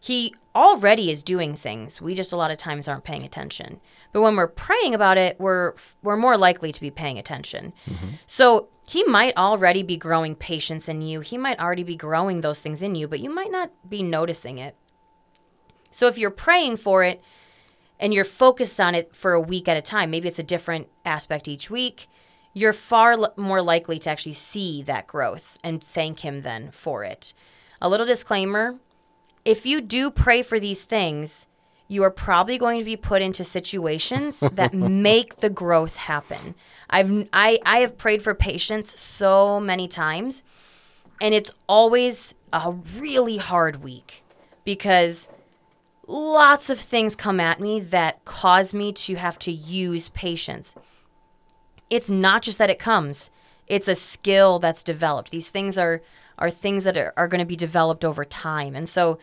He 0.00 0.34
already 0.54 1.10
is 1.10 1.22
doing 1.22 1.54
things. 1.54 2.00
We 2.00 2.14
just 2.14 2.32
a 2.32 2.36
lot 2.36 2.50
of 2.50 2.58
times 2.58 2.88
aren't 2.88 3.04
paying 3.04 3.24
attention. 3.24 3.80
But 4.12 4.22
when 4.22 4.36
we're 4.36 4.48
praying 4.48 4.94
about 4.94 5.18
it, 5.18 5.38
we're 5.38 5.74
we're 6.02 6.16
more 6.16 6.36
likely 6.36 6.72
to 6.72 6.80
be 6.80 6.90
paying 6.90 7.18
attention. 7.18 7.72
Mm-hmm. 7.86 8.08
So 8.26 8.68
he 8.88 9.04
might 9.04 9.36
already 9.36 9.82
be 9.82 9.96
growing 9.96 10.34
patience 10.34 10.88
in 10.88 11.02
you. 11.02 11.20
He 11.20 11.36
might 11.36 11.60
already 11.60 11.82
be 11.82 11.96
growing 11.96 12.40
those 12.40 12.60
things 12.60 12.82
in 12.82 12.94
you, 12.94 13.06
but 13.06 13.20
you 13.20 13.30
might 13.30 13.50
not 13.50 13.70
be 13.88 14.02
noticing 14.02 14.58
it. 14.58 14.76
So 15.90 16.06
if 16.06 16.18
you're 16.18 16.30
praying 16.30 16.78
for 16.78 17.04
it 17.04 17.22
and 18.00 18.14
you're 18.14 18.24
focused 18.24 18.80
on 18.80 18.94
it 18.94 19.14
for 19.14 19.32
a 19.32 19.40
week 19.40 19.68
at 19.68 19.76
a 19.76 19.82
time, 19.82 20.10
maybe 20.10 20.28
it's 20.28 20.38
a 20.38 20.44
different 20.44 20.88
aspect 21.04 21.48
each 21.48 21.70
week, 21.70 22.08
you're 22.54 22.72
far 22.72 23.12
l- 23.12 23.34
more 23.36 23.62
likely 23.62 23.98
to 23.98 24.10
actually 24.10 24.32
see 24.34 24.82
that 24.82 25.06
growth 25.06 25.58
and 25.62 25.82
thank 25.82 26.20
him 26.20 26.42
then 26.42 26.70
for 26.70 27.04
it. 27.04 27.34
A 27.80 27.88
little 27.88 28.06
disclaimer 28.06 28.78
if 29.48 29.64
you 29.64 29.80
do 29.80 30.10
pray 30.10 30.42
for 30.42 30.60
these 30.60 30.82
things, 30.82 31.46
you 31.88 32.02
are 32.02 32.10
probably 32.10 32.58
going 32.58 32.78
to 32.78 32.84
be 32.84 32.96
put 32.96 33.22
into 33.22 33.42
situations 33.42 34.40
that 34.52 34.74
make 34.74 35.36
the 35.36 35.48
growth 35.48 35.96
happen. 35.96 36.54
I've 36.90 37.26
I, 37.32 37.58
I 37.64 37.78
have 37.78 37.96
prayed 37.96 38.22
for 38.22 38.34
patience 38.34 38.98
so 38.98 39.58
many 39.58 39.88
times, 39.88 40.42
and 41.18 41.32
it's 41.32 41.50
always 41.66 42.34
a 42.52 42.72
really 42.98 43.38
hard 43.38 43.82
week 43.82 44.22
because 44.66 45.28
lots 46.06 46.68
of 46.68 46.78
things 46.78 47.16
come 47.16 47.40
at 47.40 47.58
me 47.58 47.80
that 47.80 48.22
cause 48.26 48.74
me 48.74 48.92
to 48.92 49.14
have 49.14 49.38
to 49.38 49.50
use 49.50 50.10
patience. 50.10 50.74
It's 51.88 52.10
not 52.10 52.42
just 52.42 52.58
that 52.58 52.68
it 52.68 52.78
comes, 52.78 53.30
it's 53.66 53.88
a 53.88 53.94
skill 53.94 54.58
that's 54.58 54.82
developed. 54.82 55.30
These 55.30 55.48
things 55.48 55.78
are 55.78 56.02
are 56.38 56.50
things 56.50 56.84
that 56.84 56.96
are, 56.96 57.12
are 57.16 57.28
going 57.28 57.40
to 57.40 57.44
be 57.46 57.56
developed 57.56 58.04
over 58.04 58.24
time. 58.24 58.74
And 58.74 58.88
so 58.88 59.18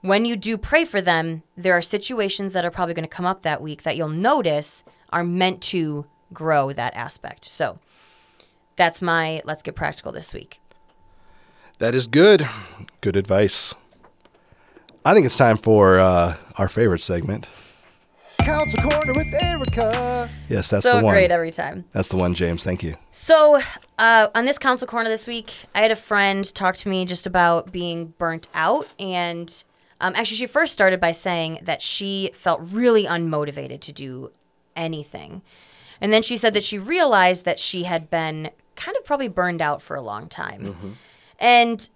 when 0.00 0.24
you 0.24 0.36
do 0.36 0.56
pray 0.56 0.84
for 0.84 1.00
them, 1.00 1.42
there 1.56 1.72
are 1.72 1.82
situations 1.82 2.52
that 2.52 2.64
are 2.64 2.70
probably 2.70 2.94
going 2.94 3.08
to 3.08 3.14
come 3.14 3.26
up 3.26 3.42
that 3.42 3.60
week 3.60 3.82
that 3.82 3.96
you'll 3.96 4.08
notice 4.08 4.84
are 5.10 5.24
meant 5.24 5.60
to 5.62 6.06
grow 6.32 6.72
that 6.72 6.94
aspect. 6.94 7.44
So 7.44 7.78
that's 8.76 9.02
my 9.02 9.42
let's 9.44 9.62
get 9.62 9.74
practical 9.74 10.12
this 10.12 10.32
week. 10.32 10.60
That 11.78 11.94
is 11.94 12.06
good. 12.06 12.48
Good 13.00 13.16
advice. 13.16 13.74
I 15.04 15.14
think 15.14 15.26
it's 15.26 15.36
time 15.36 15.56
for 15.56 15.98
uh, 15.98 16.36
our 16.56 16.68
favorite 16.68 17.00
segment. 17.00 17.46
Counsel 18.48 18.90
Corner 18.90 19.12
with 19.12 19.34
Erica. 19.42 20.30
Yes, 20.48 20.70
that's 20.70 20.82
so 20.82 20.96
the 20.96 21.04
one. 21.04 21.12
great 21.12 21.30
every 21.30 21.50
time. 21.50 21.84
That's 21.92 22.08
the 22.08 22.16
one, 22.16 22.32
James. 22.32 22.64
Thank 22.64 22.82
you. 22.82 22.94
So, 23.10 23.60
uh, 23.98 24.28
on 24.34 24.46
this 24.46 24.56
counsel 24.56 24.88
corner 24.88 25.10
this 25.10 25.26
week, 25.26 25.52
I 25.74 25.82
had 25.82 25.90
a 25.90 25.96
friend 25.96 26.54
talk 26.54 26.78
to 26.78 26.88
me 26.88 27.04
just 27.04 27.26
about 27.26 27.72
being 27.72 28.14
burnt 28.16 28.48
out. 28.54 28.88
And 28.98 29.52
um, 30.00 30.14
actually, 30.16 30.38
she 30.38 30.46
first 30.46 30.72
started 30.72 30.98
by 30.98 31.12
saying 31.12 31.58
that 31.60 31.82
she 31.82 32.30
felt 32.32 32.62
really 32.62 33.04
unmotivated 33.04 33.80
to 33.80 33.92
do 33.92 34.32
anything. 34.74 35.42
And 36.00 36.10
then 36.10 36.22
she 36.22 36.38
said 36.38 36.54
that 36.54 36.64
she 36.64 36.78
realized 36.78 37.44
that 37.44 37.58
she 37.58 37.82
had 37.82 38.08
been 38.08 38.48
kind 38.76 38.96
of 38.96 39.04
probably 39.04 39.28
burned 39.28 39.60
out 39.60 39.82
for 39.82 39.94
a 39.94 40.00
long 40.00 40.26
time. 40.26 40.96
And 41.38 41.86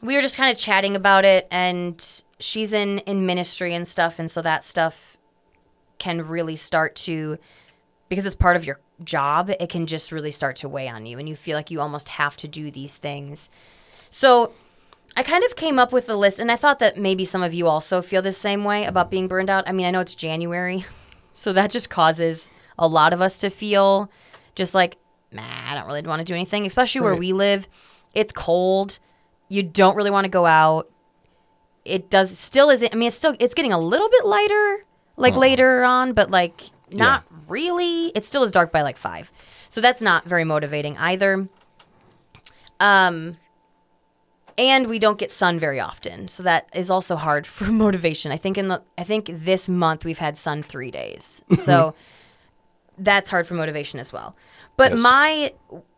we 0.00 0.14
were 0.14 0.22
just 0.22 0.38
kind 0.38 0.50
of 0.50 0.56
chatting 0.56 0.96
about 0.96 1.26
it. 1.26 1.46
And 1.50 2.02
she's 2.38 2.72
in, 2.72 3.00
in 3.00 3.26
ministry 3.26 3.74
and 3.74 3.86
stuff. 3.86 4.18
And 4.18 4.30
so 4.30 4.40
that 4.40 4.64
stuff 4.64 5.18
can 6.04 6.20
really 6.22 6.56
start 6.56 6.94
to 7.08 7.38
because 8.08 8.24
it's 8.26 8.34
part 8.36 8.56
of 8.56 8.64
your 8.64 8.78
job, 9.02 9.50
it 9.50 9.68
can 9.70 9.86
just 9.86 10.12
really 10.12 10.30
start 10.30 10.56
to 10.56 10.68
weigh 10.68 10.88
on 10.88 11.06
you 11.06 11.18
and 11.18 11.28
you 11.28 11.34
feel 11.34 11.56
like 11.56 11.70
you 11.70 11.80
almost 11.80 12.08
have 12.10 12.36
to 12.36 12.46
do 12.46 12.70
these 12.70 12.96
things. 12.96 13.48
So 14.10 14.52
I 15.16 15.22
kind 15.22 15.42
of 15.44 15.56
came 15.56 15.78
up 15.78 15.92
with 15.92 16.08
a 16.08 16.14
list 16.16 16.38
and 16.40 16.50
I 16.52 16.56
thought 16.56 16.78
that 16.80 16.98
maybe 16.98 17.24
some 17.24 17.42
of 17.42 17.54
you 17.54 17.66
also 17.66 18.02
feel 18.02 18.20
the 18.22 18.32
same 18.32 18.62
way 18.64 18.84
about 18.84 19.10
being 19.10 19.26
burned 19.28 19.48
out. 19.50 19.64
I 19.68 19.72
mean, 19.72 19.86
I 19.86 19.90
know 19.90 20.00
it's 20.00 20.14
January, 20.14 20.84
so 21.34 21.52
that 21.54 21.70
just 21.70 21.88
causes 21.90 22.48
a 22.78 22.86
lot 22.86 23.12
of 23.12 23.20
us 23.20 23.38
to 23.38 23.48
feel 23.50 24.10
just 24.54 24.74
like, 24.74 24.98
nah, 25.32 25.42
I 25.70 25.74
don't 25.74 25.86
really 25.86 26.02
want 26.02 26.20
to 26.20 26.24
do 26.24 26.34
anything, 26.34 26.66
especially 26.66 27.00
where 27.00 27.12
Right. 27.12 27.20
we 27.20 27.32
live. 27.32 27.66
It's 28.14 28.32
cold. 28.32 28.98
You 29.48 29.62
don't 29.62 29.96
really 29.96 30.10
want 30.10 30.24
to 30.26 30.28
go 30.40 30.44
out. 30.46 30.90
It 31.84 32.10
does 32.10 32.38
still 32.38 32.70
isn't 32.70 32.92
I 32.94 32.96
mean 32.96 33.08
it's 33.08 33.16
still 33.16 33.34
it's 33.40 33.54
getting 33.54 33.72
a 33.72 33.78
little 33.78 34.08
bit 34.08 34.24
lighter 34.26 34.84
like 35.16 35.36
later 35.36 35.84
on, 35.84 36.12
but 36.12 36.30
like 36.30 36.70
not 36.90 37.24
really? 37.48 38.08
It 38.14 38.24
still 38.24 38.42
is 38.42 38.50
dark 38.50 38.72
by 38.72 38.82
like 38.82 38.96
five. 38.96 39.30
So 39.68 39.80
that's 39.80 40.00
not 40.00 40.24
very 40.24 40.44
motivating 40.44 40.96
either. 40.98 41.48
Um, 42.80 43.36
and 44.56 44.86
we 44.86 44.98
don't 44.98 45.18
get 45.18 45.30
sun 45.30 45.58
very 45.58 45.80
often, 45.80 46.28
so 46.28 46.42
that 46.44 46.68
is 46.74 46.90
also 46.90 47.16
hard 47.16 47.46
for 47.56 47.64
motivation. 47.64 48.30
I 48.32 48.36
think 48.36 48.56
in 48.58 48.68
the 48.68 48.82
I 48.96 49.04
think 49.04 49.30
this 49.32 49.68
month 49.68 50.04
we've 50.04 50.18
had 50.18 50.38
sun 50.38 50.62
three 50.62 50.90
days, 50.90 51.42
so 51.56 51.94
that's 52.96 53.30
hard 53.30 53.46
for 53.46 53.54
motivation 53.54 53.98
as 53.98 54.12
well. 54.12 54.36
But 54.76 54.92
Yes. 54.92 55.00
my, 55.02 55.52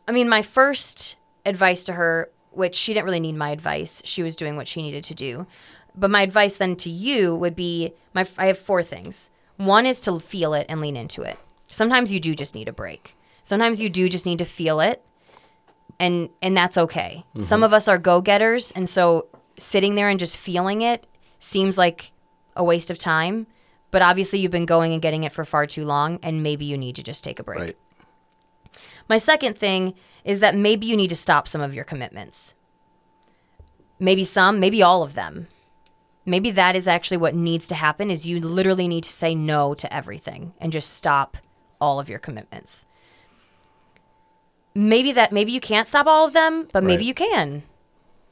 I 0.09 0.12
mean, 0.12 0.29
my 0.29 0.41
first 0.43 1.17
advice 1.45 1.85
to 1.85 1.93
her, 1.93 2.31
which 2.53 2.75
she 2.75 2.95
didn't 2.95 3.05
really 3.05 3.21
need 3.21 3.37
my 3.37 3.51
advice, 3.51 4.01
she 4.05 4.23
was 4.23 4.35
doing 4.35 4.57
what 4.57 4.67
she 4.67 4.81
needed 4.81 5.05
to 5.05 5.14
do. 5.14 5.47
But 5.97 6.11
my 6.11 6.22
advice 6.22 6.57
then 6.57 6.76
to 6.76 6.90
you 6.90 7.34
would 7.34 7.57
be 7.57 7.92
my. 8.14 8.26
I 8.36 8.47
have 8.47 8.59
four 8.59 8.82
things. 8.82 9.30
One 9.57 9.86
is 9.86 10.01
to 10.03 10.20
feel 10.20 10.53
it 10.53 10.66
and 10.68 10.80
lean 10.80 10.97
into 10.97 11.22
it. 11.22 11.38
Sometimes 11.66 12.12
you 12.12 12.20
do 12.20 12.34
just 12.34 12.55
need 12.55 12.68
a 12.68 12.72
break. 12.72 13.16
Sometimes 13.42 13.80
you 13.80 13.88
do 13.88 14.09
just 14.09 14.26
need 14.26 14.38
to 14.38 14.44
feel 14.44 14.80
it 14.80 15.03
and 15.99 16.28
and 16.42 16.57
that's 16.57 16.76
okay. 16.76 17.24
Mm-hmm. 17.30 17.42
Some 17.42 17.62
of 17.62 17.72
us 17.72 17.88
are 17.88 17.99
go-getters 17.99 18.72
and 18.72 18.88
so 18.88 19.26
sitting 19.59 19.94
there 19.94 20.09
and 20.09 20.18
just 20.18 20.36
feeling 20.36 20.82
it 20.82 21.07
seems 21.38 21.78
like 21.78 22.12
a 22.55 22.64
waste 22.64 22.90
of 22.90 22.99
time, 22.99 23.47
but 23.90 24.03
obviously 24.03 24.38
you've 24.38 24.51
been 24.51 24.66
going 24.66 24.92
and 24.92 25.03
getting 25.03 25.24
it 25.24 25.32
for 25.32 25.44
far 25.44 25.66
too 25.66 25.84
long 25.84 26.18
and 26.22 26.42
maybe 26.42 26.64
you 26.64 26.76
need 26.76 26.97
to 26.97 27.03
just 27.03 27.24
take 27.24 27.38
a 27.38 27.42
break. 27.42 27.59
Right. 27.59 27.76
My 29.09 29.18
second 29.18 29.57
thing 29.57 29.94
is 30.24 30.40
that 30.40 30.57
maybe 30.57 30.86
you 30.86 30.97
need 30.97 31.11
to 31.11 31.16
stop 31.16 31.47
some 31.47 31.61
of 31.61 31.72
your 31.72 31.84
commitments. 31.84 32.55
Maybe 33.99 34.24
some, 34.24 34.59
maybe 34.61 34.82
all 34.82 35.03
of 35.03 35.14
them. 35.14 35.49
Maybe 36.27 36.51
that 36.51 36.74
is 36.74 36.89
actually 36.89 37.18
what 37.18 37.35
needs 37.37 37.68
to 37.68 37.77
happen 37.77 38.11
is 38.11 38.27
you 38.27 38.41
literally 38.41 38.89
need 38.89 39.05
to 39.05 39.12
say 39.12 39.35
no 39.35 39.74
to 39.74 39.93
everything 39.95 40.53
and 40.59 40.72
just 40.72 40.93
stop 40.93 41.37
all 41.81 42.01
of 42.01 42.09
your 42.09 42.18
commitments. 42.18 42.85
Maybe 44.74 45.12
that 45.12 45.33
maybe 45.33 45.53
you 45.53 45.61
can't 45.61 45.89
stop 45.89 46.07
all 46.07 46.27
of 46.27 46.33
them, 46.33 46.68
but 46.72 46.83
maybe 46.83 46.99
Right. 46.99 47.07
you 47.07 47.14
can. 47.14 47.62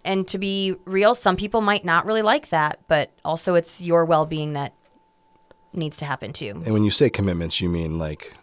And 0.05 0.29
to 0.29 0.37
be 0.39 0.75
real, 0.85 1.15
some 1.15 1.37
people 1.37 1.61
might 1.63 1.85
not 1.85 2.05
really 2.05 2.21
like 2.21 2.49
that, 2.51 2.81
but 2.89 3.11
also 3.25 3.55
it's 3.55 3.81
your 3.81 4.05
well-being 4.05 4.53
that 4.53 4.75
needs 5.73 5.97
to 5.99 6.05
happen 6.05 6.33
too. 6.33 6.63
And 6.65 6.73
when 6.75 6.85
you 6.85 6.91
say 6.91 7.09
commitments, 7.09 7.61
you 7.61 7.69
mean 7.71 7.97
like 7.99 8.35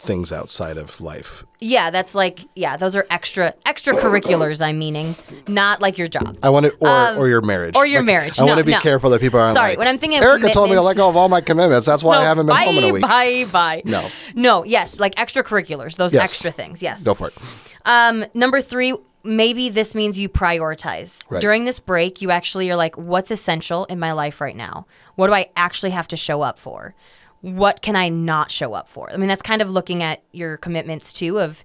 things 0.00 0.30
outside 0.32 0.76
of 0.76 1.00
life. 1.00 1.44
Yeah, 1.60 1.90
that's 1.90 2.14
like 2.14 2.40
yeah, 2.54 2.76
those 2.76 2.94
are 2.94 3.04
extra 3.10 3.52
extracurriculars. 3.66 4.64
I'm 4.64 4.78
meaning, 4.78 5.16
not 5.48 5.80
like 5.80 5.98
your 5.98 6.06
job. 6.08 6.38
I 6.42 6.50
want 6.50 6.66
to, 6.66 6.72
or, 6.80 6.88
Um, 6.88 7.18
or 7.18 7.28
your 7.28 7.40
marriage. 7.40 7.74
or 7.76 7.84
your 7.84 8.00
Like, 8.00 8.06
marriage. 8.06 8.38
I 8.38 8.44
want 8.44 8.58
to 8.58 8.64
be 8.64 8.72
no. 8.72 8.80
careful 8.80 9.10
that 9.10 9.20
people 9.20 9.40
aren't 9.40 9.56
Sorry, 9.56 9.70
like, 9.70 9.78
when 9.78 9.88
I'm 9.88 9.98
thinking 9.98 10.18
of 10.20 10.24
Erica 10.24 10.50
told 10.52 10.68
me 10.70 10.76
to 10.76 10.82
let 10.82 10.96
go 10.96 11.08
of 11.08 11.16
all 11.16 11.28
my 11.28 11.40
commitments. 11.40 11.86
That's 11.86 12.02
why 12.04 12.18
I 12.18 12.22
haven't 12.22 12.46
been 12.46 12.54
bye, 12.54 12.64
home 12.64 12.78
in 12.78 12.84
a 12.84 12.92
week. 12.92 13.02
Bye 13.02 13.44
bye. 13.52 13.82
No. 13.84 14.06
No, 14.34 14.64
yes, 14.64 14.98
like 15.00 15.14
extracurriculars, 15.16 15.96
those 15.96 16.14
Yes. 16.14 16.22
extra 16.32 16.50
things. 16.52 16.80
Yes. 16.80 17.02
Go 17.02 17.14
for 17.14 17.28
it. 17.28 17.34
Um, 17.84 18.24
number 18.34 18.60
three, 18.60 18.94
maybe 19.24 19.68
this 19.68 19.94
means 19.96 20.18
you 20.18 20.28
prioritize. 20.28 21.22
Right. 21.28 21.40
During 21.40 21.64
this 21.64 21.80
break, 21.80 22.22
you 22.22 22.30
actually 22.30 22.70
are 22.70 22.76
like, 22.76 22.96
what's 22.96 23.30
essential 23.32 23.84
in 23.86 23.98
my 23.98 24.12
life 24.12 24.40
right 24.40 24.54
now? 24.56 24.86
What 25.16 25.26
do 25.26 25.32
I 25.34 25.50
actually 25.56 25.90
have 25.90 26.06
to 26.08 26.16
show 26.16 26.42
up 26.42 26.58
for? 26.58 26.94
What 27.40 27.82
can 27.82 27.96
I 27.96 28.08
not 28.08 28.50
show 28.50 28.74
up 28.74 28.88
for? 28.88 29.10
I 29.12 29.16
mean, 29.16 29.28
that's 29.28 29.42
kind 29.42 29.62
of 29.62 29.70
looking 29.70 30.02
at 30.02 30.22
your 30.32 30.56
commitments 30.56 31.12
too 31.12 31.38
of 31.38 31.64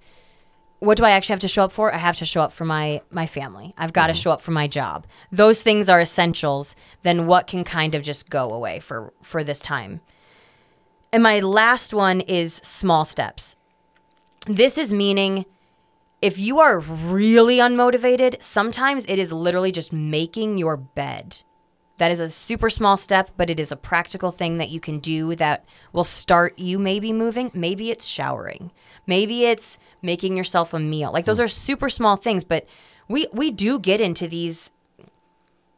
what 0.79 0.97
do 0.97 1.05
I 1.05 1.11
actually 1.11 1.33
have 1.33 1.39
to 1.39 1.47
show 1.47 1.63
up 1.63 1.71
for? 1.71 1.93
I 1.93 1.97
have 1.97 2.17
to 2.17 2.25
show 2.25 2.41
up 2.41 2.51
for 2.51 2.65
my 2.65 3.01
my 3.09 3.25
family. 3.25 3.73
I've 3.77 3.93
got 3.93 4.07
to 4.07 4.13
show 4.13 4.31
up 4.31 4.41
for 4.41 4.51
my 4.51 4.67
job. 4.67 5.07
Those 5.31 5.63
things 5.63 5.87
are 5.87 6.01
essentials. 6.01 6.75
Then 7.03 7.25
what 7.25 7.47
can 7.47 7.63
kind 7.63 7.95
of 7.95 8.03
just 8.03 8.29
go 8.29 8.51
away 8.51 8.79
for 8.79 9.13
for 9.21 9.43
this 9.43 9.61
time? 9.61 10.01
And 11.13 11.23
my 11.23 11.39
last 11.39 11.93
one 11.93 12.21
is 12.21 12.55
small 12.55 13.05
steps. 13.05 13.55
This 14.45 14.77
is 14.77 14.91
meaning 14.91 15.45
if 16.21 16.39
you 16.39 16.59
are 16.59 16.79
really 16.79 17.57
unmotivated, 17.57 18.41
sometimes 18.41 19.05
it 19.07 19.19
is 19.19 19.31
literally 19.31 19.71
just 19.71 19.93
making 19.93 20.57
your 20.57 20.75
bed. 20.75 21.43
That 21.97 22.11
is 22.11 22.19
a 22.19 22.29
super 22.29 22.69
small 22.69 22.97
step, 22.97 23.29
but 23.37 23.49
it 23.49 23.59
is 23.59 23.71
a 23.71 23.75
practical 23.75 24.31
thing 24.31 24.57
that 24.57 24.71
you 24.71 24.79
can 24.79 24.99
do 24.99 25.35
that 25.35 25.63
will 25.91 26.03
start 26.03 26.57
you 26.57 26.79
maybe 26.79 27.13
moving. 27.13 27.51
Maybe 27.53 27.91
it's 27.91 28.05
showering. 28.05 28.71
Maybe 29.05 29.45
it's 29.45 29.77
making 30.01 30.35
yourself 30.35 30.73
a 30.73 30.79
meal. 30.79 31.11
Like 31.11 31.25
those 31.25 31.37
hmm. 31.37 31.43
are 31.43 31.47
super 31.47 31.89
small 31.89 32.15
things, 32.15 32.43
but 32.43 32.67
we 33.07 33.27
we 33.31 33.51
do 33.51 33.79
get 33.79 34.01
into 34.01 34.27
these 34.27 34.71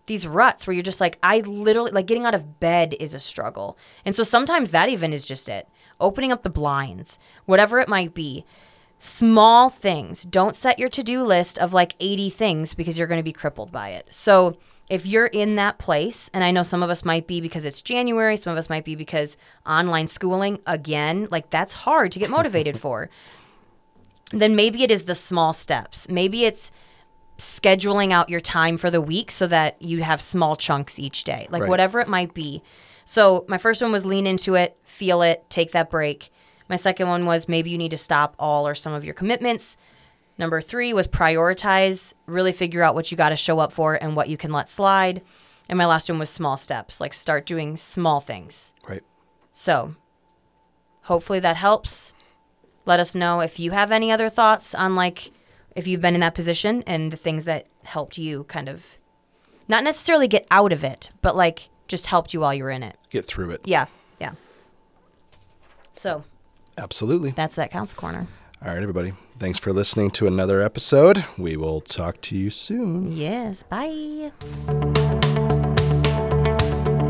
these 0.05 0.27
ruts 0.27 0.65
where 0.65 0.73
you're 0.73 0.83
just 0.83 1.01
like 1.01 1.17
I 1.21 1.39
literally 1.39 1.91
like 1.91 2.07
getting 2.07 2.25
out 2.25 2.35
of 2.35 2.59
bed 2.59 2.95
is 2.99 3.13
a 3.13 3.19
struggle. 3.19 3.77
And 4.05 4.15
so 4.15 4.23
sometimes 4.23 4.71
that 4.71 4.89
even 4.89 5.13
is 5.13 5.25
just 5.25 5.49
it. 5.49 5.67
Opening 5.99 6.31
up 6.31 6.43
the 6.43 6.49
blinds, 6.49 7.19
whatever 7.45 7.79
it 7.79 7.89
might 7.89 8.13
be. 8.13 8.45
Small 8.97 9.69
things. 9.69 10.23
Don't 10.23 10.55
set 10.55 10.79
your 10.79 10.89
to-do 10.89 11.23
list 11.23 11.59
of 11.59 11.73
like 11.73 11.95
80 11.99 12.29
things 12.29 12.73
because 12.73 12.97
you're 12.97 13.07
going 13.07 13.19
to 13.19 13.23
be 13.23 13.33
crippled 13.33 13.71
by 13.71 13.89
it. 13.89 14.07
So, 14.09 14.57
if 14.89 15.05
you're 15.05 15.25
in 15.27 15.55
that 15.55 15.77
place, 15.79 16.29
and 16.33 16.43
I 16.43 16.51
know 16.51 16.63
some 16.63 16.83
of 16.83 16.89
us 16.89 17.03
might 17.03 17.25
be 17.27 17.41
because 17.41 17.65
it's 17.65 17.81
January, 17.81 18.37
some 18.37 18.51
of 18.51 18.57
us 18.57 18.69
might 18.69 18.85
be 18.85 18.95
because 18.95 19.35
online 19.65 20.07
schooling 20.07 20.59
again, 20.67 21.27
like 21.31 21.49
that's 21.49 21.73
hard 21.73 22.11
to 22.11 22.19
get 22.19 22.29
motivated 22.29 22.79
for. 22.83 23.09
Then 24.31 24.55
maybe 24.55 24.83
it 24.83 24.91
is 24.91 25.05
the 25.05 25.15
small 25.15 25.53
steps. 25.53 26.07
Maybe 26.09 26.45
it's 26.45 26.71
scheduling 27.37 28.11
out 28.11 28.29
your 28.29 28.39
time 28.39 28.77
for 28.77 28.89
the 28.89 29.01
week 29.01 29.29
so 29.31 29.45
that 29.47 29.81
you 29.81 30.03
have 30.03 30.21
small 30.21 30.55
chunks 30.55 30.99
each 30.99 31.23
day, 31.23 31.47
like 31.49 31.63
Right. 31.63 31.69
whatever 31.69 31.99
it 31.99 32.07
might 32.07 32.33
be. 32.33 32.61
So, 33.03 33.45
my 33.47 33.57
first 33.57 33.81
one 33.81 33.91
was 33.91 34.05
lean 34.05 34.25
into 34.25 34.55
it, 34.55 34.77
feel 34.83 35.21
it, 35.21 35.45
take 35.49 35.71
that 35.73 35.91
break. 35.91 36.31
My 36.69 36.75
second 36.75 37.07
one 37.07 37.25
was 37.25 37.47
maybe 37.47 37.69
you 37.69 37.77
need 37.77 37.91
to 37.91 37.97
stop 37.97 38.35
all 38.39 38.67
or 38.67 38.73
some 38.73 38.93
of 38.93 39.05
your 39.05 39.13
commitments. 39.13 39.77
Number 40.37 40.61
three 40.61 40.93
was 40.93 41.07
prioritize, 41.07 42.13
really 42.25 42.51
figure 42.51 42.83
out 42.83 42.95
what 42.95 43.11
you 43.11 43.17
got 43.17 43.29
to 43.29 43.35
show 43.35 43.59
up 43.59 43.71
for 43.71 43.95
and 43.95 44.15
what 44.15 44.29
you 44.29 44.37
can 44.37 44.51
let 44.51 44.69
slide. 44.69 45.21
And 45.69 45.77
my 45.77 45.85
last 45.85 46.09
one 46.09 46.19
was 46.19 46.29
small 46.29 46.57
steps, 46.57 46.99
like 46.99 47.13
start 47.13 47.45
doing 47.45 47.77
small 47.77 48.19
things. 48.19 48.73
Right. 48.87 49.03
So, 49.51 49.95
hopefully 51.03 51.39
that 51.39 51.55
helps. 51.55 52.11
Let 52.85 52.99
us 52.99 53.15
know 53.15 53.39
if 53.39 53.59
you 53.59 53.71
have 53.71 53.91
any 53.91 54.11
other 54.11 54.29
thoughts 54.29 54.75
on 54.75 54.95
like 54.95 55.31
if 55.75 55.87
you've 55.87 56.01
been 56.01 56.13
in 56.13 56.21
that 56.21 56.35
position 56.35 56.83
and 56.85 57.11
the 57.11 57.17
things 57.17 57.45
that 57.45 57.67
helped 57.83 58.17
you 58.17 58.43
kind 58.43 58.69
of 58.69 58.97
not 59.67 59.83
necessarily 59.83 60.27
get 60.27 60.45
out 60.51 60.71
of 60.71 60.83
it, 60.83 61.09
but 61.21 61.35
like 61.35 61.69
just 61.87 62.07
helped 62.07 62.33
you 62.33 62.41
while 62.41 62.53
you 62.53 62.63
were 62.63 62.69
in 62.69 62.83
it. 62.83 62.97
Get 63.09 63.25
through 63.25 63.51
it. 63.51 63.61
Yeah. 63.65 63.85
Yeah. 64.19 64.33
So, 65.93 66.25
Absolutely. 66.77 67.31
that's 67.31 67.55
that 67.55 67.71
counsel 67.71 67.97
corner. 67.97 68.27
All 68.61 68.73
right, 68.73 68.81
everybody. 68.81 69.13
Thanks 69.37 69.59
for 69.59 69.73
listening 69.73 70.11
to 70.11 70.27
another 70.27 70.61
episode. 70.61 71.25
We 71.37 71.57
will 71.57 71.81
talk 71.81 72.21
to 72.21 72.37
you 72.37 72.49
soon. 72.49 73.11
Yes. 73.11 73.63
Bye. 73.63 74.31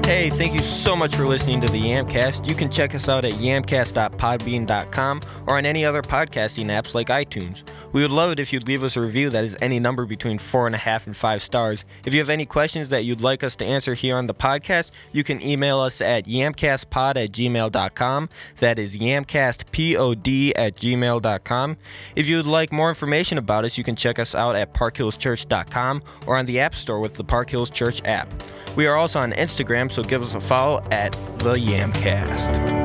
Hey, 0.05 0.29
thank 0.29 0.53
you 0.53 0.63
so 0.63 0.95
much 0.95 1.15
for 1.15 1.25
listening 1.25 1.61
to 1.61 1.67
the 1.67 1.81
Yamcast. 1.81 2.47
You 2.47 2.55
can 2.55 2.71
check 2.71 2.93
us 2.95 3.09
out 3.09 3.25
at 3.25 3.33
yamcast.podbean.com 3.33 5.21
or 5.47 5.57
on 5.57 5.65
any 5.65 5.83
other 5.83 6.01
podcasting 6.01 6.65
apps 6.67 6.93
like 6.93 7.07
iTunes. 7.07 7.63
We 7.95 8.01
would 8.01 8.11
love 8.11 8.31
it 8.31 8.41
if 8.41 8.51
you'd 8.51 8.67
leave 8.67 8.83
us 8.83 8.97
a 8.97 9.01
review 9.01 9.29
that 9.29 9.45
is 9.45 9.55
any 9.61 9.79
number 9.79 10.03
between 10.03 10.37
four 10.37 10.65
and 10.67 10.75
a 10.75 10.77
half 10.77 11.07
and 11.07 11.15
five 11.15 11.41
stars. 11.41 11.85
If 12.03 12.13
you 12.13 12.19
have 12.19 12.29
any 12.29 12.45
questions 12.45 12.89
that 12.89 13.05
you'd 13.05 13.21
like 13.21 13.41
us 13.41 13.55
to 13.55 13.65
answer 13.65 13.93
here 13.93 14.17
on 14.17 14.27
the 14.27 14.33
podcast, 14.33 14.91
you 15.13 15.23
can 15.23 15.41
email 15.41 15.79
us 15.79 16.01
at 16.01 16.25
yamcastpod 16.25 17.15
at 17.15 17.31
gmail.com. 17.31 18.29
That 18.59 18.79
is 18.79 18.97
yamcastpod 18.97 20.51
at 20.57 20.75
gmail.com. 20.75 21.77
If 22.17 22.27
you 22.27 22.35
would 22.35 22.47
like 22.47 22.73
more 22.73 22.89
information 22.89 23.37
about 23.37 23.63
us, 23.63 23.77
you 23.77 23.85
can 23.85 23.95
check 23.95 24.19
us 24.19 24.35
out 24.35 24.57
at 24.57 24.73
parkhillschurch.com 24.73 26.03
or 26.27 26.35
on 26.35 26.47
the 26.47 26.59
App 26.59 26.75
Store 26.75 26.99
with 26.99 27.13
the 27.13 27.23
Park 27.23 27.49
Hills 27.49 27.69
Church 27.69 28.01
app. 28.03 28.27
We 28.75 28.87
are 28.87 28.97
also 28.97 29.21
on 29.21 29.31
Instagram, 29.31 29.89
so 29.89 30.03
give 30.03 30.21
us 30.21 30.35
a 30.35 30.41
follow 30.41 30.85
at 30.91 31.13
the 31.37 31.53
Yamcast. 31.53 32.84